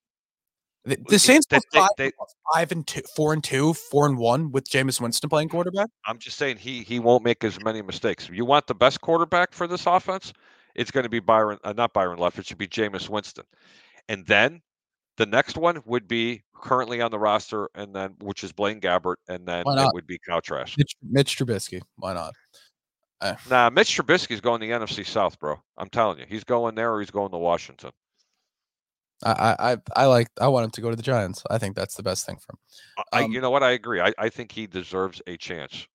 The, 0.87 0.97
the 1.07 1.19
Saints 1.19 1.45
they- 1.51 1.59
they- 1.71 1.79
five, 1.81 1.89
they- 1.99 2.13
five 2.55 2.73
and 2.73 2.87
two, 2.87 3.03
four 3.15 3.35
and 3.35 3.45
two, 3.45 3.75
four 3.75 4.07
and 4.07 4.17
one 4.17 4.53
with 4.53 4.67
Jameis 4.71 5.03
Winston 5.03 5.29
playing 5.29 5.51
quarterback. 5.51 5.91
I'm 6.07 6.19
just 6.19 6.39
saying 6.39 6.57
he 6.57 6.83
he 6.83 6.99
won't 6.99 7.23
make 7.25 7.45
as 7.45 7.63
many 7.63 7.83
mistakes. 7.83 8.31
You 8.33 8.47
want 8.47 8.67
the 8.67 8.75
best 8.75 9.03
quarterback 9.03 9.53
for 9.53 9.67
this 9.67 9.87
offense? 9.87 10.33
It's 10.75 10.91
going 10.91 11.05
to 11.05 11.11
be 11.11 11.21
Byron, 11.21 11.59
uh, 11.63 11.75
not 11.75 11.93
Byron 11.93 12.19
Left. 12.19 12.39
It 12.39 12.47
should 12.47 12.57
be 12.59 12.67
Jameis 12.67 13.11
Winston, 13.11 13.45
and 14.09 14.27
then 14.27 14.63
the 15.19 15.27
next 15.27 15.59
one 15.59 15.83
would 15.85 16.09
be 16.09 16.43
currently 16.55 17.03
on 17.03 17.11
the 17.11 17.19
roster, 17.19 17.69
and 17.75 17.95
then 17.95 18.15
which 18.23 18.43
is 18.43 18.51
Blaine 18.53 18.81
Gabbert, 18.81 19.17
and 19.29 19.47
then 19.47 19.63
it 19.89 19.95
would 19.95 20.07
be 20.07 20.19
Kyle 20.27 20.41
Trask. 20.41 20.77
Mitch, 20.79 20.97
Mitch 21.03 21.37
Trubisky. 21.39 21.83
Why 21.97 22.15
not? 22.15 22.33
Uh, 23.25 23.35
Nah, 23.49 23.71
Mitch 23.71 23.97
Trubisky's 23.97 24.41
going 24.41 24.61
to 24.61 24.67
the 24.67 24.73
NFC 24.73 25.05
South, 25.07 25.39
bro. 25.41 25.61
I'm 25.79 25.89
telling 25.89 26.19
you, 26.19 26.27
he's 26.29 26.45
going 26.45 26.75
there 26.75 26.93
or 26.93 27.01
he's 27.01 27.11
going 27.11 27.31
to 27.33 27.39
Washington. 27.39 27.91
I, 29.25 29.57
I 29.97 30.03
I 30.03 30.07
like 30.07 30.29
I 30.41 30.49
want 30.49 30.65
him 30.65 30.71
to 30.73 30.81
go 30.83 30.91
to 30.91 30.97
the 30.97 31.03
Giants. 31.03 31.43
I 31.51 31.57
think 31.59 31.75
that's 31.77 31.95
the 31.95 32.03
best 32.03 32.27
thing 32.27 32.37
for 32.37 32.53
him. 32.53 32.59
I, 33.13 33.25
Um, 33.25 33.33
you 33.33 33.41
know 33.41 33.51
what? 33.51 33.63
I 33.63 33.71
agree. 33.71 34.01
I, 34.01 34.13
I 34.19 34.29
think 34.29 34.53
he 34.53 34.67
deserves 34.67 35.23
a 35.27 35.37
chance. 35.39 35.87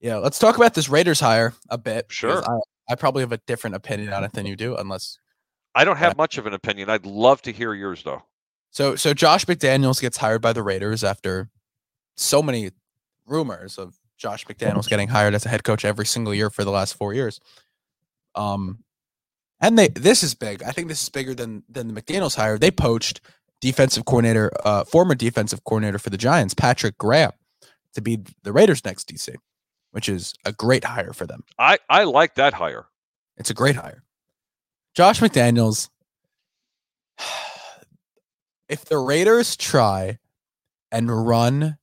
Yeah, 0.00 0.16
let's 0.16 0.38
talk 0.40 0.56
about 0.56 0.74
this 0.74 0.88
Raiders 0.88 1.20
hire 1.20 1.54
a 1.70 1.78
bit. 1.78 2.06
Sure. 2.08 2.42
I, 2.44 2.58
I 2.90 2.94
probably 2.96 3.22
have 3.22 3.30
a 3.32 3.38
different 3.46 3.76
opinion 3.76 4.12
on 4.12 4.24
it 4.24 4.32
than 4.32 4.46
you 4.46 4.56
do, 4.56 4.74
unless 4.76 5.18
I 5.76 5.84
don't 5.84 5.98
have 5.98 6.12
Yeah. 6.12 6.18
much 6.18 6.38
of 6.38 6.46
an 6.46 6.54
opinion. 6.54 6.90
I'd 6.90 7.06
love 7.06 7.42
to 7.42 7.52
hear 7.52 7.74
yours, 7.74 8.02
though. 8.02 8.22
so 8.70 8.96
so 8.96 9.14
Josh 9.14 9.44
McDaniels 9.44 10.00
gets 10.00 10.16
hired 10.16 10.42
by 10.42 10.52
the 10.52 10.62
Raiders 10.64 11.04
after 11.04 11.48
so 12.16 12.42
many 12.42 12.72
rumors 13.26 13.78
of 13.78 13.94
Josh 14.22 14.46
McDaniels 14.46 14.88
getting 14.88 15.08
hired 15.08 15.34
as 15.34 15.44
a 15.44 15.48
head 15.48 15.64
coach 15.64 15.84
every 15.84 16.06
single 16.06 16.32
year 16.32 16.48
for 16.48 16.62
the 16.62 16.70
last 16.70 16.94
four 16.94 17.12
years. 17.12 17.40
Um 18.36 18.84
and 19.60 19.76
they 19.76 19.88
this 19.88 20.22
is 20.22 20.34
big. 20.34 20.62
I 20.62 20.70
think 20.70 20.86
this 20.86 21.02
is 21.02 21.08
bigger 21.08 21.34
than 21.34 21.64
than 21.68 21.92
the 21.92 22.00
McDaniels 22.00 22.36
hire. 22.36 22.56
They 22.56 22.70
poached 22.70 23.20
defensive 23.60 24.04
coordinator, 24.04 24.52
uh 24.64 24.84
former 24.84 25.16
defensive 25.16 25.64
coordinator 25.64 25.98
for 25.98 26.10
the 26.10 26.16
Giants, 26.16 26.54
Patrick 26.54 26.96
Graham, 26.98 27.32
to 27.94 28.00
be 28.00 28.20
the 28.44 28.52
Raiders 28.52 28.84
next 28.84 29.08
DC, 29.08 29.34
which 29.90 30.08
is 30.08 30.34
a 30.44 30.52
great 30.52 30.84
hire 30.84 31.12
for 31.12 31.26
them. 31.26 31.42
I, 31.58 31.78
I 31.90 32.04
like 32.04 32.36
that 32.36 32.54
hire. 32.54 32.86
It's 33.36 33.50
a 33.50 33.54
great 33.54 33.74
hire. 33.74 34.04
Josh 34.94 35.20
McDaniels. 35.20 35.88
If 38.68 38.86
the 38.86 38.96
Raiders 38.96 39.54
try 39.54 40.18
and 40.90 41.26
run 41.26 41.76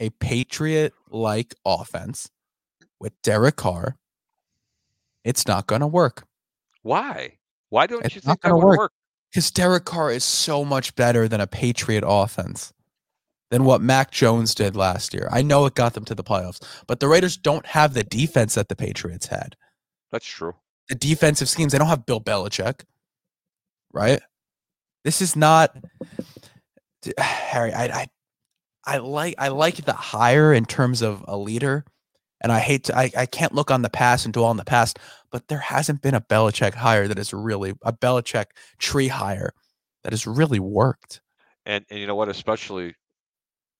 a 0.00 0.10
Patriot 0.10 0.92
like 1.10 1.54
offense 1.64 2.30
with 3.00 3.12
Derek 3.22 3.56
Carr, 3.56 3.96
it's 5.24 5.46
not 5.46 5.66
going 5.66 5.80
to 5.80 5.86
work 5.86 6.24
Why? 6.82 7.38
Why 7.70 7.86
don't 7.86 8.04
It's 8.04 8.14
you 8.14 8.20
think 8.20 8.40
that 8.42 8.54
would 8.54 8.64
work. 8.64 8.78
work? 8.78 8.92
because 9.30 9.50
Derek 9.50 9.84
Carr 9.84 10.10
is 10.12 10.22
so 10.24 10.64
much 10.64 10.94
better 10.94 11.26
than 11.28 11.40
a 11.40 11.46
Patriot 11.46 12.04
offense 12.06 12.72
than 13.50 13.64
what 13.64 13.80
Mac 13.80 14.10
Jones 14.10 14.54
did 14.54 14.76
last 14.76 15.12
year. 15.14 15.28
I 15.32 15.42
know 15.42 15.66
it 15.66 15.74
got 15.74 15.94
them 15.94 16.04
to 16.06 16.14
the 16.14 16.24
playoffs, 16.24 16.62
but 16.86 17.00
the 17.00 17.08
Raiders 17.08 17.36
don't 17.36 17.66
have 17.66 17.94
the 17.94 18.04
defense 18.04 18.54
that 18.54 18.68
the 18.68 18.76
Patriots 18.76 19.26
had. 19.26 19.56
That's 20.12 20.26
true. 20.26 20.54
the 20.88 20.94
defensive 20.94 21.48
schemes. 21.48 21.72
They 21.72 21.78
don't 21.78 21.88
have 21.88 22.06
Bill 22.06 22.20
Belichick, 22.20 22.82
right? 23.92 24.20
This 25.04 25.20
is 25.20 25.34
not 25.36 25.76
Harry. 27.18 27.72
I, 27.72 27.84
I 27.86 28.06
I 28.86 28.98
like 28.98 29.34
I 29.38 29.48
like 29.48 29.84
the 29.84 29.92
hire 29.92 30.52
in 30.52 30.64
terms 30.66 31.02
of 31.02 31.24
a 31.26 31.36
leader, 31.36 31.84
and 32.40 32.52
I 32.52 32.60
hate 32.60 32.84
to 32.84 32.96
I, 32.96 33.10
I 33.16 33.26
can't 33.26 33.54
look 33.54 33.70
on 33.70 33.82
the 33.82 33.90
past 33.90 34.24
and 34.24 34.34
dwell 34.34 34.46
on 34.46 34.56
the 34.56 34.64
past, 34.64 34.98
but 35.30 35.48
there 35.48 35.58
hasn't 35.58 36.02
been 36.02 36.14
a 36.14 36.20
Belichick 36.20 36.74
hire 36.74 37.08
that 37.08 37.18
has 37.18 37.32
really 37.32 37.74
a 37.82 37.92
Belichick 37.92 38.46
tree 38.78 39.08
hire 39.08 39.52
that 40.02 40.12
has 40.12 40.26
really 40.26 40.60
worked. 40.60 41.20
And 41.66 41.84
and 41.90 41.98
you 41.98 42.06
know 42.06 42.14
what? 42.14 42.28
Especially 42.28 42.94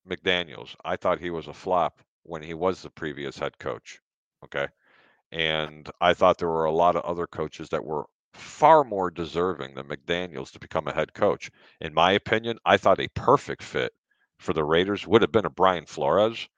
McDaniels. 0.08 0.74
I 0.84 0.96
thought 0.96 1.20
he 1.20 1.30
was 1.30 1.46
a 1.48 1.54
flop 1.54 2.00
when 2.22 2.42
he 2.42 2.54
was 2.54 2.82
the 2.82 2.90
previous 2.90 3.38
head 3.38 3.58
coach. 3.58 4.00
Okay. 4.44 4.66
And 5.32 5.90
I 6.00 6.14
thought 6.14 6.38
there 6.38 6.48
were 6.48 6.64
a 6.66 6.72
lot 6.72 6.96
of 6.96 7.04
other 7.04 7.26
coaches 7.26 7.68
that 7.70 7.84
were 7.84 8.04
far 8.34 8.84
more 8.84 9.10
deserving 9.10 9.74
than 9.74 9.86
McDaniels 9.86 10.50
to 10.52 10.58
become 10.58 10.88
a 10.88 10.94
head 10.94 11.14
coach. 11.14 11.50
In 11.80 11.94
my 11.94 12.12
opinion, 12.12 12.58
I 12.64 12.76
thought 12.76 13.00
a 13.00 13.08
perfect 13.14 13.62
fit 13.62 13.92
for 14.38 14.52
the 14.52 14.64
Raiders 14.64 15.06
would 15.06 15.22
have 15.22 15.32
been 15.32 15.46
a 15.46 15.50
Brian 15.50 15.86
Flores. 15.86 16.48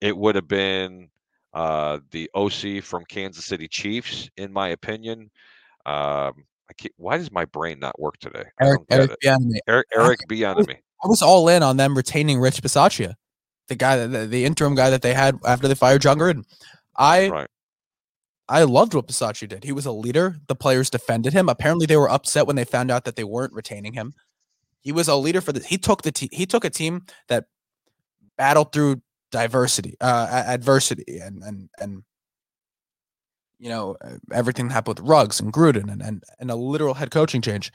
It 0.00 0.16
would 0.16 0.34
have 0.34 0.48
been 0.48 1.08
uh, 1.52 2.00
the 2.10 2.30
OC 2.34 2.82
from 2.82 3.04
Kansas 3.08 3.46
City 3.46 3.68
Chiefs, 3.68 4.28
in 4.36 4.52
my 4.52 4.68
opinion. 4.68 5.30
Um, 5.86 6.44
why 6.96 7.18
does 7.18 7.30
my 7.30 7.44
brain 7.44 7.78
not 7.78 7.98
work 7.98 8.18
today? 8.18 8.44
I 8.60 8.66
Eric 8.66 8.82
Eric. 8.90 9.10
Bieniemy. 9.22 9.58
Eric, 9.68 9.86
Eric 9.94 10.20
Bieniemy. 10.28 10.76
I 11.04 11.06
was 11.06 11.22
all 11.22 11.48
in 11.48 11.62
on 11.62 11.76
them 11.76 11.96
retaining 11.96 12.40
Rich 12.40 12.62
Bisaccia, 12.62 13.14
the 13.68 13.74
guy 13.76 13.96
that 13.96 14.08
the, 14.08 14.26
the 14.26 14.44
interim 14.44 14.74
guy 14.74 14.90
that 14.90 15.02
they 15.02 15.14
had 15.14 15.38
after 15.46 15.68
they 15.68 15.74
fired 15.74 16.02
Jon 16.02 16.18
Gruden. 16.18 16.44
I 16.96 17.28
Right. 17.28 17.48
I 18.48 18.64
loved 18.64 18.92
what 18.92 19.08
Bisaccia 19.08 19.48
did. 19.48 19.64
He 19.64 19.72
was 19.72 19.86
a 19.86 19.92
leader. 19.92 20.36
The 20.48 20.54
players 20.54 20.90
defended 20.90 21.32
him. 21.32 21.48
Apparently, 21.48 21.86
they 21.86 21.96
were 21.96 22.10
upset 22.10 22.46
when 22.46 22.56
they 22.56 22.64
found 22.64 22.90
out 22.90 23.04
that 23.04 23.16
they 23.16 23.24
weren't 23.24 23.54
retaining 23.54 23.94
him. 23.94 24.12
He 24.84 24.92
was 24.92 25.08
a 25.08 25.16
leader 25.16 25.40
for 25.40 25.52
the. 25.52 25.60
He 25.60 25.78
took 25.78 26.02
the 26.02 26.12
team. 26.12 26.28
He 26.30 26.44
took 26.44 26.64
a 26.64 26.70
team 26.70 27.06
that 27.28 27.46
battled 28.36 28.72
through 28.72 29.00
diversity, 29.32 29.96
uh, 30.00 30.44
adversity, 30.46 31.18
and 31.20 31.42
and 31.42 31.70
and 31.80 32.04
you 33.58 33.70
know 33.70 33.96
uh, 34.04 34.16
everything 34.30 34.68
that 34.68 34.74
happened 34.74 34.98
with 34.98 35.08
Ruggs 35.08 35.40
and 35.40 35.52
Gruden 35.52 35.90
and 35.90 36.02
and 36.02 36.22
and 36.38 36.50
a 36.50 36.54
literal 36.54 36.92
head 36.92 37.10
coaching 37.10 37.40
change, 37.40 37.72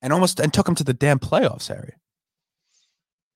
and 0.00 0.12
almost 0.12 0.38
and 0.38 0.54
took 0.54 0.68
him 0.68 0.76
to 0.76 0.84
the 0.84 0.94
damn 0.94 1.18
playoffs, 1.18 1.66
Harry. 1.66 1.94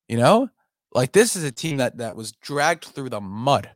You 0.08 0.18
know, 0.18 0.48
like 0.94 1.10
this 1.10 1.34
is 1.34 1.42
a 1.42 1.52
team 1.52 1.78
that 1.78 1.98
that 1.98 2.14
was 2.14 2.30
dragged 2.32 2.84
through 2.84 3.10
the 3.10 3.20
mud. 3.20 3.68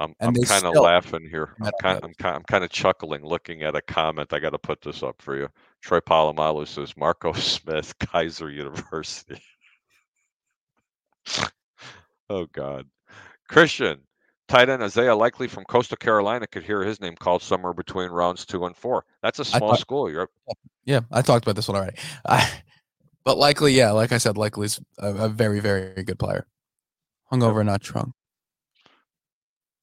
I'm, 0.00 0.14
I'm 0.20 0.34
kind 0.34 0.64
of 0.64 0.74
laughing 0.76 1.26
here. 1.28 1.56
I'm 1.60 1.72
kind, 1.80 1.94
Heads. 1.94 2.04
I'm 2.04 2.14
kind, 2.14 2.36
I'm 2.36 2.44
kind 2.44 2.62
of 2.62 2.70
chuckling 2.70 3.24
looking 3.24 3.62
at 3.62 3.74
a 3.74 3.82
comment. 3.82 4.32
I 4.32 4.38
got 4.38 4.50
to 4.50 4.58
put 4.58 4.80
this 4.80 5.02
up 5.02 5.20
for 5.20 5.36
you. 5.36 5.48
Troy 5.82 6.00
Polamalu 6.00 6.66
says 6.66 6.96
Marco 6.96 7.32
Smith, 7.34 7.96
Keiser 7.98 8.52
University. 8.52 9.40
oh 12.30 12.46
God, 12.52 12.86
Christian, 13.48 14.00
tight 14.48 14.68
end 14.68 14.82
Isaiah 14.82 15.14
Likely 15.16 15.48
from 15.48 15.64
Coastal 15.64 15.96
Carolina 15.96 16.46
could 16.46 16.62
hear 16.64 16.82
his 16.82 17.00
name 17.00 17.14
called 17.16 17.42
somewhere 17.42 17.72
between 17.74 18.10
rounds 18.10 18.44
two 18.44 18.66
and 18.66 18.76
four. 18.76 19.04
That's 19.22 19.38
a 19.38 19.44
small 19.44 19.70
thought- 19.70 19.80
school. 19.80 20.10
You're 20.10 20.28
Yeah, 20.84 21.00
I 21.10 21.22
talked 21.22 21.44
about 21.44 21.56
this 21.56 21.68
one 21.68 21.76
already. 21.76 21.96
I, 22.26 22.50
but 23.24 23.36
likely, 23.38 23.72
yeah, 23.74 23.90
like 23.92 24.12
I 24.12 24.18
said, 24.18 24.36
likely's 24.38 24.80
a, 24.98 25.08
a 25.14 25.28
very, 25.28 25.60
very 25.60 26.02
good 26.02 26.18
player. 26.18 26.46
Hungover, 27.32 27.64
not 27.64 27.82
drunk. 27.82 28.14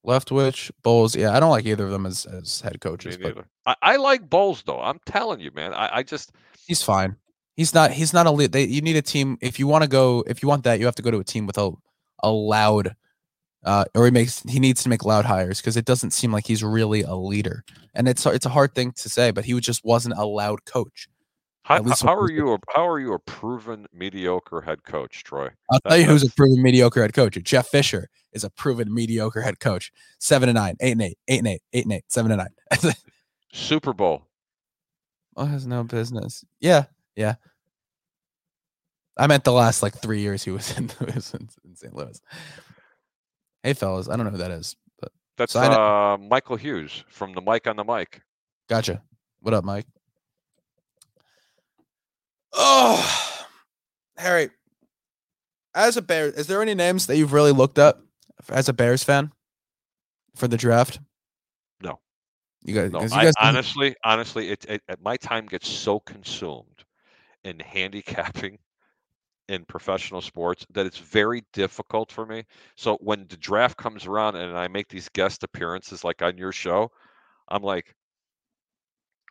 Leftwich, 0.06 0.72
Bowles. 0.84 1.16
Yeah, 1.16 1.36
I 1.36 1.40
don't 1.40 1.50
like 1.50 1.66
either 1.66 1.86
of 1.86 1.92
them 1.92 2.06
as, 2.06 2.26
as 2.26 2.62
head 2.62 2.80
coaches, 2.82 3.18
but. 3.18 3.46
I, 3.66 3.76
I 3.82 3.96
like 3.98 4.30
Bowles 4.30 4.64
though. 4.66 4.82
I'm 4.82 5.00
telling 5.06 5.40
you, 5.40 5.52
man. 5.52 5.74
I, 5.74 5.98
I 5.98 6.04
just 6.04 6.32
he's 6.68 6.84
fine. 6.84 7.16
He's 7.56 7.74
not. 7.74 7.92
He's 7.92 8.14
not 8.14 8.26
a 8.26 8.32
lead. 8.32 8.52
They, 8.52 8.66
you 8.66 8.82
need 8.82 8.96
a 8.96 9.02
team. 9.02 9.38
If 9.42 9.60
you 9.60 9.68
want 9.68 9.84
to 9.84 9.90
go, 9.90 10.24
if 10.28 10.44
you 10.44 10.50
want 10.50 10.64
that, 10.66 10.80
you 10.80 10.86
have 10.86 10.96
to 10.96 11.02
go 11.02 11.12
to 11.12 11.20
a 11.20 11.24
team 11.24 11.48
with 11.48 11.58
a 11.58 11.72
a 12.24 12.30
loud, 12.30 12.96
uh, 13.64 13.86
or 13.96 14.06
he 14.06 14.12
makes 14.12 14.42
he 14.44 14.60
needs 14.60 14.84
to 14.84 14.90
make 14.90 15.06
loud 15.06 15.26
hires 15.26 15.62
because 15.62 15.78
it 15.78 15.86
doesn't 15.86 16.12
seem 16.12 16.32
like 16.32 16.46
he's 16.46 16.64
really 16.64 17.02
a 17.02 17.16
leader. 17.16 17.64
And 17.94 18.08
it's 18.08 18.26
it's 18.26 18.46
a 18.46 18.50
hard 18.50 18.76
thing 18.76 18.92
to 18.94 19.10
say, 19.10 19.32
but 19.32 19.46
he 19.46 19.60
just 19.60 19.84
wasn't 19.86 20.18
a 20.18 20.26
loud 20.26 20.66
coach. 20.66 21.08
How, 21.66 21.84
how 21.84 22.16
are 22.16 22.32
you? 22.32 22.54
A, 22.54 22.58
how 22.74 22.88
are 22.88 23.00
you 23.00 23.14
a 23.14 23.20
proven 23.20 23.88
mediocre 23.92 24.62
head 24.62 24.84
coach, 24.84 25.24
Troy? 25.24 25.50
I'll 25.72 25.80
That- 25.84 25.90
tell 25.90 25.98
you 25.98 26.06
who's 26.06 26.24
a 26.24 26.32
proven 26.32 26.62
mediocre 26.62 27.02
head 27.02 27.14
coach. 27.14 27.38
Jeff 27.44 27.68
Fisher 27.68 28.10
is 28.34 28.44
a 28.44 28.50
proven 28.52 28.94
mediocre 28.94 29.42
head 29.42 29.60
coach. 29.60 29.92
Seven 30.20 30.48
and 30.50 30.56
nine, 30.56 30.76
eight 30.80 30.92
and 30.92 31.02
eight, 31.02 31.18
eight 31.28 31.40
and 31.40 31.48
eight, 31.48 31.62
eight 31.74 31.86
and 31.86 31.94
eight, 31.94 32.04
seven 32.08 32.32
and 32.32 32.40
nine. 32.84 32.94
Super 33.54 33.94
Bowl. 33.94 34.28
oh, 35.38 35.46
has 35.46 35.66
no 35.66 35.84
business. 35.84 36.44
Yeah, 36.60 36.86
yeah. 37.16 37.36
I 39.18 39.28
meant 39.28 39.44
the 39.46 39.54
last 39.54 39.82
like 39.82 39.94
three 39.96 40.20
years 40.22 40.44
he 40.44 40.52
was 40.52 40.70
in, 40.78 40.90
he 40.90 41.06
was 41.06 41.34
in, 41.34 41.50
in 41.64 41.76
St. 41.76 41.96
Louis. 41.96 42.20
Hey, 43.64 43.74
fellas, 43.74 44.08
I 44.10 44.16
don't 44.18 44.26
know 44.26 44.32
who 44.32 44.38
that 44.38 44.52
is, 44.52 44.76
but 45.00 45.12
That's 45.38 45.54
So 45.54 45.62
uh, 45.62 46.18
Michael 46.18 46.58
Hughes 46.58 47.04
from 47.10 47.34
the 47.34 47.42
Mike 47.42 47.66
on 47.66 47.76
the 47.78 47.84
mic. 47.84 48.22
gotcha. 48.70 49.02
What 49.40 49.54
up, 49.56 49.64
Mike? 49.64 49.86
Oh, 52.56 53.46
Harry. 54.18 54.50
As 55.74 55.98
a 55.98 56.02
Bear, 56.02 56.28
is 56.28 56.48
there 56.48 56.62
any 56.62 56.74
names 56.74 57.08
that 57.08 57.18
you've 57.18 57.34
really 57.34 57.52
looked 57.52 57.78
up 57.78 58.02
as 58.50 58.70
a 58.70 58.74
Bears 58.74 59.04
fan 59.04 59.32
for 60.36 60.48
the 60.48 60.58
draft? 60.58 61.00
No. 61.82 62.00
You 62.64 62.74
guys, 62.74 62.92
No, 62.92 63.02
you 63.02 63.10
I, 63.12 63.32
honestly, 63.40 63.96
honestly, 64.04 64.50
it, 64.50 64.66
it, 64.70 64.82
it- 64.88 65.02
my 65.02 65.18
time 65.18 65.46
gets 65.46 65.68
so 65.68 66.00
consumed 66.00 66.86
in 67.44 67.60
handicapping 67.60 68.58
in 69.50 69.66
professional 69.66 70.22
sports 70.22 70.66
that 70.72 70.86
it's 70.86 70.98
very 70.98 71.44
difficult 71.54 72.12
for 72.12 72.26
me. 72.26 72.44
So 72.76 72.98
when 73.02 73.28
the 73.28 73.38
draft 73.38 73.78
comes 73.78 74.06
around 74.06 74.36
and 74.38 74.58
I 74.58 74.68
make 74.68 74.88
these 74.88 75.10
guest 75.10 75.44
appearances 75.44 76.04
like 76.04 76.22
on 76.22 76.38
your 76.38 76.52
show, 76.52 76.90
I'm 77.50 77.62
like, 77.62 77.94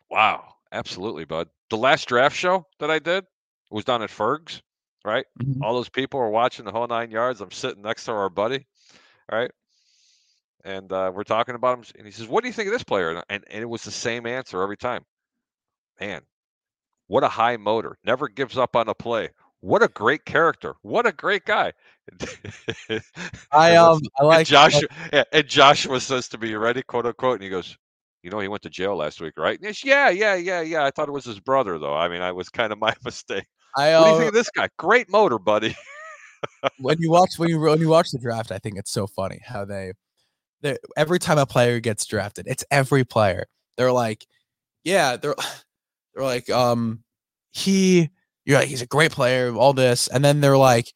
wow, 0.09 0.54
absolutely, 0.71 1.25
bud. 1.25 1.49
The 1.69 1.77
last 1.77 2.07
draft 2.07 2.35
show 2.35 2.67
that 2.79 2.91
I 2.91 2.99
did 2.99 3.25
was 3.71 3.85
down 3.85 4.01
at 4.03 4.09
Ferg's, 4.09 4.61
right? 5.03 5.25
Mhm. 5.41 5.61
all 5.61 5.73
those 5.75 5.89
people 5.89 6.19
are 6.19 6.29
watching 6.29 6.65
the 6.65 6.71
whole 6.71 6.87
nine 6.87 7.11
yards. 7.11 7.41
I'm 7.41 7.51
sitting 7.51 7.81
next 7.83 8.05
to 8.05 8.11
our 8.11 8.29
buddy, 8.29 8.67
right? 9.31 9.51
And 10.63 10.91
uh, 10.91 11.11
we're 11.13 11.23
talking 11.23 11.55
about 11.55 11.77
him, 11.77 11.85
and 11.97 12.05
he 12.07 12.11
says, 12.11 12.27
"What 12.27 12.41
do 12.43 12.47
you 12.47 12.53
think 12.53 12.67
of 12.67 12.73
this 12.73 12.83
player?" 12.83 13.09
And, 13.11 13.23
and 13.29 13.43
and 13.49 13.61
it 13.61 13.67
was 13.67 13.83
the 13.83 13.91
same 13.91 14.25
answer 14.25 14.61
every 14.61 14.77
time. 14.77 15.05
Man, 15.99 16.21
what 17.07 17.23
a 17.23 17.29
high 17.29 17.57
motor! 17.57 17.97
Never 18.03 18.27
gives 18.27 18.57
up 18.57 18.75
on 18.75 18.87
a 18.89 18.93
play. 18.95 19.29
What 19.61 19.83
a 19.83 19.87
great 19.87 20.25
character! 20.25 20.75
What 20.81 21.05
a 21.05 21.11
great 21.11 21.45
guy! 21.45 21.73
I 23.51 23.75
And 23.75 23.77
um 23.77 24.01
I 24.19 24.23
and 24.29 24.41
like 24.41 24.45
Joshua, 24.45 24.87
yeah, 25.13 25.23
and 25.31 25.47
Joshua 25.47 25.99
says 25.99 26.27
to 26.29 26.37
me, 26.37 26.49
"You 26.49 26.59
ready?" 26.59 26.81
"Quote 26.83 27.05
unquote," 27.05 27.35
and 27.35 27.43
he 27.43 27.49
goes, 27.49 27.77
"You 28.25 28.31
know, 28.31 28.39
he 28.39 28.47
went 28.47 28.63
to 28.63 28.69
jail 28.69 28.97
last 28.97 29.21
week, 29.21 29.33
right?" 29.37 29.59
"Yeah, 29.61 30.09
yeah, 30.09 30.35
yeah, 30.35 30.61
yeah." 30.61 30.83
I 30.83 30.91
thought 30.91 31.07
it 31.07 31.13
was 31.13 31.25
his 31.25 31.39
brother, 31.39 31.77
though. 31.77 31.95
I 31.95 32.09
mean, 32.09 32.21
I 32.21 32.31
was 32.31 32.49
kind 32.49 32.73
of 32.73 32.79
my 32.87 32.93
mistake. 33.05 33.45
I 33.77 33.93
What 33.93 34.03
do 34.03 34.09
you 34.09 34.15
uh, 34.15 34.17
think 34.17 34.27
of 34.29 34.33
this 34.33 34.49
guy? 34.49 34.67
Great 34.77 35.09
motor, 35.09 35.39
buddy. 35.39 35.75
when 36.79 36.97
you 36.99 37.11
watch 37.11 37.37
when 37.37 37.49
you 37.49 37.59
when 37.59 37.79
you 37.79 37.89
watch 37.89 38.11
the 38.11 38.19
draft, 38.19 38.51
I 38.51 38.57
think 38.57 38.77
it's 38.77 38.91
so 38.91 39.07
funny 39.07 39.41
how 39.45 39.63
they 39.63 39.93
they 40.61 40.77
every 40.97 41.19
time 41.19 41.37
a 41.37 41.45
player 41.45 41.79
gets 41.79 42.05
drafted, 42.05 42.47
it's 42.47 42.65
every 42.71 43.03
player. 43.03 43.45
They're 43.77 43.91
like, 43.91 44.25
yeah, 44.83 45.17
they're 45.17 45.35
they're 46.15 46.23
like, 46.23 46.49
um, 46.49 47.03
he 47.51 48.09
you're 48.45 48.59
like 48.59 48.67
he's 48.67 48.81
a 48.81 48.87
great 48.87 49.11
player, 49.11 49.53
all 49.53 49.73
this, 49.73 50.07
and 50.07 50.23
then 50.23 50.41
they're 50.41 50.57
like, 50.57 50.93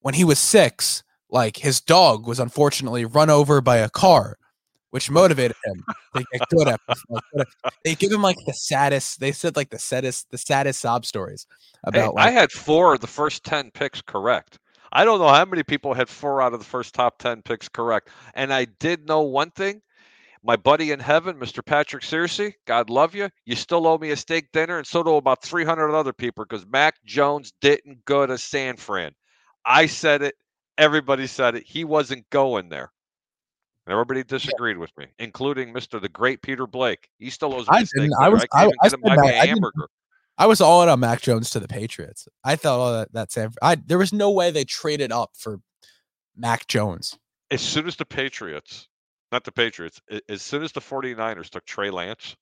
when 0.00 0.14
he 0.14 0.24
was 0.24 0.38
six, 0.38 1.02
like 1.30 1.56
his 1.56 1.80
dog 1.80 2.26
was 2.26 2.40
unfortunately 2.40 3.04
run 3.04 3.30
over 3.30 3.60
by 3.60 3.78
a 3.78 3.88
car, 3.90 4.38
which 4.92 5.10
motivated 5.10 5.56
him 5.64 5.84
to 6.14 6.24
get 6.32 6.48
good 6.50 6.68
at. 6.68 6.80
like, 7.08 7.48
They 7.82 7.94
give 7.94 8.12
him 8.12 8.22
like 8.22 8.36
the 8.46 8.52
saddest. 8.52 9.20
They 9.20 9.32
said 9.32 9.56
like 9.56 9.70
the 9.70 9.78
saddest 9.78 10.30
the 10.30 10.38
saddest 10.38 10.80
sob 10.80 11.04
stories 11.06 11.46
Hey, 11.92 12.00
about 12.00 12.14
I 12.18 12.30
had 12.30 12.52
four 12.52 12.94
of 12.94 13.00
the 13.00 13.06
first 13.06 13.42
10 13.44 13.70
picks 13.72 14.02
correct. 14.02 14.58
I 14.92 15.04
don't 15.04 15.18
know 15.18 15.28
how 15.28 15.46
many 15.46 15.62
people 15.62 15.94
had 15.94 16.08
four 16.08 16.42
out 16.42 16.52
of 16.52 16.60
the 16.60 16.66
first 16.66 16.94
top 16.94 17.18
10 17.18 17.42
picks 17.42 17.68
correct. 17.68 18.10
And 18.34 18.52
I 18.52 18.66
did 18.66 19.08
know 19.08 19.22
one 19.22 19.50
thing. 19.50 19.80
My 20.44 20.56
buddy 20.56 20.90
in 20.90 21.00
heaven, 21.00 21.36
Mr. 21.36 21.64
Patrick 21.64 22.02
Searcy, 22.02 22.52
God 22.66 22.90
love 22.90 23.14
you. 23.14 23.30
You 23.46 23.56
still 23.56 23.86
owe 23.86 23.96
me 23.96 24.10
a 24.10 24.16
steak 24.16 24.50
dinner, 24.52 24.76
and 24.76 24.86
so 24.86 25.02
do 25.02 25.14
about 25.14 25.42
300 25.42 25.94
other 25.94 26.12
people 26.12 26.44
because 26.44 26.66
Mac 26.66 26.96
Jones 27.04 27.52
didn't 27.60 28.04
go 28.04 28.26
to 28.26 28.36
San 28.36 28.76
Fran. 28.76 29.12
I 29.64 29.86
said 29.86 30.20
it. 30.20 30.34
Everybody 30.78 31.28
said 31.28 31.54
it. 31.54 31.64
He 31.64 31.84
wasn't 31.84 32.28
going 32.30 32.68
there. 32.68 32.90
And 33.86 33.92
everybody 33.92 34.22
disagreed 34.22 34.78
with 34.78 34.96
me, 34.96 35.06
including 35.18 35.74
Mr. 35.74 36.00
the 36.00 36.08
Great 36.08 36.40
Peter 36.42 36.66
Blake. 36.68 37.08
He 37.18 37.30
still 37.30 37.52
owes 37.54 37.66
me 37.68 37.78
I 37.78 37.84
didn't. 37.96 38.14
I 38.20 38.28
was- 38.28 38.46
I 38.52 38.62
I- 38.62 38.62
I 38.62 38.64
get 38.66 38.74
him 38.84 38.90
said 38.90 39.00
buy 39.02 39.16
that. 39.16 39.22
me 39.22 39.38
I 39.40 39.46
hamburger. 39.46 39.88
I 40.38 40.46
was 40.46 40.60
all 40.60 40.82
in 40.82 40.88
on 40.88 41.00
Mac 41.00 41.20
Jones 41.20 41.50
to 41.50 41.60
the 41.60 41.68
Patriots. 41.68 42.26
I 42.44 42.56
thought 42.56 42.78
all 42.80 42.92
that 42.92 43.12
that 43.12 43.32
San. 43.32 43.52
I 43.60 43.74
there 43.74 43.98
was 43.98 44.12
no 44.12 44.30
way 44.30 44.50
they 44.50 44.64
traded 44.64 45.10
up 45.12 45.30
for 45.36 45.60
Mac 46.36 46.66
Jones. 46.68 47.18
as 47.50 47.60
soon 47.60 47.86
as 47.86 47.96
the 47.96 48.06
Patriots, 48.06 48.88
not 49.30 49.44
the 49.44 49.52
Patriots, 49.52 50.00
as 50.28 50.40
soon 50.42 50.62
as 50.62 50.72
the 50.72 50.80
49ers 50.80 51.50
took 51.50 51.64
Trey 51.66 51.90
Lance, 51.90 52.34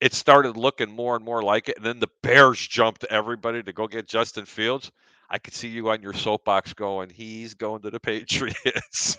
it 0.00 0.14
started 0.14 0.56
looking 0.56 0.90
more 0.90 1.16
and 1.16 1.24
more 1.24 1.42
like 1.42 1.68
it. 1.68 1.76
And 1.76 1.84
then 1.84 1.98
the 2.00 2.08
Bears 2.22 2.66
jumped 2.66 3.04
everybody 3.10 3.62
to 3.62 3.72
go 3.72 3.86
get 3.86 4.08
Justin 4.08 4.46
Fields. 4.46 4.90
I 5.30 5.38
could 5.38 5.54
see 5.54 5.68
you 5.68 5.90
on 5.90 6.02
your 6.02 6.14
soapbox 6.14 6.72
going, 6.72 7.10
he's 7.10 7.54
going 7.54 7.82
to 7.82 7.90
the 7.90 8.00
Patriots. 8.00 9.16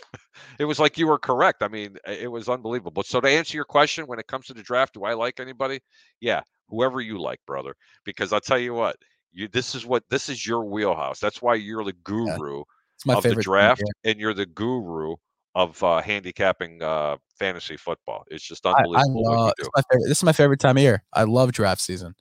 it 0.57 0.65
was 0.65 0.79
like 0.79 0.97
you 0.97 1.07
were 1.07 1.19
correct. 1.19 1.61
I 1.61 1.67
mean, 1.67 1.97
it 2.07 2.31
was 2.31 2.49
unbelievable. 2.49 3.03
So 3.03 3.21
to 3.21 3.29
answer 3.29 3.55
your 3.55 3.65
question, 3.65 4.07
when 4.07 4.19
it 4.19 4.27
comes 4.27 4.47
to 4.47 4.53
the 4.53 4.63
draft, 4.63 4.93
do 4.95 5.03
I 5.03 5.13
like 5.13 5.39
anybody? 5.39 5.79
Yeah, 6.19 6.41
whoever 6.67 7.01
you 7.01 7.21
like, 7.21 7.39
brother. 7.45 7.75
Because 8.05 8.33
I'll 8.33 8.39
tell 8.39 8.57
you 8.59 8.73
what, 8.73 8.95
you 9.33 9.47
this 9.47 9.75
is 9.75 9.85
what 9.85 10.03
this 10.09 10.29
is 10.29 10.45
your 10.45 10.65
wheelhouse. 10.65 11.19
That's 11.19 11.41
why 11.41 11.55
you're 11.55 11.83
the 11.83 11.93
guru 12.03 12.63
my 13.05 13.15
of 13.15 13.23
the 13.23 13.35
draft, 13.35 13.81
here. 13.81 14.11
and 14.11 14.19
you're 14.19 14.33
the 14.33 14.45
guru 14.45 15.15
of 15.55 15.81
uh, 15.83 16.01
handicapping 16.01 16.81
uh, 16.81 17.17
fantasy 17.37 17.77
football. 17.77 18.23
It's 18.27 18.43
just 18.43 18.65
I, 18.65 18.71
I 18.71 18.73
unbelievable 18.77 19.23
what 19.23 19.37
love. 19.37 19.53
you 19.57 19.63
do. 19.63 19.67
is, 19.67 19.69
my 19.75 19.81
favorite, 19.91 20.07
this 20.09 20.17
is 20.17 20.23
my 20.23 20.33
favorite 20.33 20.59
time 20.59 20.77
of 20.77 20.83
year. 20.83 21.03
I 21.13 21.23
love 21.23 21.51
draft 21.51 21.81
season. 21.81 22.15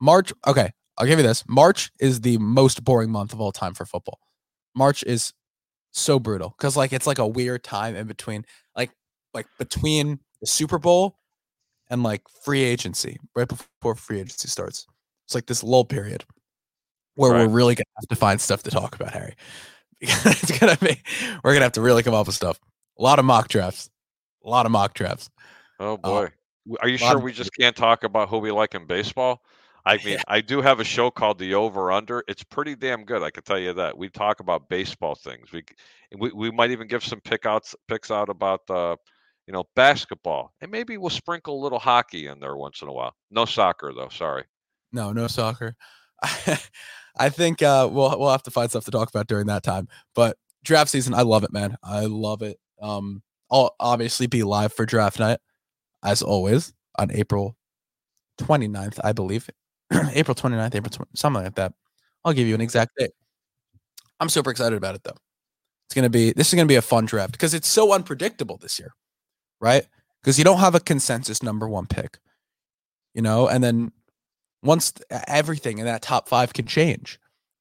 March. 0.00 0.32
Okay, 0.46 0.72
I'll 0.96 1.06
give 1.06 1.18
you 1.18 1.26
this. 1.26 1.44
March 1.48 1.90
is 2.00 2.20
the 2.20 2.38
most 2.38 2.84
boring 2.84 3.10
month 3.10 3.32
of 3.32 3.40
all 3.40 3.52
time 3.52 3.74
for 3.74 3.84
football. 3.84 4.20
March 4.74 5.02
is 5.04 5.32
so 5.92 6.18
brutal 6.18 6.54
because 6.56 6.76
like 6.76 6.92
it's 6.92 7.06
like 7.06 7.18
a 7.18 7.26
weird 7.26 7.64
time 7.64 7.96
in 7.96 8.06
between, 8.06 8.44
like 8.76 8.90
like 9.32 9.46
between 9.58 10.20
the 10.40 10.46
Super 10.46 10.78
Bowl 10.78 11.18
and 11.90 12.02
like 12.02 12.22
free 12.44 12.62
agency, 12.62 13.18
right 13.34 13.48
before 13.48 13.94
free 13.94 14.20
agency 14.20 14.48
starts. 14.48 14.86
It's 15.26 15.34
like 15.34 15.46
this 15.46 15.62
lull 15.62 15.84
period 15.84 16.24
where 17.16 17.32
we're 17.32 17.48
really 17.48 17.74
gonna 17.74 17.84
have 17.96 18.08
to 18.08 18.16
find 18.16 18.40
stuff 18.40 18.62
to 18.64 18.70
talk 18.70 18.94
about, 18.94 19.12
Harry. 19.12 19.34
it's 20.00 20.58
gonna 20.58 20.76
be 20.76 21.00
we're 21.42 21.52
gonna 21.54 21.64
have 21.64 21.72
to 21.72 21.80
really 21.80 22.02
come 22.02 22.14
up 22.14 22.26
with 22.26 22.36
stuff. 22.36 22.58
A 22.98 23.02
lot 23.02 23.18
of 23.18 23.24
mock 23.24 23.48
drafts. 23.48 23.90
A 24.44 24.48
lot 24.48 24.66
of 24.66 24.72
mock 24.72 24.94
drafts. 24.94 25.30
Oh 25.80 25.94
uh, 25.94 25.96
boy, 25.96 26.28
W- 26.66 26.78
are 26.80 26.88
you 26.88 26.98
sure 26.98 27.16
of 27.16 27.22
we 27.22 27.32
just 27.32 27.50
can't 27.58 27.76
talk 27.76 28.04
about 28.04 28.28
who 28.28 28.38
we 28.38 28.50
like 28.50 28.74
in 28.74 28.86
baseball? 28.86 29.42
I 29.86 29.96
mean, 30.04 30.14
Yeah. 30.14 30.22
I 30.28 30.40
do 30.40 30.60
have 30.60 30.80
a 30.80 30.84
show 30.84 31.10
called 31.10 31.38
The 31.38 31.54
Over 31.54 31.92
Under. 31.92 32.24
It's 32.28 32.42
pretty 32.42 32.74
damn 32.76 33.04
good. 33.04 33.22
I 33.22 33.30
can 33.30 33.42
tell 33.42 33.58
you 33.58 33.72
that. 33.74 33.96
We 33.96 34.08
talk 34.08 34.40
about 34.40 34.68
baseball 34.68 35.14
things. 35.14 35.52
We 35.52 35.64
we, 36.16 36.30
we 36.32 36.50
might 36.50 36.70
even 36.70 36.86
give 36.86 37.04
some 37.04 37.20
pick 37.20 37.46
outs 37.46 37.74
picks 37.88 38.10
out 38.10 38.28
about 38.28 38.60
uh, 38.70 38.96
you 39.46 39.52
know 39.52 39.64
basketball, 39.76 40.52
and 40.60 40.70
maybe 40.70 40.96
we'll 40.96 41.10
sprinkle 41.10 41.60
a 41.60 41.62
little 41.62 41.78
hockey 41.78 42.26
in 42.26 42.40
there 42.40 42.56
once 42.56 42.82
in 42.82 42.88
a 42.88 42.92
while. 42.92 43.14
No 43.30 43.44
soccer 43.44 43.92
though. 43.94 44.08
Sorry. 44.08 44.44
No, 44.92 45.12
no 45.12 45.26
soccer. 45.26 45.74
I 47.16 47.28
think 47.28 47.62
uh, 47.62 47.88
we'll 47.90 48.18
we'll 48.18 48.30
have 48.30 48.42
to 48.44 48.50
find 48.50 48.70
stuff 48.70 48.84
to 48.84 48.90
talk 48.90 49.08
about 49.08 49.26
during 49.26 49.46
that 49.46 49.62
time. 49.62 49.88
But 50.14 50.36
draft 50.64 50.90
season, 50.90 51.14
I 51.14 51.22
love 51.22 51.44
it, 51.44 51.52
man. 51.52 51.76
I 51.82 52.06
love 52.06 52.42
it. 52.42 52.58
Um, 52.80 53.22
I'll 53.50 53.74
obviously 53.78 54.26
be 54.26 54.42
live 54.42 54.72
for 54.72 54.86
draft 54.86 55.18
night, 55.18 55.38
as 56.02 56.22
always, 56.22 56.72
on 56.98 57.10
April 57.12 57.56
29th, 58.40 58.98
I 59.04 59.12
believe. 59.12 59.48
April 60.14 60.34
29th, 60.34 60.74
April 60.74 60.90
20, 60.90 61.10
something 61.14 61.42
like 61.44 61.54
that. 61.56 61.72
I'll 62.24 62.32
give 62.32 62.46
you 62.48 62.54
an 62.54 62.60
exact 62.60 62.92
date. 62.98 63.10
I'm 64.20 64.28
super 64.28 64.50
excited 64.50 64.76
about 64.76 64.94
it 64.94 65.02
though. 65.04 65.16
It's 65.86 65.94
gonna 65.94 66.08
be 66.10 66.32
this 66.32 66.48
is 66.48 66.54
gonna 66.54 66.66
be 66.66 66.76
a 66.76 66.82
fun 66.82 67.04
draft 67.04 67.32
because 67.32 67.52
it's 67.54 67.68
so 67.68 67.92
unpredictable 67.92 68.56
this 68.56 68.78
year, 68.78 68.94
right? 69.60 69.86
Because 70.22 70.38
you 70.38 70.44
don't 70.44 70.58
have 70.60 70.74
a 70.74 70.80
consensus 70.80 71.42
number 71.42 71.68
one 71.68 71.86
pick, 71.86 72.18
you 73.14 73.20
know, 73.22 73.48
and 73.48 73.62
then 73.62 73.92
once 74.62 74.92
th- 74.92 75.04
everything 75.28 75.78
in 75.78 75.84
that 75.84 76.00
top 76.02 76.28
five 76.28 76.54
can 76.54 76.66
change, 76.66 77.18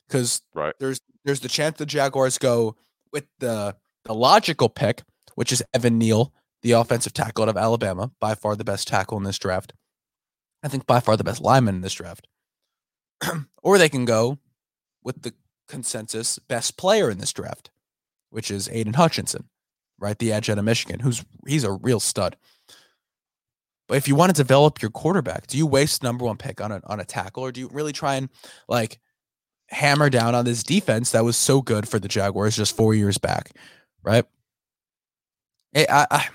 because 0.07 0.41
Right. 0.53 0.73
there's 0.79 1.01
there's 1.25 1.41
the 1.41 1.49
chance 1.49 1.77
the 1.77 1.85
Jaguars 1.85 2.37
go 2.37 2.77
with 3.11 3.25
the 3.39 3.75
the 4.05 4.13
logical 4.13 4.69
pick, 4.69 5.03
which 5.35 5.51
is 5.51 5.61
Evan 5.73 5.97
Neal, 5.97 6.33
the 6.61 6.71
offensive 6.71 7.13
tackle 7.13 7.43
out 7.43 7.49
of 7.49 7.57
Alabama, 7.57 8.11
by 8.21 8.35
far 8.35 8.55
the 8.55 8.63
best 8.63 8.87
tackle 8.87 9.17
in 9.17 9.23
this 9.23 9.37
draft. 9.39 9.73
I 10.63 10.69
think 10.69 10.85
by 10.87 10.99
far 10.99 11.17
the 11.17 11.23
best 11.23 11.41
lineman 11.41 11.75
in 11.75 11.81
this 11.81 11.93
draft. 11.93 12.27
or 13.63 13.77
they 13.77 13.89
can 13.89 14.05
go 14.05 14.39
with 15.03 15.21
the 15.21 15.33
consensus 15.67 16.39
best 16.39 16.77
player 16.77 17.09
in 17.09 17.17
this 17.17 17.33
draft, 17.33 17.69
which 18.29 18.49
is 18.49 18.67
Aiden 18.69 18.95
Hutchinson, 18.95 19.49
right? 19.99 20.17
The 20.17 20.31
edge 20.31 20.49
out 20.49 20.57
of 20.57 20.65
Michigan, 20.65 20.99
who's 20.99 21.23
he's 21.45 21.63
a 21.63 21.71
real 21.71 21.99
stud. 21.99 22.37
But 23.87 23.97
if 23.97 24.07
you 24.07 24.15
want 24.15 24.33
to 24.33 24.41
develop 24.41 24.81
your 24.81 24.91
quarterback, 24.91 25.47
do 25.47 25.57
you 25.57 25.67
waste 25.67 26.03
number 26.03 26.25
one 26.25 26.37
pick 26.37 26.61
on 26.61 26.71
a 26.71 26.81
on 26.85 26.99
a 26.99 27.05
tackle, 27.05 27.43
or 27.43 27.51
do 27.51 27.59
you 27.59 27.69
really 27.71 27.93
try 27.93 28.15
and 28.15 28.29
like 28.67 28.99
hammer 29.69 30.09
down 30.09 30.35
on 30.35 30.45
this 30.45 30.63
defense 30.63 31.11
that 31.11 31.25
was 31.25 31.35
so 31.35 31.61
good 31.61 31.87
for 31.87 31.99
the 31.99 32.07
Jaguars 32.07 32.55
just 32.55 32.75
four 32.75 32.93
years 32.93 33.17
back, 33.17 33.51
right? 34.03 34.25
Hey, 35.73 35.85
I, 35.89 36.07
I 36.09 36.27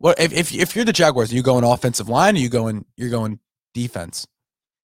what 0.00 0.18
if, 0.18 0.32
if 0.32 0.54
if 0.54 0.74
you're 0.74 0.86
the 0.86 0.94
Jaguars, 0.94 1.30
are 1.30 1.34
you 1.34 1.42
going 1.42 1.62
offensive 1.62 2.08
line? 2.08 2.34
Or 2.34 2.38
you 2.38 2.48
going 2.48 2.86
you're 2.96 3.10
going 3.10 3.38
defense? 3.74 4.26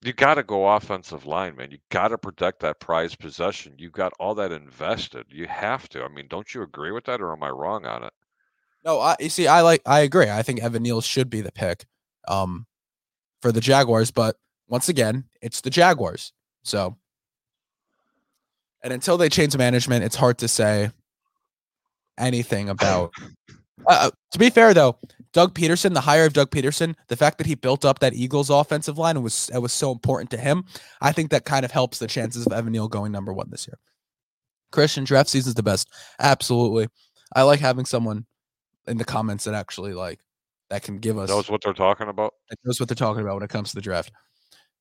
You 0.02 0.12
got 0.12 0.34
to 0.34 0.42
go 0.42 0.68
offensive 0.68 1.24
line, 1.24 1.56
man. 1.56 1.70
You 1.70 1.78
got 1.90 2.08
to 2.08 2.18
protect 2.18 2.60
that 2.60 2.80
prized 2.80 3.18
possession. 3.18 3.74
You 3.78 3.88
got 3.88 4.12
all 4.20 4.34
that 4.34 4.52
invested. 4.52 5.24
You 5.30 5.46
have 5.46 5.88
to. 5.88 6.04
I 6.04 6.08
mean, 6.08 6.26
don't 6.28 6.54
you 6.54 6.62
agree 6.62 6.92
with 6.92 7.04
that, 7.06 7.22
or 7.22 7.32
am 7.32 7.42
I 7.42 7.48
wrong 7.48 7.86
on 7.86 8.04
it? 8.04 8.12
No, 8.84 9.00
I 9.00 9.16
you 9.18 9.30
see, 9.30 9.46
I 9.46 9.62
like 9.62 9.80
I 9.86 10.00
agree. 10.00 10.28
I 10.28 10.42
think 10.42 10.62
Evan 10.62 10.82
Neal 10.82 11.00
should 11.00 11.30
be 11.30 11.40
the 11.40 11.50
pick 11.50 11.86
um 12.28 12.66
for 13.40 13.52
the 13.52 13.60
Jaguars, 13.62 14.10
but 14.10 14.36
once 14.68 14.90
again, 14.90 15.24
it's 15.40 15.62
the 15.62 15.70
Jaguars. 15.70 16.34
So 16.62 16.98
and 18.82 18.92
until 18.92 19.16
they 19.16 19.30
change 19.30 19.56
management, 19.56 20.04
it's 20.04 20.16
hard 20.16 20.36
to 20.38 20.46
say 20.46 20.90
anything 22.18 22.68
about 22.68 23.14
uh, 23.86 24.10
to 24.32 24.38
be 24.38 24.50
fair 24.50 24.72
though, 24.74 24.98
Doug 25.32 25.54
Pederson, 25.54 25.92
the 25.92 26.00
hire 26.00 26.24
of 26.24 26.32
Doug 26.32 26.50
Pederson, 26.50 26.94
the 27.08 27.16
fact 27.16 27.38
that 27.38 27.46
he 27.46 27.54
built 27.54 27.84
up 27.84 27.98
that 27.98 28.14
Eagles 28.14 28.48
offensive 28.48 28.96
line 28.96 29.16
and 29.16 29.24
was 29.24 29.50
it 29.52 29.58
was 29.58 29.72
so 29.72 29.92
important 29.92 30.30
to 30.30 30.38
him. 30.38 30.64
I 31.00 31.12
think 31.12 31.30
that 31.30 31.44
kind 31.44 31.64
of 31.64 31.70
helps 31.70 31.98
the 31.98 32.06
chances 32.06 32.46
of 32.46 32.52
Evan 32.52 32.72
Neal 32.72 32.88
going 32.88 33.12
number 33.12 33.32
one 33.32 33.50
this 33.50 33.66
year. 33.66 33.78
Christian 34.72 35.04
draft 35.04 35.28
season's 35.28 35.54
the 35.54 35.62
best. 35.62 35.88
Absolutely. 36.18 36.88
I 37.34 37.42
like 37.42 37.60
having 37.60 37.84
someone 37.84 38.24
in 38.86 38.98
the 38.98 39.04
comments 39.04 39.44
that 39.44 39.54
actually 39.54 39.92
like 39.92 40.20
that 40.70 40.82
can 40.82 40.98
give 40.98 41.18
us 41.18 41.28
Knows 41.28 41.50
what 41.50 41.60
they're 41.62 41.72
talking 41.72 42.08
about. 42.08 42.34
that 42.50 42.58
knows 42.64 42.80
what 42.80 42.88
they're 42.88 42.96
talking 42.96 43.22
about 43.22 43.34
when 43.34 43.42
it 43.42 43.50
comes 43.50 43.70
to 43.70 43.74
the 43.74 43.82
draft. 43.82 44.12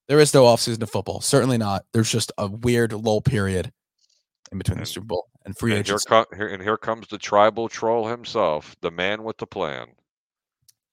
There 0.07 0.19
is 0.19 0.33
no 0.33 0.43
offseason 0.43 0.79
to 0.79 0.87
football. 0.87 1.19
Certainly 1.21 1.57
not. 1.57 1.85
There's 1.91 2.11
just 2.11 2.31
a 2.37 2.47
weird 2.47 2.93
lull 2.93 3.21
period 3.21 3.71
in 4.51 4.57
between 4.57 4.77
the 4.79 4.85
Super 4.85 5.05
Bowl 5.07 5.27
and 5.45 5.57
free 5.57 5.75
And 5.75 5.85
here, 5.85 5.95
agency. 5.95 6.09
co- 6.09 6.25
here, 6.35 6.47
and 6.47 6.61
here 6.61 6.77
comes 6.77 7.07
the 7.07 7.17
tribal 7.17 7.69
troll 7.69 8.07
himself, 8.07 8.75
the 8.81 8.91
man 8.91 9.23
with 9.23 9.37
the 9.37 9.47
plan. 9.47 9.87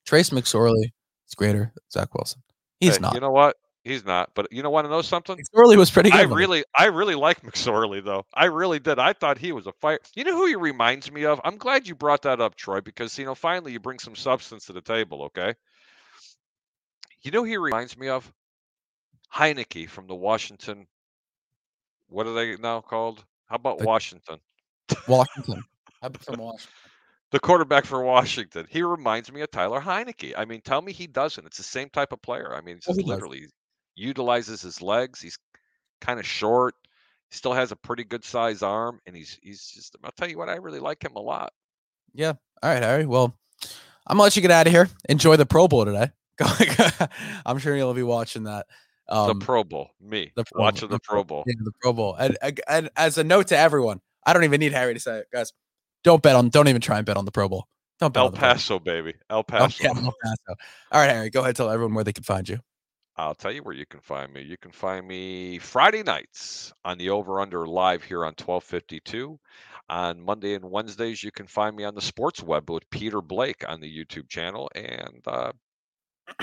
Trace 0.05 0.29
McSorley 0.31 0.91
is 1.27 1.35
greater 1.35 1.71
than 1.73 1.83
Zach 1.91 2.13
Wilson. 2.13 2.41
He's 2.79 2.95
Hey, 2.97 3.01
not. 3.01 3.13
You 3.15 3.19
know 3.21 3.31
what? 3.31 3.57
He's 3.83 4.05
not. 4.05 4.29
But 4.33 4.47
you 4.51 4.63
know 4.63 4.69
want 4.69 4.85
to 4.85 4.89
know 4.89 5.01
something? 5.01 5.37
McSorley 5.37 5.75
was 5.77 5.91
pretty 5.91 6.09
good. 6.09 6.19
I 6.19 6.23
really, 6.23 6.63
I 6.77 6.85
really 6.85 7.15
like 7.15 7.41
McSorley 7.41 8.03
though. 8.03 8.25
I 8.33 8.45
really 8.45 8.79
did. 8.79 8.97
I 8.99 9.11
thought 9.13 9.37
he 9.37 9.51
was 9.51 9.67
a 9.67 9.73
fire. 9.73 9.99
You 10.15 10.23
know 10.23 10.35
who 10.37 10.45
he 10.45 10.55
reminds 10.55 11.11
me 11.11 11.25
of? 11.25 11.41
I'm 11.43 11.57
glad 11.57 11.85
you 11.87 11.93
brought 11.95 12.21
that 12.21 12.39
up, 12.39 12.55
Troy, 12.55 12.79
because 12.81 13.17
you 13.17 13.25
know 13.25 13.35
finally 13.35 13.73
you 13.73 13.79
bring 13.81 13.99
some 13.99 14.15
substance 14.15 14.65
to 14.67 14.73
the 14.73 14.81
table. 14.81 15.23
Okay. 15.23 15.53
You 17.23 17.31
know 17.31 17.39
who 17.43 17.49
he 17.49 17.57
reminds 17.57 17.97
me 17.97 18.07
of? 18.09 18.31
Heinicke 19.33 19.89
from 19.89 20.07
the 20.07 20.15
Washington. 20.15 20.87
What 22.07 22.27
are 22.27 22.33
they 22.33 22.55
now 22.57 22.81
called? 22.81 23.23
How 23.53 23.57
about 23.57 23.77
The- 23.77 23.85
Washington? 23.85 24.39
Washington. 25.07 25.63
About 26.01 26.23
from 26.23 26.39
Washington? 26.39 26.73
The 27.29 27.39
quarterback 27.39 27.85
for 27.85 28.01
Washington. 28.03 28.65
He 28.67 28.81
reminds 28.81 29.31
me 29.31 29.41
of 29.41 29.51
Tyler 29.51 29.79
Heinicke. 29.79 30.33
I 30.35 30.43
mean, 30.43 30.61
tell 30.61 30.81
me 30.81 30.91
he 30.91 31.05
doesn't. 31.05 31.45
It's 31.45 31.57
the 31.57 31.63
same 31.63 31.89
type 31.89 32.11
of 32.11 32.19
player. 32.23 32.55
I 32.55 32.61
mean, 32.61 32.77
it's 32.77 32.87
Oh, 32.87 32.93
just 32.93 33.01
he 33.01 33.03
does. 33.03 33.09
literally 33.11 33.45
utilizes 33.95 34.63
his 34.63 34.81
legs. 34.81 35.21
He's 35.21 35.37
kind 36.01 36.19
of 36.19 36.25
short. 36.25 36.73
He 37.29 37.37
still 37.37 37.53
has 37.53 37.71
a 37.71 37.75
pretty 37.75 38.03
good 38.05 38.25
size 38.25 38.63
arm, 38.63 38.99
and 39.05 39.15
he's 39.15 39.37
he's 39.43 39.67
just. 39.67 39.95
I'll 40.03 40.11
tell 40.13 40.27
you 40.27 40.39
what, 40.39 40.49
I 40.49 40.55
really 40.55 40.79
like 40.79 41.03
him 41.05 41.15
a 41.15 41.21
lot. 41.21 41.53
Yeah. 42.15 42.33
All 42.63 42.73
right, 42.73 42.81
Harry. 42.81 43.05
Well, 43.05 43.37
I'm 44.07 44.15
gonna 44.17 44.23
let 44.23 44.35
you 44.35 44.41
get 44.41 44.49
out 44.49 44.65
of 44.65 44.73
here. 44.73 44.89
Enjoy 45.09 45.35
the 45.35 45.45
Pro 45.45 45.67
Bowl 45.67 45.85
today. 45.85 46.09
I'm 47.45 47.59
sure 47.59 47.75
you'll 47.77 47.93
be 47.93 48.01
watching 48.01 48.45
that. 48.45 48.65
Um, 49.09 49.27
the 49.39 49.45
Pro 49.45 49.63
Bowl, 49.63 49.89
me 49.99 50.31
the 50.35 50.43
Pro 50.45 50.59
Bowl, 50.59 50.63
watching 50.65 50.89
the 50.89 50.99
Pro 50.99 51.23
Bowl. 51.23 51.43
Yeah, 51.45 51.53
the 51.63 51.71
Pro 51.81 51.93
Bowl. 51.93 52.15
And, 52.15 52.37
and- 52.67 52.89
as 52.95 53.17
a 53.17 53.23
note 53.23 53.47
to 53.47 53.57
everyone, 53.57 53.99
I 54.25 54.33
don't 54.33 54.43
even 54.45 54.59
need 54.59 54.71
Harry 54.71 54.93
to 54.93 54.99
say 54.99 55.17
it, 55.19 55.27
guys. 55.33 55.51
Don't 56.03 56.21
bet 56.23 56.35
on. 56.35 56.49
Don't 56.49 56.67
even 56.67 56.81
try 56.81 56.97
and 56.97 57.05
bet 57.05 57.17
on 57.17 57.25
the 57.25 57.31
Pro 57.31 57.47
Bowl. 57.49 57.67
Don't 57.99 58.13
bet 58.13 58.21
El 58.21 58.27
on 58.27 58.33
the 58.33 58.39
Bowl. 58.39 58.49
Paso, 58.49 58.79
baby, 58.79 59.13
El 59.29 59.43
Paso. 59.45 59.83
yeah, 59.83 59.89
El 59.89 59.95
Paso. 60.23 60.55
All 60.91 61.01
right, 61.01 61.09
Harry. 61.09 61.29
Go 61.29 61.41
ahead. 61.41 61.55
Tell 61.55 61.69
everyone 61.69 61.93
where 61.95 62.03
they 62.03 62.13
can 62.13 62.23
find 62.23 62.47
you. 62.47 62.59
I'll 63.15 63.35
tell 63.35 63.51
you 63.51 63.61
where 63.61 63.75
you 63.75 63.85
can 63.85 63.99
find 64.01 64.33
me. 64.33 64.41
You 64.41 64.57
can 64.57 64.71
find 64.71 65.07
me 65.07 65.59
Friday 65.59 66.01
nights 66.01 66.73
on 66.83 66.97
the 66.97 67.11
Over 67.11 67.41
Under 67.41 67.67
Live 67.67 68.03
here 68.03 68.25
on 68.25 68.33
1252. 68.33 69.39
On 69.89 70.19
Monday 70.21 70.55
and 70.55 70.65
Wednesdays, 70.71 71.21
you 71.21 71.31
can 71.31 71.45
find 71.45 71.75
me 71.75 71.83
on 71.83 71.93
the 71.93 72.01
Sports 72.01 72.41
Web 72.41 72.69
with 72.71 72.89
Peter 72.89 73.21
Blake 73.21 73.63
on 73.67 73.81
the 73.81 73.87
YouTube 74.05 74.29
channel. 74.29 74.67
And 74.73 75.21
uh, 75.27 75.51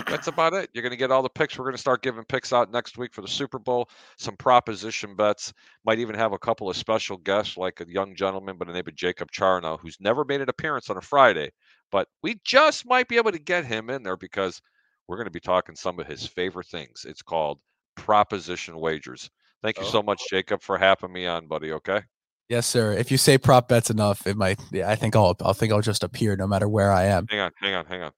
that's 0.07 0.26
about 0.26 0.55
it. 0.55 0.70
You're 0.72 0.82
going 0.82 0.91
to 0.91 0.97
get 0.97 1.11
all 1.11 1.22
the 1.22 1.28
picks. 1.28 1.59
We're 1.59 1.64
going 1.64 1.74
to 1.74 1.80
start 1.80 2.03
giving 2.03 2.24
picks 2.24 2.53
out 2.53 2.70
next 2.72 2.99
week 2.99 3.12
for 3.14 3.22
the 3.22 3.28
Super 3.28 3.59
Bowl, 3.59 3.88
some 4.18 4.36
proposition 4.36 5.14
bets. 5.16 5.53
Might 5.84 5.99
even 5.99 6.14
have 6.14 6.32
a 6.32 6.38
couple 6.38 6.68
of 6.70 6.76
special 6.76 7.16
guests, 7.16 7.57
like 7.57 7.80
a 7.80 7.88
young 7.91 8.14
gentleman 8.14 8.57
by 8.57 8.66
the 8.66 8.72
name 8.72 8.84
of 8.86 8.95
Jacob 8.95 9.30
Charnow, 9.32 9.78
who's 9.80 9.97
never 10.01 10.24
made 10.24 10.41
an 10.41 10.49
appearance 10.49 10.91
on 10.91 10.97
a 10.97 11.01
Friday. 11.03 11.51
But 11.91 12.09
we 12.22 12.41
just 12.45 12.86
might 12.86 13.09
be 13.09 13.16
able 13.16 13.32
to 13.32 13.38
get 13.38 13.64
him 13.64 13.91
in 13.91 14.03
there 14.03 14.16
because 14.16 14.61
we're 15.09 15.16
going 15.16 15.26
to 15.26 15.30
be 15.32 15.41
talking 15.41 15.74
some 15.74 15.99
of 15.99 16.07
his 16.07 16.26
favorite 16.26 16.66
things. 16.68 17.05
It's 17.09 17.22
called 17.22 17.59
proposition 17.97 18.78
wagers. 18.78 19.28
Thank 19.62 19.78
you 19.78 19.84
Oh. 19.84 19.91
so 19.91 20.03
much, 20.03 20.22
Jacob, 20.30 20.62
for 20.62 20.78
having 20.78 21.12
me 21.12 21.26
on, 21.26 21.47
buddy. 21.47 21.72
Okay. 21.72 22.03
Yes, 22.49 22.66
sir. 22.66 22.93
If 22.93 23.11
you 23.12 23.18
say 23.18 23.38
prop 23.38 23.68
bets 23.68 23.91
enough, 23.91 24.26
it 24.26 24.36
might. 24.36 24.59
Yeah, 24.72 24.91
I 24.91 24.97
think 24.97 25.14
I'll. 25.14 25.36
I 25.45 25.53
think 25.53 25.72
I'll 25.72 25.80
just 25.82 26.03
appear 26.03 26.34
no 26.36 26.49
matter 26.49 26.68
where 26.68 26.91
I 26.91 27.05
am. 27.05 27.26
Hang 27.30 27.38
on, 27.41 27.53
hang 27.61 27.74
on, 27.74 27.86
hang 27.86 28.03
on. 28.03 28.11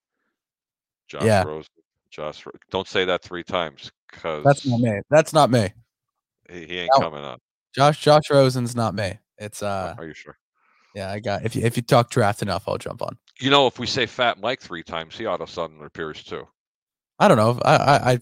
Josh 1.13 1.25
Yeah. 1.25 1.43
Rose. 1.45 1.67
Josh, 2.11 2.45
Ro- 2.47 2.53
don't 2.71 2.89
say 2.89 3.05
that 3.05 3.23
three 3.23 3.45
times 3.45 3.91
because 4.11 4.43
That's 4.45 4.67
not 4.67 4.81
me. 4.81 5.01
That's 5.11 5.33
not 5.35 5.51
me. 5.51 5.71
he, 6.51 6.65
he 6.67 6.79
ain't 6.81 6.91
coming 6.99 7.23
on. 7.23 7.39
Josh. 7.75 8.01
Josh 8.01 8.25
Rosen's 8.31 8.75
not 8.75 8.95
me. 8.95 9.19
It's 9.39 9.63
uh. 9.63 9.95
Are 9.99 10.07
you 10.07 10.15
sure? 10.15 10.39
Yeah, 10.95 11.11
I 11.11 11.21
got. 11.21 11.45
If 11.45 11.55
you 11.57 11.63
if 11.63 11.77
you 11.77 11.83
talk 11.83 12.11
draft 12.11 12.41
enough, 12.43 12.65
I'll 12.67 12.79
jump 12.79 13.03
on. 13.03 13.17
You 13.41 13.51
know, 13.51 13.67
if 13.67 13.79
we 13.79 13.87
say 13.87 14.07
Fat 14.07 14.41
Mike 14.41 14.61
three 14.61 14.83
times, 14.83 15.17
he 15.17 15.27
all 15.27 15.35
of 15.35 15.41
a 15.43 15.47
sudden 15.47 15.83
appears 15.83 16.23
too. 16.23 16.47
I 17.19 17.29
don't 17.29 17.37
know. 17.39 17.59
I 17.65 17.75
I, 17.77 18.13
I 18.13 18.19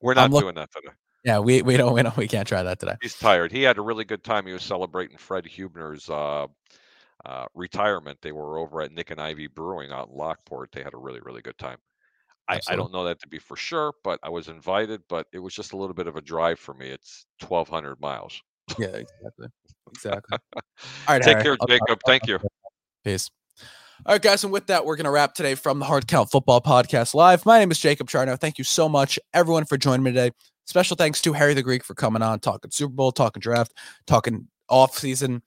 We're 0.00 0.14
not 0.14 0.24
I'm 0.26 0.32
look- 0.32 0.42
doing 0.42 0.54
that 0.56 0.70
today. 0.72 0.94
yeah. 1.24 1.38
We 1.40 1.62
we 1.62 1.76
don't 1.76 1.92
we 1.94 2.02
don't 2.02 2.16
we 2.16 2.28
can't 2.28 2.46
try 2.48 2.62
that 2.64 2.78
today. 2.80 2.94
He's 3.02 3.14
tired. 3.16 3.50
He 3.52 3.62
had 3.62 3.78
a 3.78 3.82
really 3.82 4.04
good 4.04 4.22
time. 4.24 4.46
He 4.46 4.52
was 4.52 4.62
celebrating 4.62 5.16
Fred 5.18 5.44
Hubner's 5.44 6.08
uh, 6.08 6.46
uh, 7.26 7.46
retirement. 7.54 8.18
They 8.22 8.30
were 8.32 8.58
over 8.58 8.80
at 8.82 8.92
Nick 8.92 9.10
and 9.10 9.20
Ivy 9.20 9.48
Brewing 9.48 9.90
out 9.90 10.08
in 10.10 10.14
Lockport. 10.16 10.70
They 10.70 10.84
had 10.84 10.94
a 10.94 10.98
really, 10.98 11.20
really 11.20 11.42
good 11.42 11.58
time. 11.58 11.78
I, 12.48 12.60
I 12.68 12.76
don't 12.76 12.92
know 12.92 13.04
that 13.04 13.20
to 13.22 13.28
be 13.28 13.38
for 13.38 13.56
sure, 13.56 13.94
but 14.04 14.18
I 14.22 14.28
was 14.28 14.48
invited. 14.48 15.00
But 15.08 15.26
it 15.32 15.38
was 15.38 15.54
just 15.54 15.72
a 15.72 15.76
little 15.76 15.94
bit 15.94 16.06
of 16.06 16.16
a 16.16 16.20
drive 16.20 16.58
for 16.58 16.74
me. 16.74 16.88
It's 16.88 17.26
twelve 17.40 17.68
hundred 17.68 18.00
miles. 18.00 18.40
Yeah, 18.78 18.88
exactly. 18.88 19.48
Exactly. 19.90 20.38
All 20.56 20.62
right, 21.08 21.22
Take 21.22 21.32
Harry. 21.34 21.42
care, 21.42 21.56
I'll- 21.60 21.66
Jacob. 21.66 22.00
Thank 22.06 22.26
you. 22.26 22.38
Peace. 23.04 23.30
All 24.06 24.14
right, 24.14 24.20
guys, 24.22 24.42
and 24.44 24.52
with 24.52 24.66
that, 24.66 24.84
we're 24.84 24.96
going 24.96 25.04
to 25.04 25.10
wrap 25.10 25.34
today 25.34 25.54
from 25.54 25.78
the 25.78 25.84
Hard 25.86 26.06
Count 26.08 26.30
Football 26.30 26.60
Podcast 26.60 27.14
Live. 27.14 27.46
My 27.46 27.58
name 27.58 27.70
is 27.70 27.78
Jacob 27.78 28.08
Charnow. 28.10 28.38
Thank 28.38 28.58
you 28.58 28.64
so 28.64 28.88
much, 28.88 29.18
everyone, 29.32 29.64
for 29.64 29.76
joining 29.78 30.02
me 30.02 30.10
today. 30.10 30.32
Special 30.66 30.96
thanks 30.96 31.20
to 31.22 31.32
Harry 31.32 31.54
the 31.54 31.62
Greek 31.62 31.84
for 31.84 31.94
coming 31.94 32.20
on, 32.20 32.40
talking 32.40 32.70
Super 32.70 32.92
Bowl, 32.92 33.12
talking 33.12 33.40
draft, 33.40 33.72
talking 34.06 34.48
off 34.68 34.98
season, 34.98 35.42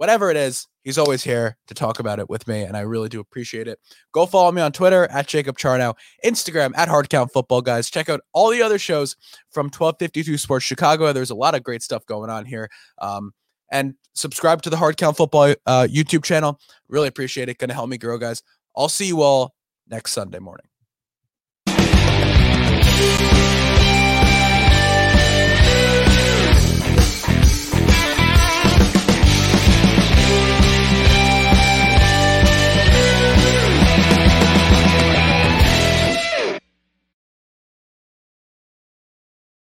whatever 0.00 0.30
it 0.30 0.36
is, 0.38 0.66
he's 0.82 0.96
always 0.96 1.22
here 1.22 1.58
to 1.66 1.74
talk 1.74 1.98
about 1.98 2.18
it 2.18 2.30
with 2.30 2.48
me, 2.48 2.62
and 2.62 2.74
I 2.74 2.80
really 2.80 3.10
do 3.10 3.20
appreciate 3.20 3.68
it. 3.68 3.78
Go 4.12 4.24
follow 4.24 4.50
me 4.50 4.62
on 4.62 4.72
Twitter 4.72 5.04
at 5.10 5.26
Jacob 5.26 5.58
Charnow, 5.58 5.94
Instagram 6.24 6.72
at 6.74 6.88
Hardcount 6.88 7.32
Football 7.32 7.60
Guys. 7.60 7.90
Check 7.90 8.08
out 8.08 8.22
all 8.32 8.48
the 8.48 8.62
other 8.62 8.78
shows 8.78 9.14
from 9.50 9.66
1252 9.66 10.38
Sports 10.38 10.64
Chicago. 10.64 11.12
There's 11.12 11.28
a 11.28 11.34
lot 11.34 11.54
of 11.54 11.62
great 11.62 11.82
stuff 11.82 12.06
going 12.06 12.30
on 12.30 12.46
here. 12.46 12.70
Um, 12.96 13.32
and 13.70 13.92
subscribe 14.14 14.62
to 14.62 14.70
the 14.70 14.76
Hardcount 14.78 15.18
Football 15.18 15.54
uh, 15.66 15.86
YouTube 15.90 16.24
channel. 16.24 16.58
Really 16.88 17.08
appreciate 17.08 17.50
it. 17.50 17.58
Gonna 17.58 17.74
help 17.74 17.90
me 17.90 17.98
grow, 17.98 18.16
guys. 18.16 18.42
I'll 18.74 18.88
see 18.88 19.06
you 19.06 19.20
all 19.20 19.54
next 19.86 20.12
Sunday 20.12 20.38
morning. 20.38 20.64